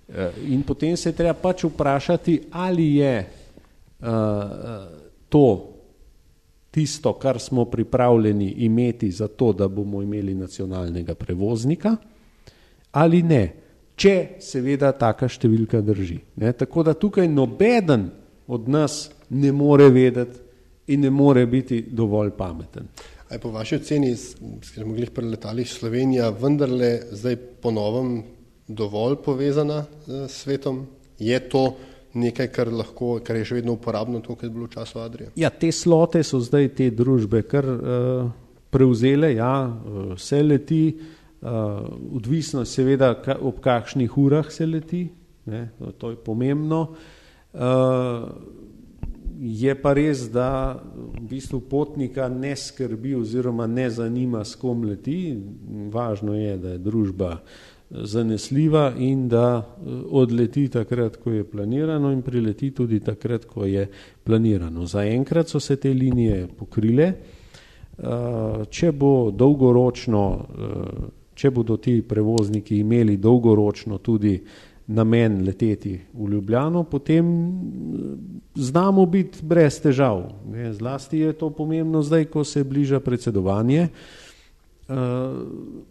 Eh, 0.09 0.31
in 0.53 0.61
potem 0.63 0.97
se 0.97 1.09
je 1.09 1.17
treba 1.17 1.33
pač 1.33 1.63
vprašati, 1.63 2.41
ali 2.51 2.95
je 2.95 3.15
to 5.29 5.69
tisto, 6.71 7.13
kar 7.13 7.39
smo 7.39 7.63
pripravljeni 7.65 8.49
imeti 8.67 9.11
za 9.11 9.27
to, 9.27 9.53
da 9.53 9.67
bomo 9.67 10.01
imeli 10.01 10.33
nacionalnega 10.35 11.15
prevoznika, 11.15 11.95
ali 12.91 13.21
ne, 13.23 13.43
če 13.95 14.41
seveda 14.43 14.91
taka 14.91 15.29
številka 15.31 15.79
drži. 15.81 16.17
Ne? 16.35 16.51
Tako 16.51 16.83
da 16.83 16.93
tukaj 16.99 17.29
nobeden 17.31 18.09
od 18.53 18.69
nas 18.69 19.09
ne 19.29 19.51
more 19.51 19.89
vedeti 19.89 20.39
in 20.87 21.01
ne 21.01 21.09
more 21.09 21.45
biti 21.45 21.81
dovolj 21.91 22.31
pameten. 22.37 22.87
Aj 23.29 23.39
po 23.39 23.49
vaši 23.51 23.79
oceni, 23.79 24.11
ker 24.73 24.83
smo 24.83 24.93
bili 24.93 25.07
pri 25.09 25.31
letalih 25.31 25.69
Slovenija, 25.69 26.29
vendarle 26.29 26.91
zdaj 27.11 27.37
ponovem 27.63 28.19
dovolj 28.67 29.17
povezana 29.25 29.83
s 30.07 30.43
svetom? 30.43 30.83
Je 31.19 31.39
to 31.49 31.63
nekaj, 32.13 32.51
kar, 32.53 32.69
lahko, 32.69 33.15
kar 33.25 33.39
je 33.39 33.47
še 33.49 33.57
vedno 33.57 33.77
uporabno, 33.77 34.21
to, 34.21 34.35
kar 34.35 34.49
je 34.49 34.53
bilo 34.53 34.67
v 34.67 34.75
času 34.75 35.01
Adrija? 35.01 35.31
Ja, 35.39 35.49
te 35.49 35.71
slote 35.73 36.21
so 36.23 36.41
zdaj 36.43 36.69
te 36.77 36.91
družbe 36.93 37.41
kar 37.49 37.65
uh, 37.65 38.29
prevzele, 38.73 39.33
ja, 39.39 39.55
uh, 39.65 40.13
se 40.19 40.43
leti, 40.43 40.83
uh, 40.93 41.81
odvisno 42.13 42.67
seveda, 42.69 43.15
ka, 43.23 43.39
ob 43.41 43.63
kakšnih 43.63 44.17
urah 44.19 44.51
se 44.53 44.67
leti, 44.69 45.07
ne, 45.49 45.65
to 45.97 46.13
je 46.13 46.21
pomembno. 46.21 46.83
Uh, 46.83 47.22
je 49.43 49.75
pa 49.81 49.93
res, 49.93 50.29
da 50.31 50.79
v 50.95 51.27
bistvu 51.29 51.59
potnika 51.69 52.29
ne 52.29 52.55
skrbi 52.55 53.15
oziroma 53.15 53.67
ne 53.67 53.89
zanima, 53.89 54.43
s 54.45 54.55
kom 54.55 54.83
leti. 54.87 55.37
Važno 55.91 56.35
je, 56.35 56.57
da 56.57 56.75
je 56.75 56.81
družba 56.81 57.37
zanesljiva 57.93 58.93
in 58.97 59.27
da 59.29 59.61
eh, 59.61 59.89
odleti 60.09 60.67
takrat, 60.69 61.17
ko 61.21 61.31
je 61.31 61.43
planirano 61.43 62.11
in 62.11 62.21
prileti 62.21 62.71
tudi 62.71 62.99
takrat, 62.99 63.45
ko 63.45 63.65
je 63.65 63.87
planirano. 64.23 64.85
Zaenkrat 64.85 65.49
so 65.49 65.59
se 65.59 65.75
te 65.75 65.93
linije 65.93 66.47
pokrile. 66.57 67.13
Uh, 67.93 68.63
če 68.73 68.87
bo 68.91 69.29
uh, 69.29 69.35
če 71.35 71.51
bodo 71.51 71.77
ti 71.77 72.01
prevozniki 72.01 72.79
imeli 72.79 73.19
dolgoročno 73.21 73.99
tudi 74.01 74.33
uh, 74.33 74.72
namen 74.87 75.45
leteti 75.45 76.01
v 76.13 76.29
Ljubljano, 76.29 76.83
potem 76.83 77.25
eh, 77.25 77.51
znamo 78.55 79.05
biti 79.05 79.39
brez 79.41 79.81
težav. 79.81 80.23
Ne, 80.51 80.73
zlasti 80.73 81.17
je 81.17 81.33
to 81.33 81.49
pomembno 81.49 82.01
zdaj, 82.01 82.25
ko 82.25 82.43
se 82.43 82.63
bliža 82.63 82.99
predsedovanje. 82.99 83.87
Uh, 84.83 84.97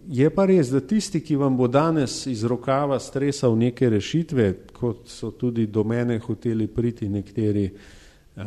je 0.09 0.29
pa 0.31 0.45
res, 0.47 0.69
da 0.69 0.81
tisti, 0.85 1.23
ki 1.25 1.39
vam 1.41 1.57
bo 1.57 1.65
danes 1.67 2.27
iz 2.29 2.43
rokava 2.45 2.99
stresal 3.01 3.57
neke 3.57 3.89
rešitve, 3.91 4.51
kot 4.77 5.09
so 5.09 5.31
tudi 5.33 5.65
do 5.67 5.81
mene 5.85 6.19
hoteli 6.21 6.67
priti 6.69 7.09
nekateri 7.09 7.65
uh, 7.73 8.45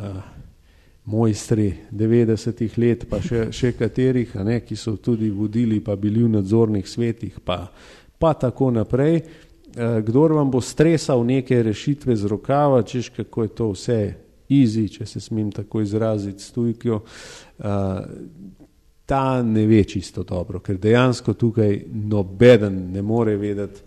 mojstri 1.04 1.66
90-ih 1.90 2.78
let, 2.78 3.08
pa 3.10 3.18
še, 3.20 3.48
še 3.50 3.72
katerih, 3.74 4.36
ne, 4.46 4.60
ki 4.62 4.78
so 4.78 4.94
tudi 5.02 5.32
vodili, 5.34 5.80
pa 5.82 5.98
bili 5.98 6.22
v 6.22 6.36
nadzornih 6.38 6.86
svetih, 6.88 7.42
pa, 7.42 7.64
pa 8.18 8.32
tako 8.38 8.70
naprej, 8.78 9.18
uh, 9.18 9.45
Eh, 9.45 9.45
kdor 10.02 10.32
vam 10.32 10.50
bo 10.50 10.60
stresal 10.60 11.24
neke 11.26 11.62
rešitve 11.62 12.16
z 12.16 12.24
rokava, 12.24 12.82
češ 12.82 13.08
kako 13.08 13.42
je 13.42 13.48
to 13.48 13.68
vse 13.70 14.14
easy, 14.48 14.88
če 14.88 15.06
se 15.06 15.20
smem 15.20 15.50
tako 15.52 15.80
izraziti 15.80 16.42
s 16.42 16.52
tujkjo, 16.52 17.00
eh, 17.58 18.00
ta 19.06 19.42
ne 19.42 19.66
ve 19.66 19.84
čisto 19.84 20.22
dobro, 20.22 20.60
ker 20.60 20.78
dejansko 20.78 21.34
tukaj 21.34 21.84
nobeden 21.92 22.92
ne 22.92 23.02
more 23.02 23.36
vedeti, 23.36 23.80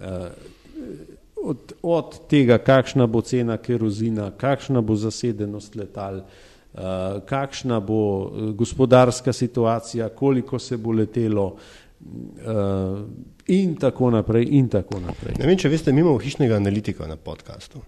eh, 0.00 0.30
od, 1.42 1.72
od 1.82 2.18
tega, 2.28 2.58
kakšna 2.58 3.06
bo 3.06 3.20
cena 3.20 3.56
kerozina, 3.56 4.30
kakšna 4.30 4.80
bo 4.80 4.96
zasedenost 4.96 5.76
letal, 5.76 6.20
kakšna 7.26 7.80
bo 7.80 8.30
gospodarska 8.54 9.32
situacija, 9.32 10.08
koliko 10.08 10.58
se 10.58 10.76
bo 10.76 10.92
letelo. 10.92 11.56
Uh, 12.00 12.98
in 13.46 13.76
tako 13.76 14.10
naprej, 14.10 14.46
in 14.50 14.68
tako 14.68 15.00
naprej. 15.00 15.34
Ne 15.38 15.46
vem, 15.46 15.58
če 15.58 15.68
veste, 15.68 15.92
mi 15.92 16.00
imamo 16.00 16.18
hišnega 16.18 16.56
analitika 16.56 17.06
na 17.06 17.16
podkastu. 17.16 17.78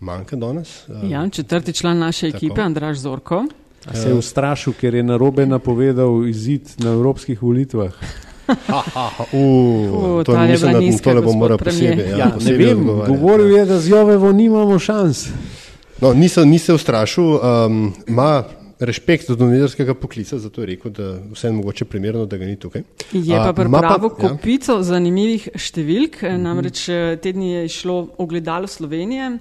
Manjka 0.00 0.36
danes. 0.36 0.88
Uh, 0.88 1.10
ja, 1.10 1.28
četrti 1.28 1.72
član 1.72 1.98
naše 1.98 2.26
ekipe, 2.28 2.54
tako. 2.54 2.66
Andraš 2.66 2.98
Zorko. 2.98 3.44
A 3.86 3.94
se 3.96 4.08
je 4.08 4.14
ustrašil, 4.14 4.72
ker 4.80 4.94
je 4.94 5.02
narobe 5.02 5.46
napovedal 5.46 6.26
izid 6.28 6.68
na 6.78 6.90
evropskih 6.90 7.42
volitvah. 7.42 7.92
To 9.30 10.34
je 10.34 10.56
bilo 10.58 10.80
nekaj, 10.80 10.98
kar 11.04 11.20
bomo 11.20 11.38
morali 11.38 11.58
posebej. 11.58 12.10
Ja, 12.10 12.16
ja, 12.18 12.30
ne 12.44 12.52
vem, 12.52 12.86
govoril 13.06 13.56
je, 13.56 13.64
da 13.66 13.80
z 13.80 13.88
Jovevo 13.88 14.32
nimamo 14.32 14.78
šans. 14.78 15.28
No, 16.00 16.12
ni 16.44 16.58
se 16.58 16.74
ustrašil, 16.74 17.24
um, 17.24 17.94
ima 18.08 18.44
respekt 18.80 19.28
do 19.28 19.36
novinarskega 19.44 19.94
poklica, 19.94 20.38
zato 20.38 20.62
je 20.62 20.66
rekel, 20.72 20.92
da 20.96 21.12
vse 21.32 21.48
je 21.48 21.52
mogoče 21.52 21.84
primerno, 21.84 22.26
da 22.26 22.38
ga 22.40 22.48
ni 22.48 22.56
tukaj. 22.56 22.82
Je 23.12 23.36
pa 23.36 23.52
pripravil 23.52 24.10
ja. 24.10 24.16
kopico 24.28 24.78
ja. 24.78 24.86
zanimivih 24.92 25.50
številk, 25.54 26.22
namreč 26.40 26.86
eh, 26.88 27.16
tedni 27.22 27.52
je 27.52 27.66
išlo 27.68 28.00
ogledalo 28.18 28.70
Slovenije. 28.70 29.36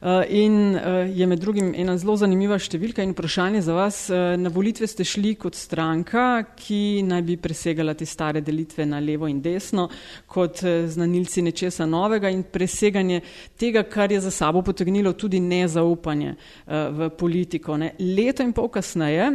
Eh, 0.00 0.24
in 0.28 0.76
eh, 0.76 1.18
je 1.18 1.26
med 1.26 1.40
drugim 1.40 1.72
ena 1.74 1.96
zelo 1.98 2.14
zanimiva 2.16 2.54
številka 2.58 3.02
in 3.02 3.16
vprašanje 3.16 3.62
za 3.66 3.74
vas. 3.74 3.96
Eh, 4.10 4.36
na 4.38 4.50
volitve 4.54 4.86
ste 4.86 5.02
šli 5.02 5.32
kot 5.34 5.58
stranka, 5.58 6.44
ki 6.54 7.02
naj 7.02 7.22
bi 7.26 7.34
presegala 7.42 7.96
te 7.98 8.06
stare 8.06 8.42
delitve 8.46 8.86
na 8.86 9.00
levo 9.02 9.26
in 9.26 9.40
desno, 9.42 9.88
kot 10.30 10.62
znanilci 10.62 11.42
nečesa 11.42 11.86
novega 11.86 12.30
in 12.30 12.44
preseganje 12.46 13.22
tega, 13.58 13.82
kar 13.90 14.12
je 14.12 14.20
za 14.22 14.30
sabo 14.30 14.62
potegnilo 14.62 15.12
tudi 15.18 15.40
nezaupanje 15.40 16.36
v 16.66 17.08
politiko. 17.18 17.76
Ne. 17.76 17.92
Leto 17.98 18.46
in 18.46 18.52
pol 18.54 18.68
kasneje 18.70 19.30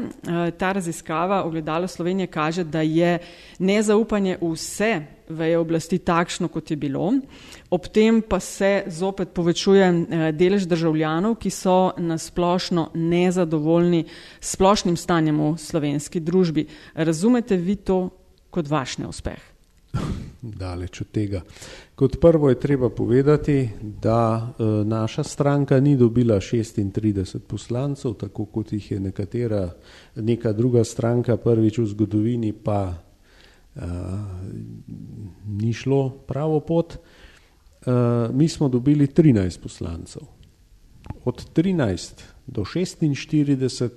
ta 0.57 0.71
raziskava 0.71 1.43
ogledalo 1.43 1.87
Slovenije 1.87 2.27
kaže, 2.27 2.63
da 2.63 2.81
je 2.81 3.17
nezaupanje 3.59 4.37
vse 4.41 4.93
veje 5.33 5.57
oblasti 5.57 5.99
takšno, 5.99 6.47
kot 6.47 6.71
je 6.71 6.77
bilo. 6.77 7.11
Ob 7.73 7.87
tem 7.93 8.21
pa 8.21 8.39
se 8.39 8.83
zopet 8.87 9.33
povečuje 9.33 9.85
eh, 9.85 10.25
delež 10.31 10.67
državljanov, 10.69 11.35
ki 11.41 11.49
so 11.49 11.93
nasplošno 11.97 12.91
nezadovoljni 12.93 14.05
s 14.39 14.53
splošnim 14.55 14.97
stanjem 14.97 15.41
v 15.41 15.55
slovenski 15.57 16.19
družbi. 16.19 16.67
Razumete 16.95 17.57
vi 17.57 17.75
to 17.75 18.09
kot 18.53 18.69
vaš 18.69 18.97
neuspeh? 19.01 19.41
Daleč 20.61 21.01
od 21.01 21.07
tega. 21.11 21.41
Kot 21.95 22.17
prvo 22.21 22.49
je 22.49 22.59
treba 22.59 22.89
povedati, 22.89 23.69
da 23.81 24.53
e, 24.59 24.63
naša 24.85 25.23
stranka 25.23 25.79
ni 25.79 25.97
dobila 25.97 26.35
36 26.35 27.39
poslancev, 27.39 28.13
tako 28.13 28.45
kot 28.45 28.73
jih 28.73 28.91
je 28.91 28.99
nekatera, 28.99 29.69
neka 30.15 30.53
druga 30.53 30.83
stranka 30.83 31.37
prvič 31.37 31.77
v 31.77 31.85
zgodovini 31.85 32.53
pa 32.53 32.93
ni 35.47 35.73
šlo 35.73 36.09
pravo 36.27 36.59
pot. 36.59 36.97
Uh, 37.85 38.35
mi 38.35 38.47
smo 38.47 38.69
dobili 38.69 39.07
13 39.07 39.59
poslancev. 39.59 40.21
Od 41.25 41.45
13 41.55 42.21
do 42.47 42.61
46 42.61 43.89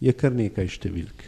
je 0.00 0.12
kar 0.12 0.34
nekaj 0.36 0.68
številk, 0.68 1.22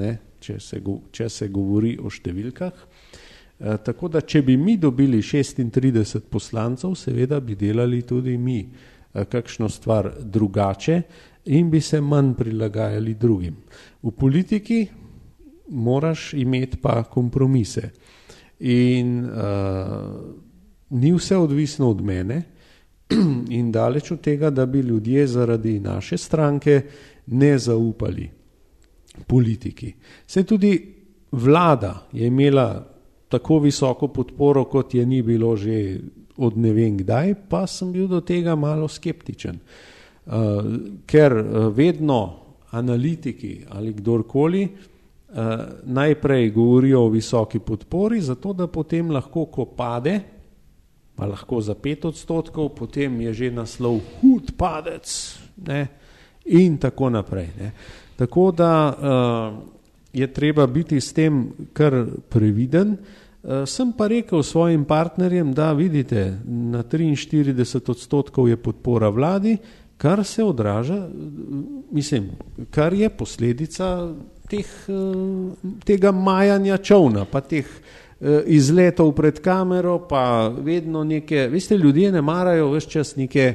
ne? 0.00 0.16
če, 0.40 0.56
se 0.60 0.80
go, 0.80 0.98
če 1.12 1.28
se 1.28 1.48
govori 1.52 1.98
o 2.00 2.08
številkah. 2.08 2.72
Uh, 2.72 3.76
tako 3.84 4.08
da, 4.08 4.22
če 4.24 4.40
bi 4.42 4.56
mi 4.56 4.78
dobili 4.80 5.20
36 5.20 6.24
poslancev, 6.32 6.96
seveda 6.96 7.40
bi 7.44 7.58
delali 7.60 8.00
tudi 8.08 8.38
mi 8.40 8.62
uh, 8.64 9.24
kakšno 9.28 9.68
stvar 9.68 10.14
drugače 10.24 11.00
in 11.52 11.68
bi 11.70 11.80
se 11.84 12.00
manj 12.00 12.32
prilagajali 12.40 13.14
drugim. 13.20 13.60
V 14.00 14.16
politiki 14.16 14.86
moraš 15.68 16.32
imeti 16.32 16.76
pa 16.76 17.02
kompromise. 17.02 17.90
In 18.60 19.24
uh, 19.24 19.30
ni 20.90 21.12
vse 21.12 21.36
odvisno 21.36 21.90
od 21.90 22.02
mene, 22.04 22.42
in 23.58 23.72
daleč 23.72 24.10
od 24.10 24.20
tega, 24.20 24.50
da 24.50 24.66
bi 24.66 24.78
ljudje 24.78 25.26
zaradi 25.26 25.80
naše 25.80 26.18
stranke 26.18 26.82
ne 27.26 27.58
zaupali 27.58 28.30
politiki. 29.26 29.92
Se 30.26 30.44
tudi 30.44 30.94
vlada 31.32 32.08
je 32.12 32.26
imela 32.26 32.86
tako 33.28 33.58
visoko 33.58 34.08
podporo, 34.08 34.64
kot 34.64 34.94
je 34.94 35.06
ni 35.06 35.22
bilo 35.22 35.56
že 35.56 36.00
od 36.36 36.58
ne 36.58 36.72
vem 36.72 36.96
kdaj, 36.98 37.34
pa 37.48 37.66
sem 37.66 37.92
bil 37.92 38.08
do 38.08 38.20
tega 38.20 38.54
malo 38.54 38.88
skeptičen. 38.88 39.58
Uh, 40.26 40.32
ker 41.06 41.32
uh, 41.32 41.76
vedno 41.76 42.40
analitiki 42.70 43.60
ali 43.68 43.92
kdorkoli 43.92 44.64
uh, 44.64 44.70
Eh, 44.70 44.93
najprej 45.82 46.50
govorijo 46.50 47.00
o 47.04 47.08
visoki 47.08 47.58
podpori, 47.58 48.20
zato 48.20 48.52
da 48.52 48.66
potem 48.66 49.10
lahko, 49.10 49.46
ko 49.50 49.64
pade, 49.66 50.20
pa 51.14 51.26
lahko 51.26 51.60
za 51.60 51.74
pet 51.74 52.04
odstotkov, 52.04 52.74
potem 52.74 53.20
je 53.20 53.34
že 53.34 53.50
naslov 53.50 54.00
hud 54.20 54.54
padec 54.58 55.06
ne, 55.66 55.86
in 56.50 56.78
tako 56.78 57.10
naprej. 57.10 57.48
Ne. 57.58 57.72
Tako 58.16 58.50
da 58.50 58.72
uh, 58.90 59.58
je 60.12 60.26
treba 60.32 60.66
biti 60.66 61.00
s 61.00 61.12
tem 61.12 61.50
kar 61.72 62.06
previden. 62.28 62.96
Uh, 63.42 63.66
sem 63.66 63.92
pa 63.92 64.06
rekel 64.06 64.42
svojim 64.42 64.84
partnerjem, 64.84 65.54
da 65.54 65.72
vidite, 65.72 66.38
na 66.46 66.82
43 66.82 67.90
odstotkov 67.90 68.48
je 68.48 68.56
podpora 68.56 69.08
vladi, 69.08 69.56
kar 69.96 70.24
se 70.24 70.44
odraža, 70.44 71.08
mislim, 71.90 72.30
kar 72.70 72.92
je 72.92 73.08
posledica 73.08 74.14
teh, 74.48 74.66
eh, 74.88 75.68
tega 75.84 76.12
majanja 76.12 76.78
čovna, 76.78 77.24
pa 77.24 77.40
teh 77.40 77.64
eh, 77.64 78.42
izletov 78.46 79.14
pred 79.14 79.40
kamero, 79.40 79.98
pa 80.08 80.48
vedno 80.48 81.04
neke, 81.04 81.48
veste, 81.48 81.76
ljudje 81.76 82.12
ne 82.12 82.22
marajo 82.22 82.70
več 82.74 82.88
čas 82.92 83.16
neke, 83.16 83.46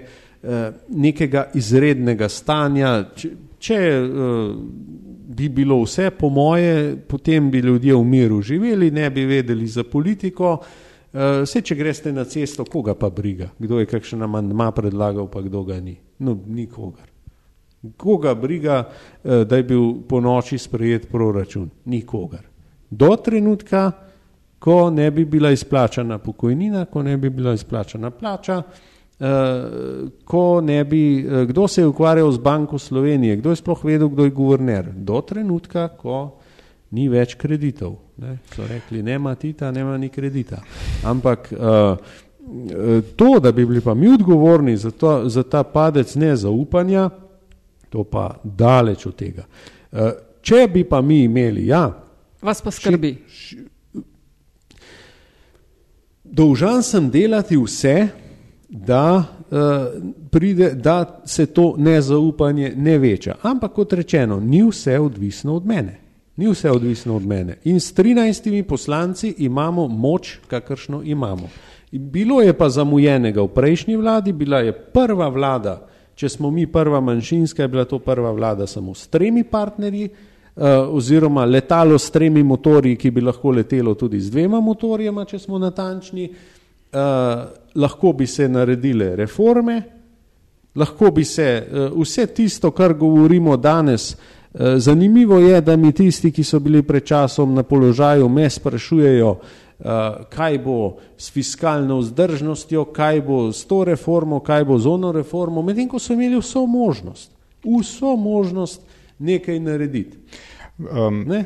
eh, 0.44 0.72
nekega 0.90 1.50
izrednega 1.54 2.30
stanja. 2.30 2.94
Če, 3.16 3.32
če 3.60 3.80
bi 5.30 5.50
bilo 5.50 5.82
vse 5.84 6.10
po 6.16 6.30
moje, 6.30 6.96
potem 7.08 7.50
bi 7.52 7.60
ljudje 7.60 7.96
v 7.96 8.06
miru 8.06 8.42
živeli, 8.42 8.92
ne 8.92 9.10
bi 9.10 9.26
vedeli 9.26 9.68
za 9.68 9.84
politiko. 9.84 10.58
Vse, 11.10 11.64
če 11.66 11.76
greste 11.76 12.12
na 12.14 12.24
cesto, 12.30 12.64
koga 12.70 12.94
pa 12.94 13.10
briga, 13.10 13.50
kdo 13.58 13.80
je 13.82 13.90
kakšen 13.90 14.22
amandma 14.22 14.70
predlagal, 14.72 15.26
pa 15.28 15.42
kdo 15.42 15.64
ga 15.66 15.80
ni. 15.82 15.98
No, 16.22 16.38
nikogar. 16.46 17.09
Koga 17.98 18.36
briga, 18.36 18.84
eh, 19.24 19.46
da 19.46 19.58
je 19.58 19.64
bil 19.64 19.94
po 20.08 20.20
noči 20.20 20.58
sprejet 20.58 21.12
proračun? 21.12 21.70
Nikogar. 21.86 22.44
Do 22.90 23.16
trenutka, 23.16 23.92
ko 24.60 24.90
ne 24.90 25.12
bi 25.12 25.26
bila 25.26 25.52
izplačana 25.52 26.18
pokojnina, 26.18 26.86
ko 26.86 27.04
ne 27.04 27.18
bi 27.18 27.30
bila 27.30 27.54
izplačana 27.54 28.10
plača, 28.12 28.62
eh, 29.20 29.26
ko 30.26 30.62
ne 30.62 30.84
bi, 30.84 31.20
eh, 31.20 31.46
kdo 31.46 31.68
se 31.68 31.82
je 31.82 31.88
ukvarjal 31.88 32.32
z 32.32 32.38
Banko 32.38 32.78
Slovenije, 32.78 33.36
kdo 33.36 33.50
je 33.50 33.56
sploh 33.56 33.84
vedel, 33.84 34.10
kdo 34.10 34.24
je 34.24 34.30
guverner. 34.30 34.92
Do 34.96 35.22
trenutka, 35.22 35.88
ko 35.88 36.36
ni 36.92 37.08
več 37.10 37.36
kreditov. 37.36 37.96
Ne? 38.18 38.38
So 38.56 38.68
rekli, 38.68 39.04
nema 39.04 39.36
tita, 39.36 39.72
nema 39.72 39.98
ni 39.98 40.10
kredita. 40.10 40.60
Ampak 41.06 41.54
to, 43.16 43.40
da 43.40 43.52
bi 43.52 43.66
bili 43.66 43.82
pa 43.82 43.94
mi 43.94 44.10
odgovorni 44.10 44.78
za, 44.78 44.92
to, 44.92 45.30
za 45.30 45.44
ta 45.44 45.64
padec 45.64 46.16
nezaupanja, 46.16 47.10
To 47.90 48.04
pa 48.04 48.36
daleč 48.44 49.06
od 49.06 49.16
tega. 49.16 49.46
Eh, 49.92 50.12
če 50.42 50.68
bi 50.74 50.84
pa 50.84 51.02
mi 51.02 51.24
imeli, 51.24 51.68
ja. 51.68 51.90
Vas 52.42 52.62
pa 52.62 52.72
skrbi. 52.72 53.16
Dolžan 56.24 56.84
sem 56.84 57.10
delati 57.10 57.58
vse, 57.58 57.96
da, 58.70 59.24
uh, 59.50 59.58
pride, 60.30 60.74
da 60.78 61.22
se 61.26 61.46
to 61.46 61.74
nezaupanje 61.78 62.74
ne 62.76 62.98
veča. 62.98 63.36
Ampak 63.42 63.74
kot 63.74 63.94
rečeno, 63.94 64.40
ni 64.40 64.62
vse 64.64 65.00
odvisno 65.00 65.56
od 65.56 65.66
mene. 65.66 66.00
Ni 66.38 66.48
vse 66.48 66.72
odvisno 66.72 67.16
od 67.16 67.26
mene. 67.26 67.58
In 67.64 67.80
s 67.80 67.94
13 67.98 68.64
poslanci 68.64 69.34
imamo 69.38 69.88
moč, 69.88 70.38
kakršno 70.48 71.02
imamo. 71.04 71.50
Bilo 71.92 72.42
je 72.42 72.54
pa 72.54 72.70
zamujenega 72.70 73.42
v 73.42 73.48
prejšnji 73.48 73.96
vladi, 73.96 74.34
bila 74.34 74.60
je 74.60 74.74
prva 74.74 75.28
vlada, 75.28 75.88
Če 76.20 76.28
smo 76.30 76.49
mi 76.51 76.65
prva 76.67 76.99
manjšinska, 76.99 77.63
je 77.63 77.72
bila 77.72 77.86
to 77.88 77.99
prva 78.03 78.32
vlada 78.36 78.65
samo 78.67 78.91
s 78.93 79.07
tremi 79.07 79.45
partnerji, 79.47 80.09
uh, 80.09 80.63
oziroma 80.91 81.45
letalo 81.45 81.95
s 81.95 82.11
tremi 82.11 82.43
motorji, 82.43 82.97
ki 82.99 83.11
bi 83.15 83.24
lahko 83.24 83.53
letelo 83.55 83.93
tudi 83.95 84.20
z 84.20 84.34
dvema 84.34 84.59
motorjema, 84.59 85.24
če 85.26 85.39
smo 85.39 85.59
natančni. 85.59 86.26
Uh, 86.91 87.45
lahko 87.80 88.11
bi 88.17 88.28
se 88.28 88.49
naredile 88.51 89.13
reforme, 89.15 89.78
lahko 90.76 91.13
bi 91.15 91.24
se 91.24 91.47
uh, 91.61 91.88
vse 92.01 92.28
tisto, 92.36 92.74
kar 92.76 92.97
govorimo 92.99 93.57
danes. 93.57 94.11
Zanimivo 94.82 95.38
je, 95.38 95.59
da 95.61 95.76
mi 95.78 95.91
tisti, 95.93 96.32
ki 96.34 96.43
so 96.43 96.57
bili 96.59 96.82
pred 96.82 97.03
časom 97.05 97.51
na 97.53 97.61
položaju, 97.63 98.26
me 98.34 98.47
sprašujejo, 98.49 99.36
kaj 100.30 100.58
bo 100.60 101.00
s 101.18 101.32
fiskalno 101.32 102.02
vzdržnostjo, 102.02 102.86
kaj 102.92 103.22
bo 103.24 103.38
s 103.56 103.64
to 103.68 103.84
reformo, 103.88 104.42
kaj 104.44 104.66
bo 104.68 104.80
z 104.80 104.88
ono 104.92 105.12
reformo, 105.16 105.64
medtem 105.64 105.88
ko 105.88 106.00
so 106.00 106.14
imeli 106.14 106.40
vso 106.40 106.66
možnost, 106.68 107.32
vso 107.64 108.16
možnost 108.20 108.84
nekaj 109.20 109.60
narediti. 109.60 110.18
Um, 110.80 111.24
ne? 111.28 111.44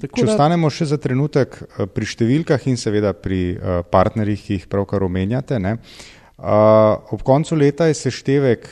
Če 0.00 0.26
ostanemo 0.28 0.68
še 0.68 0.90
za 0.92 0.98
trenutek 1.00 1.56
eh, 1.56 1.86
pri 1.88 2.08
številkah 2.08 2.66
in 2.68 2.76
seveda 2.80 3.14
pri 3.16 3.40
uh, 3.56 3.80
partnerjih, 3.88 4.42
ki 4.44 4.58
jih 4.58 4.66
pravkar 4.72 5.04
omenjate. 5.04 5.60
Ne? 5.60 5.78
Ob 6.36 7.22
koncu 7.24 7.56
leta 7.56 7.86
je 7.88 7.94
seštevek 7.96 8.66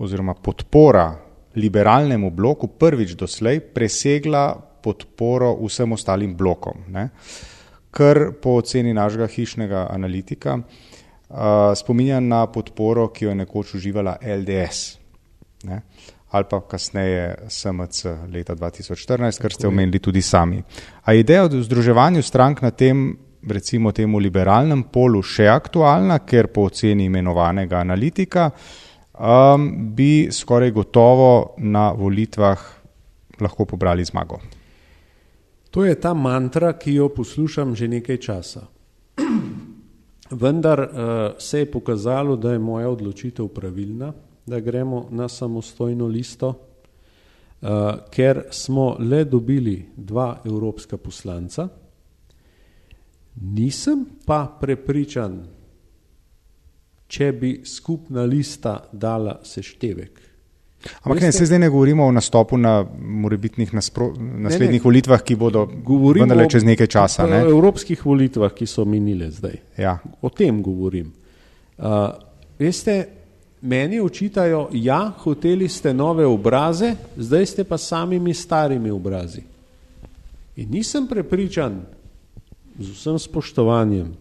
oziroma 0.00 0.32
podpora 0.32 1.10
liberalnemu 1.52 2.30
bloku 2.32 2.70
prvič 2.80 3.12
doslej 3.12 3.60
presegla 3.74 4.54
podporo 4.56 5.52
vsem 5.60 5.92
ostalim 5.92 6.32
blokom. 6.32 6.86
Ne? 6.88 7.10
Kar 7.90 8.32
po 8.42 8.58
oceni 8.60 8.94
našega 8.94 9.26
hišnega 9.26 9.86
analitika 9.90 10.58
uh, 10.58 11.38
spominja 11.76 12.20
na 12.20 12.46
podporo, 12.46 13.08
ki 13.08 13.24
jo 13.24 13.30
je 13.30 13.40
nekoč 13.42 13.74
uživala 13.80 14.16
LDS. 14.22 14.98
Ne? 15.64 15.82
ali 16.30 16.44
pa 16.50 16.60
kasneje 16.60 17.34
SMC 17.48 18.04
leta 18.32 18.54
2014, 18.54 19.40
kar 19.40 19.52
ste 19.52 19.68
omenili 19.68 19.98
tudi 19.98 20.22
sami. 20.22 20.62
A 21.04 21.14
ideja 21.14 21.44
o 21.44 21.48
združevanju 21.48 22.22
strank 22.22 22.62
na 22.62 22.70
tem, 22.70 23.16
recimo 23.48 23.92
temu 23.92 24.18
liberalnem 24.18 24.82
polu 24.92 25.22
še 25.22 25.48
aktualna, 25.48 26.18
ker 26.18 26.50
po 26.52 26.66
oceni 26.68 27.06
imenovanega 27.08 27.80
analitika 27.80 28.50
um, 28.50 29.70
bi 29.96 30.28
skoraj 30.30 30.74
gotovo 30.74 31.54
na 31.58 31.90
volitvah 31.96 32.66
lahko 33.40 33.64
pobrali 33.64 34.04
zmago. 34.04 34.40
To 35.70 35.84
je 35.84 35.94
ta 36.00 36.14
mantra, 36.14 36.72
ki 36.72 36.94
jo 36.94 37.08
poslušam 37.08 37.74
že 37.74 37.88
nekaj 37.88 38.16
časa. 38.16 38.66
Vendar 40.30 40.80
uh, 40.80 40.88
se 41.38 41.58
je 41.58 41.70
pokazalo, 41.70 42.36
da 42.36 42.52
je 42.52 42.58
moja 42.58 42.88
odločitev 42.88 43.48
pravilna 43.48 44.12
da 44.48 44.60
gremo 44.60 45.08
na 45.10 45.28
samostojno 45.28 46.06
listo, 46.06 46.48
uh, 46.48 47.68
ker 48.10 48.42
smo 48.50 48.96
le 48.98 49.24
dobili 49.24 49.88
dva 49.96 50.40
evropska 50.44 50.96
poslanca. 50.96 51.68
Nisem 53.34 54.04
pa 54.26 54.56
prepričan, 54.60 55.42
če 57.06 57.32
bi 57.32 57.52
skupna 57.64 58.24
lista 58.24 58.88
dala 58.92 59.40
seštevek. 59.44 60.20
Ampak 61.02 61.20
ne, 61.22 61.32
se 61.32 61.46
zdaj 61.46 61.58
ne 61.58 61.68
govorimo 61.68 62.06
o 62.06 62.12
nastopu 62.12 62.56
na 62.56 62.86
morebitnih 63.00 63.74
naslednjih 63.74 64.70
ne, 64.70 64.78
ne, 64.78 64.84
volitvah, 64.84 65.22
ki 65.22 65.36
bodo 65.36 65.66
vendarle 66.14 66.46
čez 66.50 66.64
nekaj 66.64 66.86
časa. 66.86 67.26
Ne? 67.26 67.42
O 67.44 67.50
evropskih 67.50 68.06
volitvah, 68.06 68.54
ki 68.54 68.66
so 68.66 68.84
minile 68.86 69.30
zdaj. 69.34 69.58
Ja. 69.78 69.98
O 70.22 70.30
tem 70.30 70.62
govorim. 70.62 71.10
Uh, 71.78 72.14
veste, 72.58 72.96
meni 73.60 74.00
očitajo, 74.00 74.68
ja, 74.72 75.00
hoteli 75.18 75.68
ste 75.68 75.94
nove 75.94 76.26
obraze, 76.26 76.94
zdaj 77.16 77.46
ste 77.46 77.64
pa 77.64 77.78
samimi 77.78 78.34
starimi 78.34 78.90
obrazi. 78.90 79.42
In 80.56 80.70
nisem 80.70 81.06
prepričan, 81.10 81.82
z 82.78 82.94
vsem 82.94 83.18
spoštovanjem, 83.18 84.12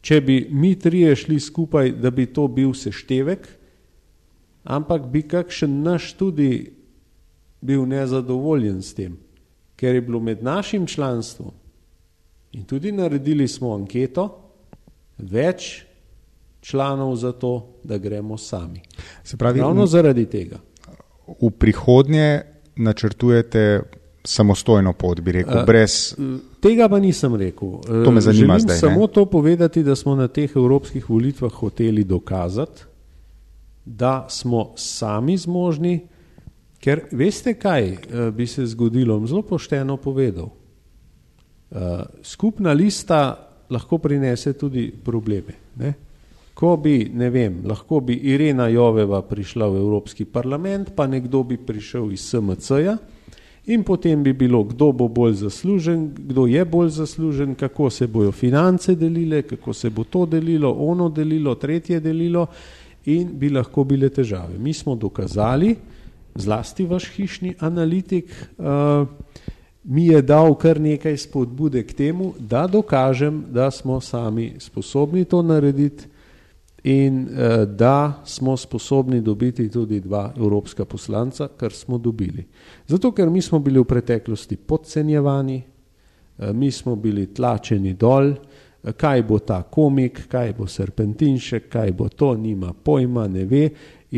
če 0.00 0.20
bi 0.20 0.46
mi 0.50 0.74
trije 0.80 1.16
šli 1.16 1.40
skupaj, 1.40 1.92
da 2.00 2.10
bi 2.10 2.26
to 2.26 2.48
bil 2.48 2.72
seštevek, 2.74 3.48
ampak 4.64 5.06
bi 5.06 5.22
kakšen 5.22 5.82
naš 5.82 6.12
tudi 6.12 6.72
bil 7.60 7.86
nezadovoljen 7.86 8.82
s 8.82 8.94
tem, 8.94 9.16
ker 9.76 9.94
je 9.94 10.00
bilo 10.00 10.20
med 10.20 10.42
našim 10.42 10.86
članstvom 10.86 11.50
in 12.52 12.64
tudi 12.64 12.92
naredili 12.92 13.48
smo 13.48 13.74
anketo, 13.74 14.28
več 15.18 15.84
članov 16.60 17.16
za 17.16 17.32
to, 17.32 17.68
da 17.84 17.98
gremo 17.98 18.38
sami. 18.38 18.82
Se 19.24 19.36
pravi, 19.36 19.60
ravno 19.60 19.86
zaradi 19.86 20.26
tega. 20.26 20.58
V 21.40 21.50
prihodnje 21.50 22.42
načrtujete 22.76 23.82
samostojno 24.24 24.92
pot, 24.92 25.20
bi 25.20 25.32
rekel, 25.32 25.58
uh, 25.58 25.66
brez. 25.66 26.14
Tega 26.60 26.88
pa 26.88 26.98
nisem 26.98 27.34
rekel. 27.34 27.68
To 28.04 28.10
me 28.10 28.20
zanima 28.20 28.54
Želim 28.54 28.60
zdaj. 28.60 28.76
Samo 28.76 29.00
ne? 29.00 29.12
to 29.12 29.24
povedati, 29.26 29.82
da 29.82 29.96
smo 29.96 30.14
na 30.14 30.28
teh 30.28 30.50
evropskih 30.56 31.10
volitvah 31.10 31.52
hoteli 31.52 32.04
dokazati, 32.04 32.84
da 33.84 34.26
smo 34.30 34.72
sami 34.76 35.36
zmožni, 35.36 36.00
ker 36.82 37.06
veste, 37.12 37.54
kaj 37.54 37.96
bi 38.34 38.46
se 38.46 38.66
zgodilo, 38.66 39.20
zelo 39.26 39.42
pošteno 39.42 39.96
povedal. 39.96 40.50
Skupna 42.22 42.72
lista 42.72 43.48
lahko 43.70 43.98
prinese 43.98 44.52
tudi 44.52 44.92
probleme. 45.04 45.54
Ne? 45.76 45.94
Ko 46.54 46.76
bi, 46.76 47.10
ne 47.14 47.30
vem, 47.30 47.62
lahko 47.64 48.00
bi 48.00 48.14
Irena 48.28 48.68
Joveva 48.68 49.22
prišla 49.22 49.68
v 49.68 49.80
Evropski 49.80 50.24
parlament, 50.24 50.92
pa 50.96 51.06
nekdo 51.06 51.42
bi 51.42 51.56
prišel 51.56 52.12
iz 52.12 52.28
SMC-ja 52.28 52.98
in 53.66 53.84
potem 53.86 54.22
bi 54.22 54.32
bilo, 54.32 54.64
kdo 54.66 54.90
bo 54.92 55.08
bolj 55.08 55.36
zaslužen, 55.46 56.10
kdo 56.16 56.46
je 56.46 56.64
bolj 56.64 56.88
zaslužen, 56.88 57.54
kako 57.54 57.90
se 57.90 58.06
bojo 58.06 58.32
finance 58.32 58.94
delile, 58.94 59.42
kako 59.42 59.72
se 59.72 59.90
bo 59.90 60.04
to 60.04 60.26
delilo, 60.26 60.72
ono 60.72 61.08
delilo, 61.08 61.54
tretje 61.54 62.00
delilo 62.00 62.46
in 63.04 63.38
bi 63.38 63.50
lahko 63.50 63.84
bile 63.84 64.08
težave. 64.08 64.58
Mi 64.58 64.72
smo 64.72 64.94
dokazali, 64.94 65.76
zlasti 66.34 66.86
vaš 66.86 67.10
hišni 67.16 67.54
analitik, 67.60 68.30
uh, 68.58 69.08
mi 69.84 70.06
je 70.06 70.22
dal 70.22 70.54
kar 70.54 70.80
nekaj 70.80 71.16
spodbude 71.16 71.82
k 71.86 71.92
temu, 71.92 72.32
da 72.38 72.66
dokažem, 72.66 73.44
da 73.50 73.70
smo 73.70 74.00
sami 74.00 74.54
sposobni 74.58 75.24
to 75.24 75.42
narediti 75.42 76.06
in 76.84 77.26
uh, 77.26 77.64
da 77.68 78.22
smo 78.24 78.56
sposobni 78.56 79.20
dobiti 79.20 79.70
tudi 79.70 80.00
dva 80.00 80.32
evropska 80.36 80.84
poslanca, 80.84 81.48
kar 81.56 81.72
smo 81.72 81.98
dobili. 81.98 82.46
Zato, 82.86 83.12
ker 83.12 83.30
mi 83.30 83.42
smo 83.42 83.58
bili 83.58 83.80
v 83.80 83.84
preteklosti 83.84 84.56
podcenjevani, 84.56 85.62
uh, 86.38 86.50
mi 86.54 86.70
smo 86.70 86.96
bili 86.96 87.26
tlačeni 87.34 87.94
dol, 87.94 88.34
kaj 88.82 89.22
bo 89.22 89.38
ta 89.38 89.62
komik, 89.62 90.24
kaj 90.28 90.54
bo 90.58 90.66
serpentinšek, 90.66 91.68
kaj 91.70 91.92
bo 91.94 92.08
to, 92.08 92.34
nima 92.36 92.72
pojma, 92.72 93.28
ne 93.28 93.44
ve. 93.46 93.68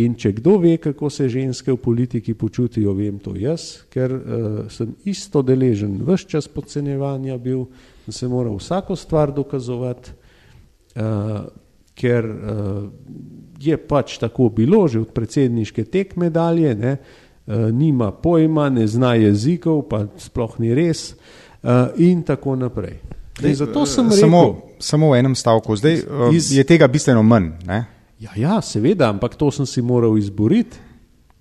In 0.00 0.16
če 0.18 0.32
kdo 0.40 0.56
ve, 0.58 0.76
kako 0.82 1.10
se 1.10 1.28
ženske 1.30 1.70
v 1.72 1.78
politiki 1.78 2.34
počutijo, 2.34 2.96
vem 2.98 3.20
to 3.22 3.36
jaz, 3.38 3.84
ker 3.92 4.10
uh, 4.10 4.46
sem 4.72 4.96
isto 5.06 5.42
deležen, 5.46 6.00
vse 6.02 6.26
čas 6.32 6.48
podcenjevanja 6.50 7.36
bil, 7.38 7.68
da 8.06 8.12
se 8.12 8.28
mora 8.28 8.50
vsako 8.50 8.96
stvar 8.96 9.32
dokazovati. 9.34 10.16
Uh, 10.94 11.44
ker 11.94 12.26
uh, 12.26 12.90
je 13.60 13.76
pač 13.78 14.18
tako 14.18 14.48
bilo, 14.50 14.88
že 14.90 15.04
od 15.04 15.12
predsedniške 15.14 15.84
tekme 15.84 16.30
dalje, 16.30 16.74
ne, 16.74 16.96
uh, 16.98 17.70
nima 17.70 18.10
pojma, 18.10 18.68
ne 18.74 18.86
zna 18.86 19.14
jezikov, 19.14 19.84
pa 19.90 20.06
sploh 20.18 20.58
ni 20.58 20.74
res 20.74 21.12
uh, 21.14 21.94
in 22.02 22.24
tako 22.26 22.56
naprej. 22.58 22.98
Dej, 23.41 23.55
zato 23.55 23.87
sem 23.87 24.07
rekel, 24.07 24.20
samo, 24.20 24.43
samo 24.78 25.11
v 25.11 25.18
enem 25.18 25.35
stavku, 25.35 25.76
zdaj 25.76 26.03
iz, 26.32 26.53
je 26.55 26.64
tega 26.64 26.87
bistveno 26.89 27.22
manj. 27.22 27.51
Ne? 27.66 27.85
Ja, 28.22 28.30
ja, 28.37 28.61
seveda, 28.62 29.09
ampak 29.11 29.35
to 29.35 29.51
sem 29.51 29.66
si 29.66 29.82
moral 29.82 30.18
izboriti. 30.18 30.78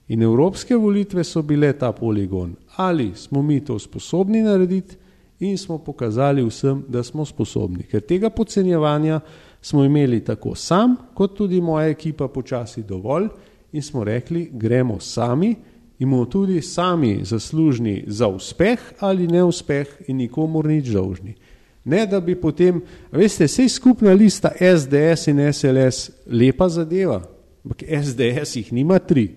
In 0.07 0.21
evropske 0.21 0.75
volitve 0.75 1.23
so 1.23 1.41
bile 1.41 1.71
ta 1.73 1.91
poligon. 1.95 2.55
Ali 2.75 3.11
smo 3.15 3.41
mi 3.41 3.61
to 3.65 3.79
sposobni 3.79 4.41
narediti 4.43 4.97
in 5.39 5.57
smo 5.57 5.77
pokazali 5.77 6.43
vsem, 6.43 6.83
da 6.87 7.03
smo 7.03 7.25
sposobni. 7.25 7.83
Ker 7.83 8.01
tega 8.01 8.29
podcenjevanja 8.29 9.19
smo 9.61 9.83
imeli 9.83 10.19
tako 10.23 10.55
sam, 10.55 10.95
kot 11.13 11.37
tudi 11.37 11.61
moja 11.61 11.87
ekipa 11.87 12.27
počasi 12.27 12.83
dovolj 12.83 13.27
in 13.71 13.81
smo 13.81 14.03
rekli, 14.03 14.49
gremo 14.53 14.99
sami 14.99 15.55
in 15.99 16.09
bomo 16.09 16.25
tudi 16.25 16.61
sami 16.61 17.19
zaslužni 17.23 18.03
za 18.07 18.27
uspeh 18.27 18.79
ali 18.99 19.27
neuspeh 19.27 19.87
in 20.07 20.17
nikomor 20.17 20.67
nič 20.67 20.87
dolžni. 20.87 21.35
Ne, 21.83 22.05
da 22.07 22.19
bi 22.23 22.35
potem, 22.39 22.79
veste, 23.11 23.47
sej 23.51 23.67
skupna 23.69 24.13
lista 24.15 24.53
SDS 24.55 25.27
in 25.27 25.41
SLS 25.51 26.09
lepa 26.31 26.69
zadeva, 26.71 27.19
ampak 27.65 27.83
SDS 27.83 28.55
jih 28.55 28.71
nima 28.71 28.99
tri, 29.03 29.27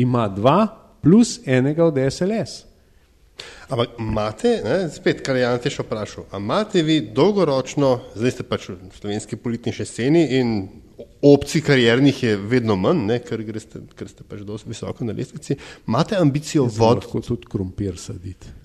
ima 0.00 0.28
dva 0.28 0.62
plus 1.02 1.38
enega 1.46 1.84
od 1.84 2.00
SLS. 2.08 2.64
Ampak 3.68 3.98
imate, 3.98 4.54
ne, 4.64 4.78
spet, 4.92 5.20
kar 5.24 5.36
je 5.36 5.46
Ante 5.46 5.70
še 5.72 5.84
vprašal, 5.84 6.26
imate 6.36 6.82
vi 6.84 6.98
dolgoročno, 7.14 7.92
zdaj 8.16 8.34
ste 8.34 8.46
pač 8.48 8.70
v 8.72 8.78
slovenski 8.96 9.38
politični 9.40 9.86
sceni 9.88 10.24
in 10.40 10.56
opcij 11.22 11.62
kariernih 11.64 12.22
je 12.24 12.36
vedno 12.36 12.76
manj, 12.80 13.04
ne, 13.12 13.20
ker, 13.24 13.44
greste, 13.46 13.84
ker 13.96 14.08
ste 14.10 14.26
pač 14.26 14.42
dosti 14.48 14.72
visoko 14.72 15.06
na 15.06 15.14
lestvici, 15.16 15.56
imate 15.88 16.18
ambicijo 16.18 16.64
voditi. 16.66 17.12
Lahko 17.12 17.22
tudi 17.28 17.52
krompir 17.52 18.00
saditi. 18.00 18.56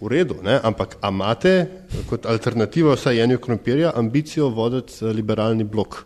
V 0.00 0.08
redu, 0.08 0.34
ne, 0.42 0.60
ampak 0.62 0.96
imate 1.08 1.84
kot 2.08 2.26
alternativo 2.26 2.94
vsaj 2.96 3.18
jenju 3.18 3.38
krompirja 3.38 3.92
ambicijo 3.94 4.48
voditi 4.48 5.04
eh, 5.04 5.12
liberalni 5.12 5.64
blok? 5.64 6.04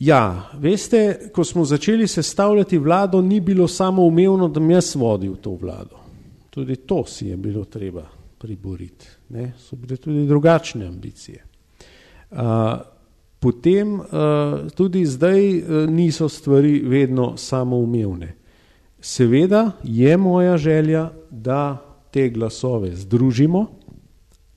Ja, 0.00 0.50
veste, 0.58 1.30
ko 1.32 1.44
smo 1.44 1.64
začeli 1.64 2.08
sestavljati 2.08 2.78
vlado, 2.78 3.20
ni 3.22 3.40
bilo 3.40 3.68
samo 3.68 4.02
umevno, 4.02 4.48
da 4.48 4.60
bi 4.60 4.72
jaz 4.74 4.94
vodil 4.96 5.36
to 5.36 5.50
vlado. 5.60 6.00
Tudi 6.50 6.76
to 6.76 7.04
si 7.06 7.26
je 7.26 7.36
bilo 7.36 7.64
treba 7.64 8.06
priboriti. 8.38 9.06
Ne? 9.28 9.52
So 9.58 9.76
bile 9.76 9.96
tudi 9.96 10.26
drugačne 10.26 10.86
ambicije. 10.86 11.44
Uh, 12.30 12.38
potem 13.38 14.00
uh, 14.00 14.06
tudi 14.74 15.04
zdaj 15.06 15.58
uh, 15.58 15.90
niso 15.90 16.28
stvari 16.28 16.80
vedno 16.84 17.36
samoumevne. 17.36 18.34
Seveda 19.00 19.70
je 19.84 20.16
moja 20.16 20.56
želja, 20.56 21.10
da 21.30 21.89
te 22.12 22.28
glasove 22.28 22.94
združimo, 22.96 23.66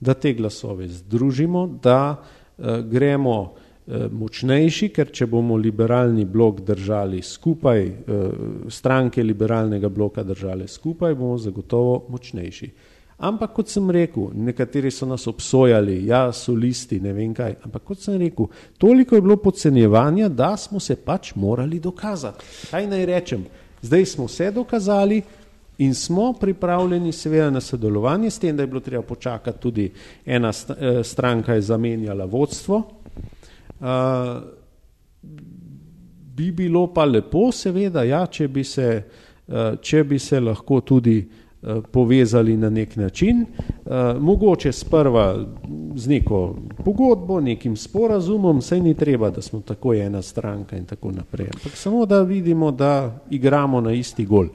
da 0.00 0.14
te 0.14 0.32
glasove 0.34 0.88
združimo, 0.88 1.66
da 1.82 2.16
uh, 2.16 2.78
gremo 2.84 3.36
uh, 3.40 4.06
močnejši, 4.12 4.88
ker 4.94 5.12
če 5.12 5.26
bomo 5.26 5.56
liberalni 5.56 6.24
blok 6.24 6.60
držali 6.66 7.22
skupaj, 7.22 7.86
uh, 7.86 8.26
stranke 8.68 9.22
liberalnega 9.22 9.88
bloka 9.88 10.22
držali 10.22 10.68
skupaj, 10.68 11.14
bomo 11.14 11.38
zagotovo 11.38 12.04
močnejši. 12.08 12.70
Ampak 13.24 13.52
kot 13.54 13.70
sem 13.70 13.86
rekel, 13.94 14.32
nekateri 14.34 14.90
so 14.90 15.06
nas 15.06 15.26
obsojali, 15.30 16.00
ja, 16.08 16.26
so 16.34 16.52
listi, 16.52 16.98
ne 17.00 17.12
vem 17.14 17.34
kaj, 17.34 17.60
ampak 17.62 17.84
kot 17.86 18.02
sem 18.02 18.18
rekel, 18.18 18.48
toliko 18.78 19.14
je 19.14 19.22
bilo 19.22 19.36
podcenjevanja, 19.36 20.28
da 20.28 20.56
smo 20.56 20.80
se 20.80 20.96
pač 20.96 21.34
morali 21.38 21.78
dokazati. 21.80 22.44
Kaj 22.70 22.88
naj 22.90 23.06
rečem? 23.06 23.46
Zdaj 23.82 24.06
smo 24.06 24.26
vse 24.26 24.50
dokazali 24.50 25.22
in 25.78 25.94
smo 25.94 26.32
pripravljeni 26.32 27.12
seveda 27.12 27.50
na 27.50 27.60
sodelovanje 27.60 28.30
s 28.30 28.38
tem, 28.38 28.56
da 28.56 28.62
je 28.62 28.66
bilo 28.66 28.80
treba 28.80 29.02
počakati 29.02 29.58
tudi 29.60 29.92
ena 30.26 30.48
eh, 30.48 31.04
stranka 31.04 31.54
je 31.54 31.60
zamenjala 31.60 32.24
vodstvo. 32.24 32.82
Uh, 33.80 33.86
bi 36.34 36.52
bilo 36.52 36.86
pa 36.94 37.04
lepo 37.04 37.52
seveda, 37.52 38.02
ja, 38.02 38.26
če 38.26 38.48
bi 38.48 38.64
se, 38.64 39.02
uh, 39.46 39.54
če 39.80 40.04
bi 40.04 40.18
se 40.18 40.40
lahko 40.40 40.80
tudi 40.80 41.18
uh, 41.18 41.44
povezali 41.90 42.56
na 42.56 42.70
nek 42.70 42.96
način, 42.96 43.40
eh, 43.40 44.14
mogoče 44.20 44.72
sprva 44.72 45.46
z 45.94 46.08
neko 46.08 46.56
pogodbo, 46.84 47.40
nekim 47.40 47.76
sporazumom, 47.76 48.62
saj 48.62 48.80
ni 48.80 48.94
treba, 48.94 49.30
da 49.30 49.42
smo 49.42 49.60
tako 49.60 49.94
ena 49.94 50.22
stranka 50.22 50.76
in 50.76 50.84
tako 50.84 51.12
naprej, 51.12 51.46
ampak 51.54 51.76
samo 51.76 52.06
da 52.06 52.22
vidimo, 52.22 52.70
da 52.70 53.20
igramo 53.30 53.80
na 53.80 53.92
isti 53.92 54.26
gol. 54.26 54.48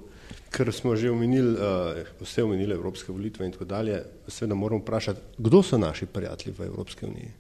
Ker 0.50 0.74
smo 0.74 0.96
že 0.96 1.12
omenili, 1.12 1.54
uh, 1.54 2.02
vse 2.22 2.44
omenili 2.44 2.74
evropske 2.74 3.12
volitve 3.12 3.46
in 3.46 3.52
tako 3.52 3.66
dalje, 3.66 4.02
seveda 4.28 4.56
moramo 4.56 4.82
vprašati, 4.82 5.22
kdo 5.38 5.64
so 5.64 5.78
naši 5.78 6.06
prijatelji 6.06 6.56
v 6.58 6.66
Evropski 6.66 7.06
uniji? 7.06 7.32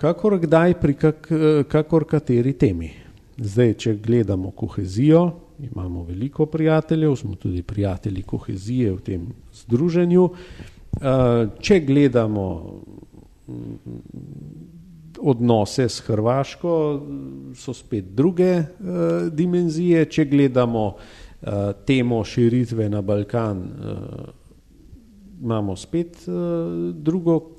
Kakor 0.00 0.38
kdaj 0.40 0.74
pri 0.80 0.94
kak, 0.94 1.28
kakor 1.68 2.06
kateri 2.08 2.52
temi. 2.52 2.88
Zdaj, 3.36 3.74
če 3.74 3.94
gledamo 4.00 4.50
kohezijo, 4.50 5.30
imamo 5.62 6.02
veliko 6.04 6.46
prijateljev, 6.46 7.16
smo 7.16 7.34
tudi 7.34 7.62
prijatelji 7.62 8.22
kohezije 8.22 8.92
v 8.92 9.00
tem 9.00 9.26
združenju. 9.54 10.28
Eh, 11.00 11.46
če 11.60 11.80
gledamo 11.80 12.46
mm, 13.48 13.94
odnose 15.20 15.88
s 15.88 16.00
Hrvaško, 16.00 16.74
so 17.56 17.74
spet 17.74 18.12
druge 18.16 18.50
eh, 18.50 18.66
dimenzije. 19.32 20.04
Če 20.04 20.24
gledamo 20.24 20.86
eh, 20.96 21.19
temo 21.86 22.24
širitve 22.24 22.88
na 22.88 23.00
Balkan, 23.02 23.62
imamo 25.42 25.76
spet 25.76 26.16
uh, 26.26 26.94
drugo 26.94 27.50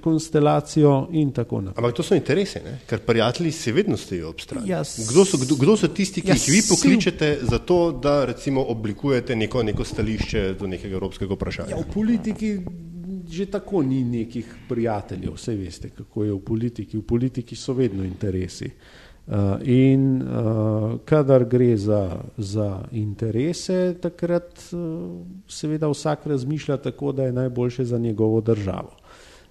konstelacijo 0.00 1.08
in 1.12 1.32
tako 1.32 1.60
naprej. 1.60 1.84
Ampak 1.84 1.96
to 1.96 2.02
so 2.02 2.14
interese, 2.14 2.60
ne? 2.64 2.78
ker 2.86 2.98
prijatelji 2.98 3.52
se 3.52 3.72
vedno 3.72 3.96
stojijo 3.96 4.28
ob 4.28 4.40
strani. 4.40 4.68
Ja, 4.68 4.82
kdo, 5.10 5.24
so, 5.24 5.36
kdo, 5.36 5.54
kdo 5.54 5.76
so 5.76 5.88
tisti, 5.88 6.22
ki 6.22 6.28
ja, 6.28 6.34
jih 6.34 6.48
vi 6.48 6.62
pokličete 6.68 7.36
si... 7.40 7.46
za 7.50 7.58
to, 7.58 7.92
da 8.02 8.24
recimo 8.24 8.64
oblikujete 8.64 9.36
neko, 9.36 9.62
neko 9.62 9.84
stališče 9.84 10.54
do 10.60 10.66
nekega 10.66 10.94
evropskega 10.94 11.34
vprašanja? 11.34 11.70
Ja, 11.70 11.82
v 11.82 11.92
politiki 11.94 12.58
že 13.26 13.46
tako 13.50 13.80
ni 13.82 14.04
nekih 14.04 14.46
prijateljev, 14.68 15.32
vse 15.34 15.54
veste, 15.58 15.88
kako 15.90 16.24
je 16.24 16.32
v 16.32 16.38
politiki. 16.46 16.98
V 16.98 17.02
politiki 17.02 17.56
so 17.56 17.72
vedno 17.74 18.04
interesi. 18.04 18.66
Uh, 18.66 19.05
in 19.62 20.22
uh, 20.22 20.98
kadar 21.04 21.44
gre 21.44 21.76
za, 21.76 22.16
za 22.36 22.82
interese, 22.92 23.96
takrat 24.00 24.60
uh, 24.72 24.78
seveda 25.48 25.88
vsak 25.88 26.26
razmišlja 26.26 26.76
tako, 26.76 27.12
da 27.12 27.24
je 27.24 27.32
najboljše 27.32 27.84
za 27.84 27.98
njegovo 27.98 28.40
državo. 28.40 28.96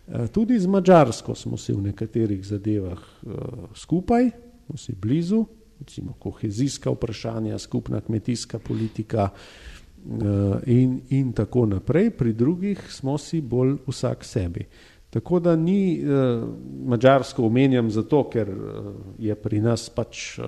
Uh, 0.07 0.27
tudi 0.27 0.59
z 0.59 0.67
Mačarsko 0.67 1.35
smo 1.35 1.57
si 1.57 1.73
v 1.73 1.81
nekaterih 1.81 2.45
zadevah 2.47 2.99
uh, 2.99 3.33
skupaj, 3.73 4.29
smo 4.65 4.77
si 4.77 4.95
blizu, 4.95 5.45
recimo 5.79 6.13
kohezijska 6.19 6.89
vprašanja, 6.91 7.59
skupna 7.59 8.01
kmetijska 8.01 8.59
politika 8.59 9.29
uh, 9.29 10.21
in, 10.65 11.01
in 11.09 11.33
tako 11.33 11.65
naprej, 11.65 12.09
pri 12.09 12.33
drugih 12.33 12.79
smo 12.89 13.17
si 13.17 13.41
bolj 13.41 13.75
vsak 13.87 14.23
sebi. 14.23 14.63
Uh, 14.63 14.94
Tako 15.15 15.39
da 15.39 15.55
ni 15.55 16.03
uh, 16.03 16.43
Mačarsko 16.85 17.45
omenjam 17.45 17.89
zato, 17.89 18.25
ker 18.27 18.49
uh, 18.49 18.87
je 19.19 19.35
pri 19.35 19.61
nas 19.63 19.85
pač 19.89 20.39
uh, 20.39 20.43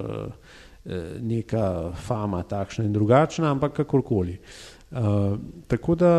neka 1.24 1.94
fama 2.04 2.42
takšna 2.44 2.84
in 2.84 2.92
drugačna, 2.92 3.48
ampak 3.52 3.78
kakorkoli. 3.78 4.36
Uh, 4.92 5.38
tako 5.72 5.96
da 5.96 6.12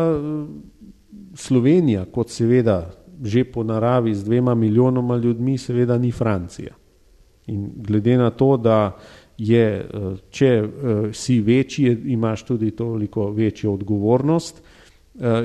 Slovenija, 1.35 2.07
kot 2.09 2.33
seveda 2.33 2.89
že 3.21 3.43
po 3.43 3.63
naravi 3.63 4.15
z 4.15 4.23
dvema 4.23 4.55
milijonoma 4.55 5.17
ljudmi, 5.17 5.57
seveda 5.57 5.97
ni 5.97 6.11
Francija. 6.11 6.73
In 7.47 7.69
glede 7.75 8.17
na 8.17 8.29
to, 8.29 8.57
da 8.57 8.97
je, 9.37 9.85
če 10.29 10.51
uh, 10.63 11.13
si 11.13 11.41
večji, 11.41 11.97
imaš 12.15 12.45
tudi 12.45 12.71
toliko 12.71 13.29
večjo 13.31 13.73
odgovornost, 13.73 14.63
Eh, 14.63 14.78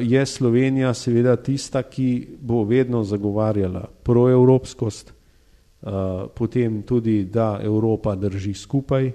je 0.02 0.26
Slovenija 0.26 0.94
seveda 0.94 1.36
tista, 1.36 1.82
ki 1.82 2.28
bo 2.40 2.62
vedno 2.64 3.04
zagovarjala 3.04 3.88
proevropskost, 4.02 5.10
eh, 5.10 5.86
potem 6.34 6.82
tudi, 6.82 7.24
da 7.24 7.60
Evropa 7.62 8.14
drži 8.14 8.54
skupaj, 8.54 9.12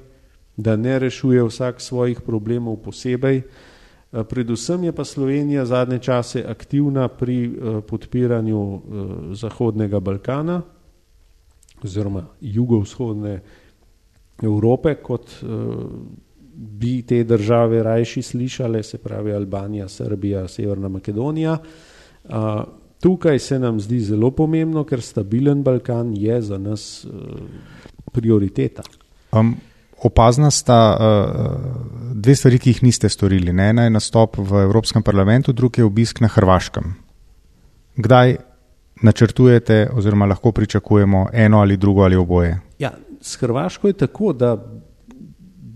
da 0.58 0.76
ne 0.76 1.00
rešuje 1.00 1.44
vsak 1.44 1.82
svojih 1.82 2.22
problemov 2.22 2.76
posebej. 2.84 3.38
Eh, 3.38 4.24
predvsem 4.24 4.84
je 4.84 4.92
pa 4.92 5.06
Slovenija 5.06 5.66
zadnje 5.66 6.00
čase 6.00 6.46
aktivna 6.48 7.08
pri 7.08 7.60
podpiranju 7.88 8.82
Zahodnega 9.32 10.00
Balkana 10.00 10.62
oziroma 11.84 12.26
jugovzhodne 12.42 13.42
Evrope 14.44 14.96
kot 14.96 15.32
bi 16.60 17.02
te 17.02 17.24
države 17.24 17.84
rajši 17.84 18.22
slišale, 18.22 18.84
se 18.84 18.98
pravi 18.98 19.34
Albanija, 19.34 19.88
Srbija, 19.88 20.48
Severna 20.48 20.90
Makedonija. 20.90 21.58
Uh, 22.24 22.36
tukaj 23.00 23.40
se 23.40 23.60
nam 23.60 23.80
zdi 23.80 24.00
zelo 24.00 24.32
pomembno, 24.32 24.84
ker 24.84 25.02
stabilen 25.02 25.64
Balkan 25.64 26.14
je 26.18 26.42
za 26.42 26.58
nas 26.58 27.06
uh, 27.06 27.14
prioriteta. 28.12 28.84
Um, 29.32 29.56
opazna 30.04 30.52
sta 30.52 30.98
uh, 31.00 31.56
dve 32.14 32.36
stvari, 32.36 32.60
ki 32.60 32.70
jih 32.70 32.84
niste 32.84 33.10
storili. 33.10 33.54
Ne? 33.54 33.70
Ena 33.70 33.88
je 33.88 33.96
nastop 33.96 34.38
v 34.38 34.64
Evropskem 34.64 35.04
parlamentu, 35.04 35.54
drugi 35.54 35.82
je 35.82 35.86
obisk 35.86 36.20
na 36.20 36.28
Hrvaškem. 36.28 36.94
Kdaj 37.96 38.36
načrtujete 39.02 39.90
oziroma 39.94 40.26
lahko 40.26 40.52
pričakujemo 40.52 41.28
eno 41.34 41.60
ali 41.60 41.78
drugo 41.78 42.04
ali 42.04 42.16
oboje? 42.16 42.60
Ja, 42.80 42.92
s 43.22 43.36
Hrvaško 43.36 43.88
je 43.88 43.94
tako, 43.94 44.34
da 44.34 44.58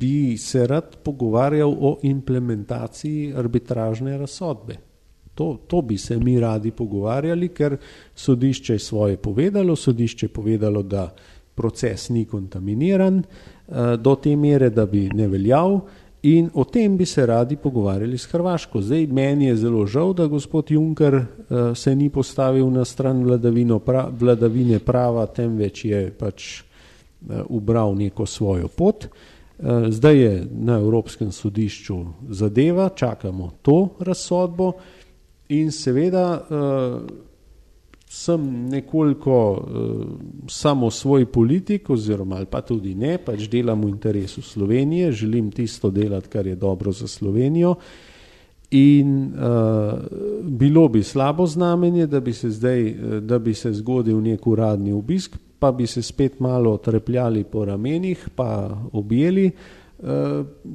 bi 0.04 0.38
se 0.38 0.68
rad 0.68 0.95
pogovarjal 1.04 1.72
o 1.80 1.97
implementaciji 2.01 3.34
arbitražne 3.38 4.18
razsodbe. 4.18 4.76
To, 5.36 5.58
to 5.68 5.82
bi 5.82 5.97
se 5.97 6.18
mi 6.18 6.39
radi 6.39 6.72
pogovarjali, 6.72 7.49
ker 7.49 7.78
sodišče 8.16 8.74
je 8.74 8.80
svoje 8.80 9.18
povedalo, 9.18 9.76
sodišče 9.76 10.26
je 10.26 10.30
povedalo, 10.30 10.84
da 10.84 11.08
proces 11.56 12.10
ni 12.10 12.26
kontaminiran 12.26 13.24
eh, 13.24 13.97
do 13.97 14.16
te 14.16 14.36
mere, 14.36 14.70
da 14.70 14.86
bi 14.86 15.08
ne 15.14 15.28
veljal 15.28 15.80
in 16.24 16.49
o 16.54 16.64
tem 16.64 16.97
bi 16.97 17.06
se 17.06 17.26
radi 17.26 17.56
pogovarjali 17.56 18.18
s 18.18 18.26
Hrvaško. 18.32 18.82
Zdaj, 18.82 19.08
meni 19.08 19.45
je 19.45 19.56
zelo 19.56 19.86
žal, 19.88 20.14
da 20.14 20.28
gospod 20.28 20.72
Juncker 20.72 21.16
eh, 21.16 21.26
se 21.76 21.95
ni 21.95 22.10
postavil 22.10 22.70
na 22.72 22.86
stran 22.86 23.24
vladavine 24.20 24.80
prava, 24.80 25.26
temveč 25.26 25.86
je 25.86 26.10
pač 26.12 26.49
eh, 26.60 27.43
ubral 27.49 27.95
neko 27.95 28.26
svojo 28.26 28.68
pot. 28.68 29.08
Zdaj 29.89 30.18
je 30.18 30.47
na 30.51 30.80
Evropskem 30.80 31.32
sodišču 31.32 31.97
zadeva, 32.30 32.89
čakamo 32.89 33.51
to 33.61 33.89
razsodbo 33.99 34.72
in 35.49 35.72
seveda 35.72 36.41
uh, 36.49 37.01
sem 38.07 38.70
nekoliko 38.70 39.51
uh, 39.51 40.05
samo 40.47 40.91
svoj 40.91 41.26
politik 41.26 41.89
oziroma 41.89 42.45
pa 42.45 42.61
tudi 42.61 42.95
ne, 42.95 43.18
pač 43.18 43.47
delam 43.49 43.86
v 43.86 43.89
interesu 43.89 44.41
Slovenije, 44.41 45.11
želim 45.11 45.51
tisto 45.51 45.91
delati, 45.91 46.30
kar 46.30 46.47
je 46.47 46.55
dobro 46.55 46.91
za 46.91 47.07
Slovenijo. 47.07 47.76
In 48.72 49.26
uh, 49.26 49.99
bilo 50.43 50.88
bi 50.88 51.03
slabo 51.03 51.45
znamenje, 51.45 52.07
da 52.07 52.20
bi 52.20 52.34
se 52.34 52.49
zdaj, 52.49 52.93
da 53.22 53.39
bi 53.39 53.53
se 53.53 53.74
zgodil 53.74 54.22
nek 54.22 54.47
uradni 54.47 54.91
obisk, 54.91 55.38
pa 55.64 55.72
bi 55.72 55.88
se 55.88 56.01
spet 56.01 56.39
malo 56.39 56.78
trepljali 56.78 57.43
po 57.43 57.66
ramenih, 57.66 58.30
pa 58.36 58.78
objeli, 58.91 59.51
uh, 59.99 60.07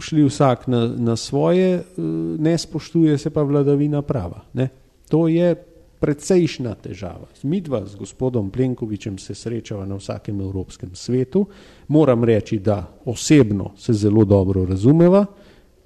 šli 0.01 0.23
vsak 0.25 0.67
na, 0.67 0.87
na 0.97 1.17
svoje, 1.17 1.77
uh, 1.77 2.05
ne 2.41 2.59
spoštuje 2.59 3.19
se 3.19 3.31
pa 3.31 3.43
vladavina 3.43 4.01
prava. 4.03 4.41
Ne? 4.53 4.69
To 5.09 5.27
je 5.29 5.55
precejšna 6.01 6.73
težava. 6.75 7.29
Mi 7.43 7.61
dva 7.61 7.83
z 7.87 8.01
gospodom 8.01 8.49
Plenkovičem 8.51 9.19
se 9.19 9.35
srečava 9.35 9.85
na 9.87 9.99
vsakem 10.01 10.41
evropskem 10.41 10.95
svetu. 10.95 11.45
Moram 11.89 12.25
reči, 12.25 12.59
da 12.59 12.87
osebno 13.05 13.75
se 13.77 13.93
zelo 13.93 14.25
dobro 14.25 14.65
razumeva, 14.65 15.27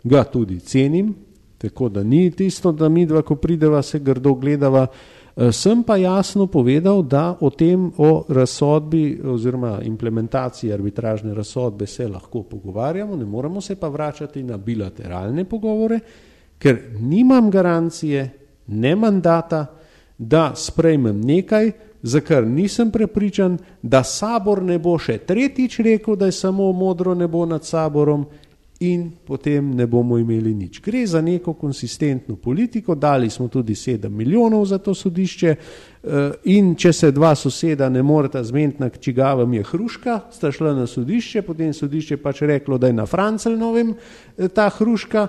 ga 0.05 0.23
tudi 0.25 0.61
cenim, 0.61 1.15
tako 1.59 1.89
da 1.89 2.03
ni 2.03 2.31
tisto, 2.31 2.73
da 2.73 2.89
mi 2.89 3.07
dva, 3.07 3.23
ko 3.23 3.35
prideva, 3.35 3.83
se 3.83 3.99
grdo 3.99 4.35
gledava. 4.35 4.87
Eh, 4.87 5.22
sem 5.53 5.83
pa 5.83 5.97
jasno 5.97 6.47
povedal, 6.47 7.03
da 7.03 7.37
o 7.41 7.51
tem, 7.51 7.93
o 7.97 8.25
razsodbi 8.29 9.21
oziroma 9.25 9.81
implementaciji 9.83 10.73
arbitražne 10.73 11.35
razsodbe 11.35 11.87
se 11.87 12.09
lahko 12.09 12.43
pogovarjamo, 12.43 13.17
ne 13.17 13.25
moramo 13.25 13.61
se 13.61 13.77
pa 13.77 13.89
vračati 13.89 14.43
na 14.43 14.57
bilateralne 14.57 15.45
pogovore, 15.45 16.01
ker 16.59 16.79
nimam 17.01 17.51
garancije, 17.51 18.31
ne 18.67 18.97
mandata, 18.97 19.67
da 20.19 20.53
sprejmem 20.55 21.21
nekaj, 21.21 21.73
za 22.03 22.21
kar 22.21 22.47
nisem 22.47 22.91
prepričan, 22.91 23.59
da 23.83 24.03
sabor 24.05 24.63
ne 24.63 24.79
bo 24.79 24.97
še 24.99 25.19
tretjič 25.19 25.79
rekel, 25.81 26.17
da 26.17 26.27
je 26.27 26.33
samo 26.33 26.73
modro 26.73 27.15
nebo 27.15 27.47
nad 27.47 27.65
saborom 27.65 28.27
in 28.83 29.11
potem 29.27 29.75
ne 29.75 29.87
bomo 29.87 30.19
imeli 30.19 30.55
nič. 30.55 30.81
Gre 30.83 31.07
za 31.07 31.21
neko 31.21 31.55
konsistentno 31.55 32.37
politiko, 32.37 32.95
dali 32.95 33.31
smo 33.31 33.49
tudi 33.49 33.75
sedem 33.75 34.15
milijonov 34.17 34.65
za 34.67 34.79
to 34.79 34.95
sodišče 34.95 35.49
eh, 35.49 36.33
in 36.45 36.75
če 36.75 36.93
se 36.93 37.11
dva 37.13 37.35
soseda 37.35 37.89
ne 37.89 38.03
moreta 38.03 38.43
zmeniti, 38.45 38.83
na 38.83 38.89
čigavam 38.89 39.55
je 39.55 39.63
hruška, 39.63 40.19
sta 40.33 40.51
šla 40.53 40.75
na 40.75 40.87
sodišče, 40.87 41.43
potem 41.43 41.71
sodišče 41.73 42.17
pač 42.17 42.43
reklo, 42.43 42.79
da 42.79 42.91
je 42.91 42.99
na 42.99 43.07
Francelnovem 43.07 43.95
eh, 43.95 44.49
ta 44.49 44.67
hruška, 44.71 45.29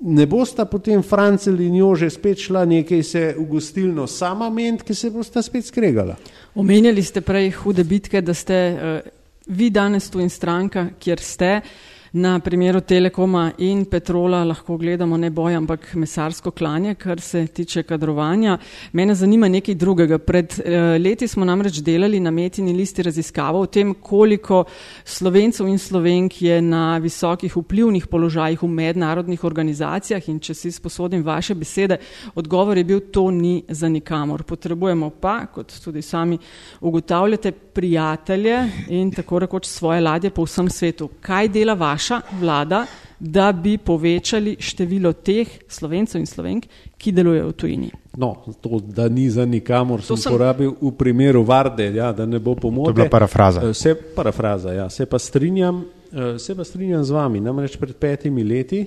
ne 0.00 0.26
bosta 0.26 0.64
potem 0.64 1.02
Francel 1.02 1.60
in 1.60 1.76
Jože 1.82 2.08
spet 2.10 2.40
šla 2.40 2.64
nekaj 2.64 3.02
se 3.02 3.34
v 3.36 3.44
gostilno 3.50 4.06
sama 4.06 4.48
ment, 4.50 4.82
ki 4.82 4.94
se 4.94 5.10
bosta 5.10 5.42
spet 5.42 5.66
skregala. 5.66 6.16
Omenjali 6.54 7.02
ste 7.02 7.20
prej 7.20 7.50
hude 7.60 7.84
bitke, 7.84 8.22
da 8.22 8.34
ste 8.34 8.56
uh, 8.72 8.98
vi 9.46 9.70
danes 9.74 10.06
tu 10.10 10.22
in 10.22 10.30
stranka, 10.30 10.86
kjer 11.02 11.20
ste. 11.20 11.50
Uh, 11.58 11.97
Na 12.12 12.38
primeru 12.40 12.80
Telekoma 12.80 13.52
in 13.58 13.84
Petrola 13.84 14.40
lahko 14.44 14.78
gledamo 14.80 15.16
ne 15.16 15.28
boj, 15.30 15.54
ampak 15.58 15.90
mesarsko 15.94 16.50
klanje, 16.56 16.94
kar 16.94 17.20
se 17.20 17.42
tiče 17.46 17.82
kadrovanja. 17.82 18.56
Mene 18.92 19.14
zanima 19.14 19.48
nekaj 19.48 19.74
drugega. 19.74 20.18
Pred 20.18 20.54
eh, 20.64 20.96
leti 20.98 21.28
smo 21.28 21.44
namreč 21.44 21.82
delali 21.84 22.20
na 22.20 22.30
metini 22.30 22.72
listi 22.72 23.02
raziskavo 23.02 23.60
o 23.60 23.66
tem, 23.66 23.92
koliko 23.94 24.62
slovencev 25.04 25.68
in 25.68 25.76
slovenk 25.78 26.40
je 26.42 26.62
na 26.62 26.96
visokih 26.98 27.56
vplivnih 27.56 28.06
položajih 28.06 28.62
v 28.62 28.70
mednarodnih 28.72 29.44
organizacijah 29.44 30.28
in 30.28 30.40
če 30.40 30.54
si 30.54 30.72
sposodim 30.72 31.22
vaše 31.22 31.54
besede, 31.54 32.00
odgovor 32.34 32.78
je 32.78 32.84
bil, 32.84 33.04
to 33.12 33.26
ni 33.30 33.62
za 33.68 33.88
nikamor. 33.88 34.46
Potrebujemo 34.48 35.10
pa, 35.20 35.42
kot 35.52 35.76
tudi 35.84 36.02
sami 36.02 36.38
ugotavljate, 36.80 37.52
prijatelje 37.52 38.64
in 38.88 39.12
tako 39.12 39.38
rekoč 39.44 39.66
svoje 39.66 40.00
ladje 40.00 40.30
po 40.30 40.48
vsem 40.48 40.70
svetu. 40.70 41.10
Kaj 41.20 41.48
dela 41.52 41.74
vaš? 41.74 42.07
Vaša 42.08 42.20
vlada, 42.40 42.86
da 43.18 43.52
bi 43.52 43.78
povečali 43.78 44.56
število 44.60 45.12
teh 45.12 45.48
slovencev 45.68 46.20
in 46.20 46.26
slovenk, 46.26 46.66
ki 46.96 47.12
delujejo 47.12 47.48
v 47.48 47.52
tujini? 47.52 47.90
No, 48.16 48.34
to, 48.60 48.80
da 48.80 49.08
ni 49.08 49.28
za 49.30 49.44
nikamor, 49.46 50.02
sem, 50.02 50.16
sem 50.16 50.32
porabil 50.32 50.72
v 50.80 50.92
primeru 50.98 51.42
Varde, 51.44 51.90
ja, 51.94 52.12
da 52.12 52.26
ne 52.26 52.38
bo 52.38 52.54
pomote. 52.54 52.92
To 52.92 52.96
je 52.96 53.02
bila 53.02 53.10
parafraza. 53.10 53.62
Eh, 53.68 53.74
se, 53.74 53.94
parafraza, 53.94 54.72
ja. 54.72 54.88
Se 54.90 55.06
pa 55.06 55.18
strinjam, 55.18 55.84
eh, 56.12 56.38
se 56.38 56.56
pa 56.56 56.64
strinjam 56.64 57.04
z 57.04 57.10
vami. 57.10 57.40
Namreč 57.40 57.76
pred 57.76 57.96
petimi 57.96 58.44
leti, 58.44 58.86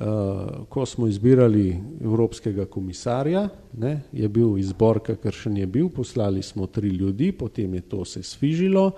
uh, 0.00 0.66
ko 0.68 0.86
smo 0.86 1.06
izbirali 1.06 1.76
evropskega 2.00 2.64
komisarja, 2.64 3.48
ne, 3.78 4.00
je 4.12 4.28
bil 4.28 4.58
izbor, 4.58 5.00
kakršen 5.04 5.56
je 5.56 5.66
bil, 5.66 5.88
poslali 5.88 6.42
smo 6.42 6.66
tri 6.66 6.88
ljudi, 6.88 7.32
potem 7.32 7.74
je 7.74 7.80
to 7.80 8.04
se 8.04 8.22
svižilo. 8.22 8.90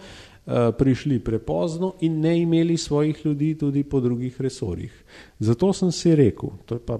Eh, 0.42 0.72
prišli 0.78 1.20
prepozno 1.22 1.94
in 2.00 2.20
ne 2.20 2.40
imeli 2.40 2.76
svojih 2.76 3.26
ljudi 3.26 3.54
tudi 3.58 3.84
po 3.84 4.00
drugih 4.00 4.40
resorjih. 4.40 5.04
Zato 5.38 5.72
sem 5.72 5.92
si 5.92 6.14
rekel, 6.14 6.50
to 6.66 6.74
je 6.74 6.80
pa 6.82 6.98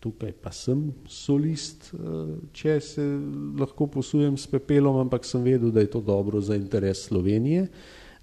tukaj 0.00 0.32
pa 0.42 0.50
sem 0.50 0.92
solist, 1.06 1.94
eh, 1.94 2.34
če 2.52 2.80
se 2.80 3.04
lahko 3.58 3.86
posujem 3.86 4.34
s 4.36 4.50
pepelom, 4.50 4.98
ampak 5.06 5.24
sem 5.24 5.46
vedel, 5.46 5.70
da 5.70 5.80
je 5.80 5.92
to 5.94 6.00
dobro 6.00 6.40
za 6.40 6.56
interes 6.56 7.06
Slovenije, 7.06 7.68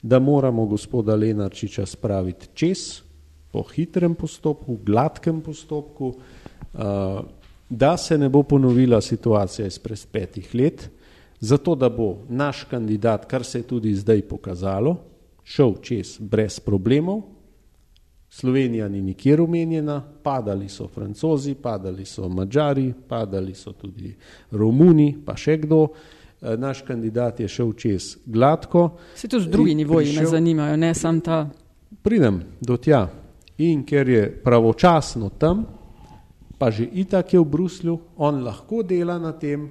da 0.03 0.19
moramo 0.19 0.65
gospoda 0.65 1.15
Lenarčiča 1.15 1.85
spraviti 1.85 2.49
čez 2.53 3.01
po 3.51 3.63
hitrem 3.63 4.15
postopku, 4.15 4.75
gladkem 4.85 5.39
postopku, 5.41 6.13
eh, 6.73 7.21
da 7.69 7.97
se 7.97 8.17
ne 8.17 8.29
bo 8.29 8.43
ponovila 8.43 9.01
situacija 9.01 9.67
izpred 9.67 10.07
petih 10.11 10.55
let, 10.55 10.89
zato 11.41 11.75
da 11.75 11.89
bo 11.89 12.17
naš 12.29 12.63
kandidat, 12.63 13.25
kar 13.25 13.43
se 13.43 13.59
je 13.59 13.67
tudi 13.67 13.95
zdaj 13.95 14.21
pokazalo, 14.21 14.95
šel 15.43 15.75
čez 15.81 16.17
brez 16.19 16.59
problemov. 16.59 17.21
Slovenija 18.29 18.87
ni 18.87 19.01
nikjer 19.01 19.41
omenjena, 19.41 20.03
padali 20.23 20.69
so 20.69 20.87
francozi, 20.87 21.55
padali 21.55 22.05
so 22.05 22.29
mađari, 22.29 22.93
padali 23.07 23.53
so 23.53 23.73
tudi 23.73 24.15
romuni, 24.51 25.17
pa 25.25 25.35
še 25.35 25.57
kdo. 25.57 25.87
Eh, 26.41 26.57
naš 26.57 26.81
kandidat 26.81 27.39
je 27.39 27.47
šel 27.47 27.73
čez 27.73 28.17
gladko. 28.25 28.89
Se 29.15 29.27
z 29.39 29.47
drugi 29.47 29.75
nivoji 29.75 30.15
me 30.19 30.25
zanimajo, 30.25 30.77
ne 30.77 30.93
sam 30.93 31.19
ta. 31.21 31.49
Pridem 32.01 32.41
do 32.61 32.77
tja 32.77 33.07
in 33.57 33.83
ker 33.85 34.09
je 34.09 34.41
pravočasno 34.43 35.29
tam, 35.37 35.65
pa 36.57 36.71
že 36.71 36.87
itak 36.93 37.33
je 37.33 37.39
v 37.39 37.45
Bruslju, 37.45 37.99
on 38.17 38.43
lahko 38.43 38.81
dela 38.83 39.19
na 39.19 39.33
tem, 39.33 39.69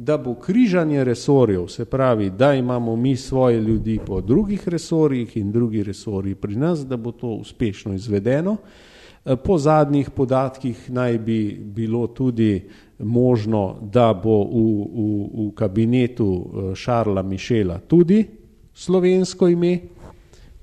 da 0.00 0.16
bo 0.16 0.34
križanje 0.34 1.04
resorjev, 1.04 1.66
se 1.68 1.84
pravi, 1.84 2.30
da 2.30 2.54
imamo 2.54 2.96
mi 2.96 3.16
svoje 3.16 3.60
ljudi 3.60 3.98
po 4.06 4.20
drugih 4.20 4.68
resorjih 4.68 5.36
in 5.36 5.52
drugi 5.52 5.82
resorji 5.82 6.34
pri 6.34 6.56
nas, 6.56 6.86
da 6.86 6.96
bo 6.96 7.12
to 7.12 7.28
uspešno 7.28 7.94
izvedeno. 7.94 8.56
Eh, 9.24 9.36
po 9.36 9.58
zadnjih 9.58 10.10
podatkih 10.10 10.90
naj 10.90 11.18
bi 11.18 11.60
bilo 11.64 12.06
tudi 12.06 12.68
možno, 12.98 13.76
da 13.92 14.14
bo 14.24 14.38
v, 14.44 14.64
v, 14.94 15.48
v 15.48 15.52
kabinetu 15.54 16.30
eh, 16.32 16.74
Šarla 16.74 17.22
Mišela 17.22 17.78
tudi 17.78 18.24
slovensko 18.74 19.48
ime. 19.48 19.78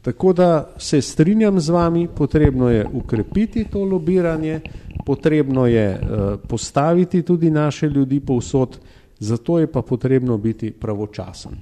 Tako 0.02 0.34
da 0.34 0.70
se 0.78 1.02
strinjam 1.02 1.60
z 1.60 1.70
vami, 1.70 2.08
potrebno 2.08 2.70
je 2.70 2.88
ukrepiti 2.94 3.66
to 3.72 3.84
lobiranje, 3.84 4.62
potrebno 5.06 5.68
je 5.68 5.90
eh, 5.90 6.00
postaviti 6.50 7.22
tudi 7.22 7.52
naše 7.52 7.90
ljudi 7.90 8.20
povsod, 8.20 8.80
zato 9.20 9.60
je 9.60 9.68
pa 9.68 9.82
potrebno 9.82 10.38
biti 10.38 10.72
pravočasen. 10.72 11.58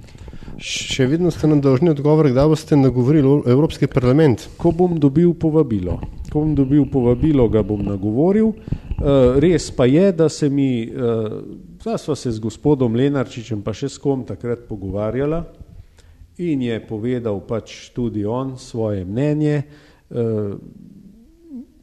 Še 0.60 1.06
vedno 1.08 1.30
ste 1.30 1.48
nam 1.48 1.60
dolžni 1.60 1.90
odgovor, 1.92 2.28
kdaj 2.30 2.48
boste 2.48 2.76
nagovorili 2.76 3.42
Evropski 3.48 3.88
parlament? 3.88 4.48
Ko 4.56 4.72
bom 4.72 4.96
dobil 5.00 5.34
povabilo. 5.34 5.98
Ko 6.30 6.40
bom 6.44 6.54
dobil 6.56 6.86
povabilo, 6.92 7.48
ga 7.48 7.62
bom 7.64 7.82
nagovoril. 7.84 8.52
Uh, 8.96 9.36
res 9.40 9.68
pa 9.76 9.84
je, 9.88 10.08
da 10.16 10.28
se 10.32 10.48
mi, 10.48 10.88
da 11.84 11.98
sva 12.00 12.16
se 12.16 12.32
z 12.32 12.40
gospodom 12.40 12.96
Lenarčičem 12.96 13.60
pa 13.64 13.74
še 13.76 13.90
s 13.92 14.00
kom 14.00 14.24
takrat 14.24 14.64
pogovarjala 14.68 15.44
in 16.40 16.62
je 16.64 16.76
povedal 16.84 17.38
pač 17.48 17.90
tudi 17.96 18.24
on 18.28 18.56
svoje 18.60 19.04
mnenje, 19.08 19.60
uh, 20.12 20.56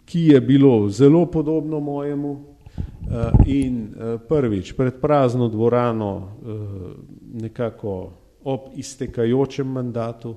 ki 0.06 0.26
je 0.34 0.42
bilo 0.42 0.90
zelo 0.94 1.26
podobno 1.30 1.80
mojemu, 1.82 2.53
Eh, 2.53 2.53
in 3.46 3.94
eh, 3.94 4.18
prvič 4.28 4.74
pred 4.74 4.94
prazno 5.02 5.48
dvorano 5.48 6.22
eh, 6.22 6.50
nekako 7.34 8.12
ob 8.44 8.60
iztekajočem 8.76 9.68
mandatu, 9.68 10.36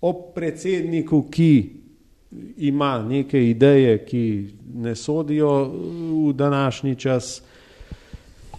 ob 0.00 0.16
predsedniku, 0.34 1.24
ki 1.30 1.72
ima 2.56 3.02
neke 3.02 3.50
ideje, 3.50 4.04
ki 4.06 4.48
ne 4.74 4.94
sodijo 4.94 5.64
v 6.28 6.32
današnji 6.32 6.94
čas, 6.94 7.42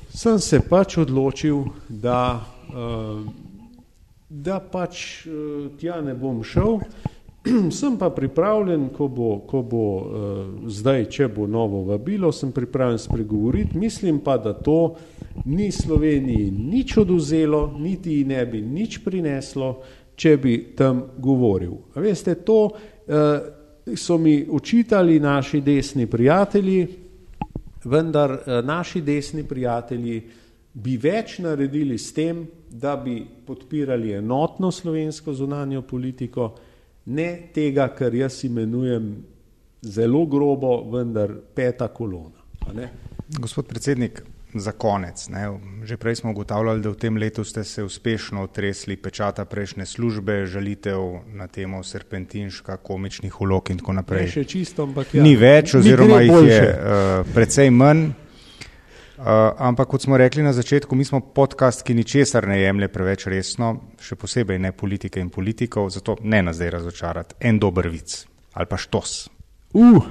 sem 0.10 0.40
se 0.40 0.60
pač 0.70 0.98
odločil, 0.98 1.64
da, 1.88 2.44
da 4.30 4.60
pač 4.60 5.24
tja 5.80 6.02
ne 6.02 6.14
bom 6.14 6.44
šel 6.44 6.82
sem 7.80 7.98
pa 7.98 8.10
pripravljen, 8.10 8.90
ko 8.94 9.08
bo, 9.08 9.30
ko 9.50 9.62
bo 9.66 9.86
uh, 9.98 10.10
zdaj, 10.70 11.08
če 11.10 11.28
bo 11.34 11.48
novo 11.50 11.84
vabilo, 11.90 12.32
sem 12.32 12.52
pripravljen 12.54 13.00
spregovoriti. 13.02 13.78
Mislim 13.78 14.20
pa, 14.22 14.38
da 14.38 14.54
to 14.54 14.96
ni 15.46 15.72
Sloveniji 15.72 16.52
nič 16.52 16.98
oduzelo, 17.02 17.64
niti 17.80 18.22
ne 18.26 18.46
bi 18.46 18.62
nič 18.62 19.00
prineslo, 19.06 19.74
če 20.16 20.36
bi 20.38 20.56
tam 20.78 21.02
govoril. 21.18 21.74
A 21.96 22.04
veste, 22.04 22.36
to 22.46 22.60
uh, 22.70 23.96
so 23.98 24.18
mi 24.22 24.44
učitali 24.46 25.20
naši 25.20 25.62
desni 25.66 26.06
prijatelji, 26.06 26.88
vendar 27.84 28.38
uh, 28.38 28.60
naši 28.66 29.02
desni 29.02 29.48
prijatelji 29.50 30.22
bi 30.74 30.94
več 31.02 31.40
naredili 31.42 31.98
s 31.98 32.14
tem, 32.14 32.46
da 32.70 32.94
bi 32.96 33.18
podpirali 33.46 34.14
enotno 34.14 34.70
slovensko 34.72 35.34
zunanjo 35.34 35.82
politiko, 35.82 36.54
ne 37.06 37.30
tega, 37.54 37.88
kar 37.96 38.16
jaz 38.16 38.44
imenujem 38.46 39.16
zelo 39.82 40.26
grobo, 40.26 40.76
vendar 40.92 41.34
peta 41.56 41.88
kolona. 41.88 42.38
Gospod 43.40 43.66
predsednik, 43.68 44.22
za 44.54 44.72
konec. 44.72 45.30
Ne. 45.30 45.60
Že 45.84 45.98
prej 45.98 46.16
smo 46.16 46.32
ugotavljali, 46.32 46.82
da 46.82 46.90
v 46.90 46.96
tem 46.96 47.18
letu 47.18 47.44
ste 47.44 47.64
se 47.64 47.84
uspešno 47.84 48.44
otresli 48.44 48.96
pečata 48.98 49.46
prejšnje 49.46 49.86
službe, 49.86 50.46
žalitev 50.46 51.00
na 51.34 51.48
temo 51.48 51.84
serpentinška, 51.84 52.78
komičnih 52.78 53.42
ulog 53.42 53.70
in 53.70 53.78
tako 53.80 53.94
naprej. 53.94 54.28
Ne 54.28 54.32
še 54.32 54.44
čisto, 54.44 54.84
ampak 54.84 55.16
ja. 55.16 55.24
Ni 55.24 55.36
več, 55.36 55.76
oziroma 55.76 56.22
jih 56.22 56.48
je 56.48 56.62
uh, 56.68 57.34
precej 57.34 57.72
manj. 57.72 58.12
Uh, 59.18 59.26
ampak 59.58 59.90
kot 59.92 60.02
smo 60.02 60.18
rekli 60.18 60.44
na 60.44 60.54
začetku, 60.54 60.96
mi 60.96 61.06
smo 61.06 61.20
podcast, 61.20 61.84
ki 61.86 61.94
ničesar 61.94 62.48
ne 62.48 62.62
jemlje 62.62 62.88
preveč 62.90 63.26
resno, 63.30 63.76
še 64.02 64.16
posebej 64.18 64.60
ne 64.60 64.72
politike 64.72 65.22
in 65.22 65.30
politikov, 65.30 65.92
zato 65.94 66.16
ne 66.24 66.42
nas 66.42 66.58
zdaj 66.58 66.70
razočarati. 66.80 67.36
En 67.40 67.60
dober 67.60 67.90
vic 67.92 68.26
ali 68.54 68.68
pa 68.68 68.78
štos. 68.78 69.30
Uh. 69.74 70.04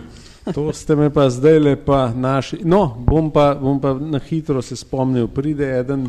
To 0.55 0.73
ste 0.73 0.97
me 0.97 1.11
pa 1.13 1.29
zdaj 1.31 1.59
lepa 1.61 2.13
našli. 2.17 2.65
No, 2.65 2.97
bom 2.97 3.29
pa, 3.31 3.55
bom 3.55 3.81
pa 3.81 3.93
na 3.95 4.19
hitro 4.19 4.63
se 4.63 4.77
spomnil. 4.77 5.29
Pride 5.29 5.69
eden 5.79 6.09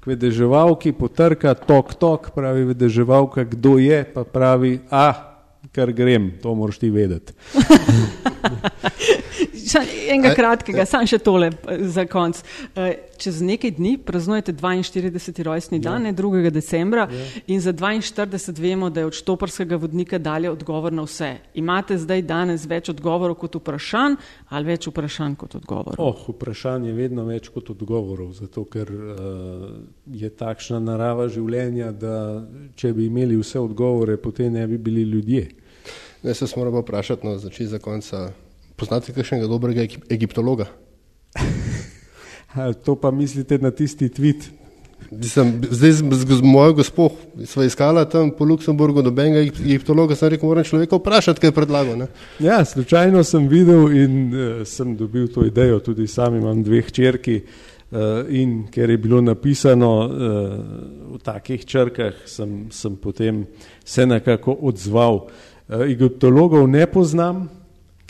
k 0.00 0.06
vedeževalki, 0.06 0.92
potrka, 0.94 1.54
tok, 1.54 1.94
tok, 1.98 2.30
pravi 2.34 2.64
vedeževalka, 2.70 3.44
kdo 3.54 3.76
je, 3.82 4.02
pa 4.06 4.24
pravi, 4.24 4.80
ah, 4.90 5.42
kar 5.74 5.92
grem, 5.94 6.32
to 6.42 6.54
moraš 6.54 6.78
ti 6.82 6.90
vedeti. 6.90 7.34
Enega 10.08 10.34
kratkega, 10.34 10.84
samo 10.88 11.08
še 11.08 11.18
tole 11.22 11.50
eh, 11.52 11.84
za 11.88 12.04
konc. 12.10 12.40
Eh, 12.74 12.94
čez 13.22 13.40
nekaj 13.44 13.74
dni 13.76 13.94
praznujete 14.02 14.52
42. 14.52 15.42
rojstni 15.46 15.78
dan, 15.82 16.06
ja. 16.06 16.12
2. 16.12 16.50
decembra, 16.50 17.06
ja. 17.10 17.26
in 17.46 17.60
za 17.60 17.72
42 17.72 18.58
vemo, 18.60 18.90
da 18.90 19.00
je 19.00 19.06
od 19.06 19.16
štoparskega 19.16 19.76
vodnika 19.76 20.18
dalje 20.18 20.50
odgovor 20.50 20.92
na 20.92 21.06
vse. 21.06 21.36
Imate 21.54 21.98
zdaj 21.98 22.22
danes 22.26 22.66
več 22.66 22.90
odgovorov 22.92 23.38
kot 23.40 23.60
vprašanj 23.60 24.18
ali 24.48 24.72
več 24.72 24.88
vprašanj 24.90 25.38
kot 25.40 25.56
odgovorov? 25.62 26.02
Oh, 26.02 26.26
vprašanj 26.34 26.90
je 26.90 26.98
vedno 26.98 27.26
več 27.28 27.48
kot 27.54 27.70
odgovorov, 27.74 28.32
zato 28.38 28.64
ker 28.70 28.90
uh, 28.90 29.66
je 30.06 30.30
takšna 30.30 30.82
narava 30.82 31.28
življenja, 31.32 31.92
da 31.92 32.16
če 32.76 32.92
bi 32.96 33.06
imeli 33.06 33.38
vse 33.40 33.60
odgovore, 33.62 34.18
potem 34.20 34.52
ne 34.52 34.66
bi 34.66 34.78
bili 34.78 35.06
ljudje. 35.08 35.48
Ne, 36.22 36.34
se 36.34 36.46
moramo 36.56 36.82
vprašati 36.82 37.26
no, 37.26 37.38
za 37.38 37.78
konca. 37.82 38.30
Poznate 38.82 39.14
kakšnega 39.14 39.46
dobrega 39.46 39.84
egiptologa? 40.10 40.66
to 42.84 42.96
pa 42.98 43.14
mislite 43.14 43.54
na 43.62 43.70
tisti 43.70 44.10
tweet? 44.10 44.50
Sem, 45.22 45.60
zdaj 45.70 45.92
z, 45.92 46.00
z, 46.02 46.24
z 46.26 46.42
mojo 46.42 46.74
gospod 46.80 47.14
sva 47.46 47.66
iskala 47.66 48.02
tam 48.10 48.30
po 48.34 48.46
Luksemburgu 48.48 49.02
dobenega 49.06 49.44
egiptologa, 49.44 50.16
sem 50.18 50.34
rekel, 50.34 50.50
moram 50.50 50.66
človeka 50.66 50.98
vprašati, 50.98 51.38
kaj 51.42 51.52
je 51.52 51.54
predlagal. 51.54 51.94
Ne? 52.00 52.10
Ja, 52.42 52.58
slučajno 52.64 53.22
sem 53.26 53.46
videl 53.50 53.86
in 53.94 54.18
uh, 54.32 54.66
sem 54.66 54.96
dobil 54.98 55.30
to 55.30 55.46
idejo, 55.46 55.78
tudi 55.84 56.08
sam 56.10 56.40
imam 56.40 56.62
dveh 56.66 56.90
črki 56.90 57.38
uh, 57.38 58.26
in 58.34 58.64
ker 58.72 58.90
je 58.90 58.98
bilo 58.98 59.22
napisano 59.22 59.94
uh, 60.02 60.10
v 61.14 61.22
takih 61.22 61.66
črkah, 61.66 62.26
sem, 62.26 62.66
sem 62.74 62.98
potem 62.98 63.44
se 63.84 64.06
nekako 64.06 64.58
odzval. 64.58 65.26
Uh, 65.68 65.86
egiptologov 65.86 66.66
ne 66.66 66.86
poznam, 66.90 67.46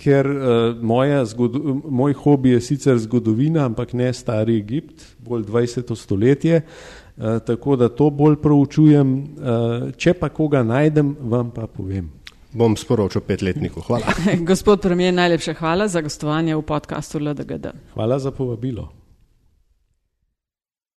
ker 0.02 0.26
uh, 0.26 1.26
zgodu, 1.26 1.80
moj 1.88 2.12
hobi 2.12 2.56
je 2.56 2.60
sicer 2.60 2.98
zgodovina, 2.98 3.66
ampak 3.66 3.92
ne 3.92 4.12
stari 4.12 4.58
Egipt, 4.58 5.04
bolj 5.22 5.44
20. 5.46 5.94
stoletje, 5.96 6.62
uh, 6.62 7.38
tako 7.46 7.76
da 7.76 7.88
to 7.88 8.10
bolj 8.10 8.36
proučujem. 8.42 9.12
Uh, 9.12 9.92
če 9.96 10.14
pa 10.18 10.28
koga 10.28 10.62
najdem, 10.66 11.14
vam 11.20 11.50
pa 11.54 11.66
povem. 11.66 12.10
Bom 12.52 12.76
sporočil 12.76 13.22
petletniku. 13.24 13.80
Hvala. 13.80 14.12
Gospod 14.50 14.82
premijer, 14.82 15.14
najlepša 15.14 15.54
hvala 15.54 15.88
za 15.88 16.02
gostovanje 16.04 16.56
v 16.56 16.62
podkastu 16.62 17.18
LDGD. 17.18 17.72
Hvala 17.94 18.18
za 18.18 18.30
povabilo. 18.30 18.90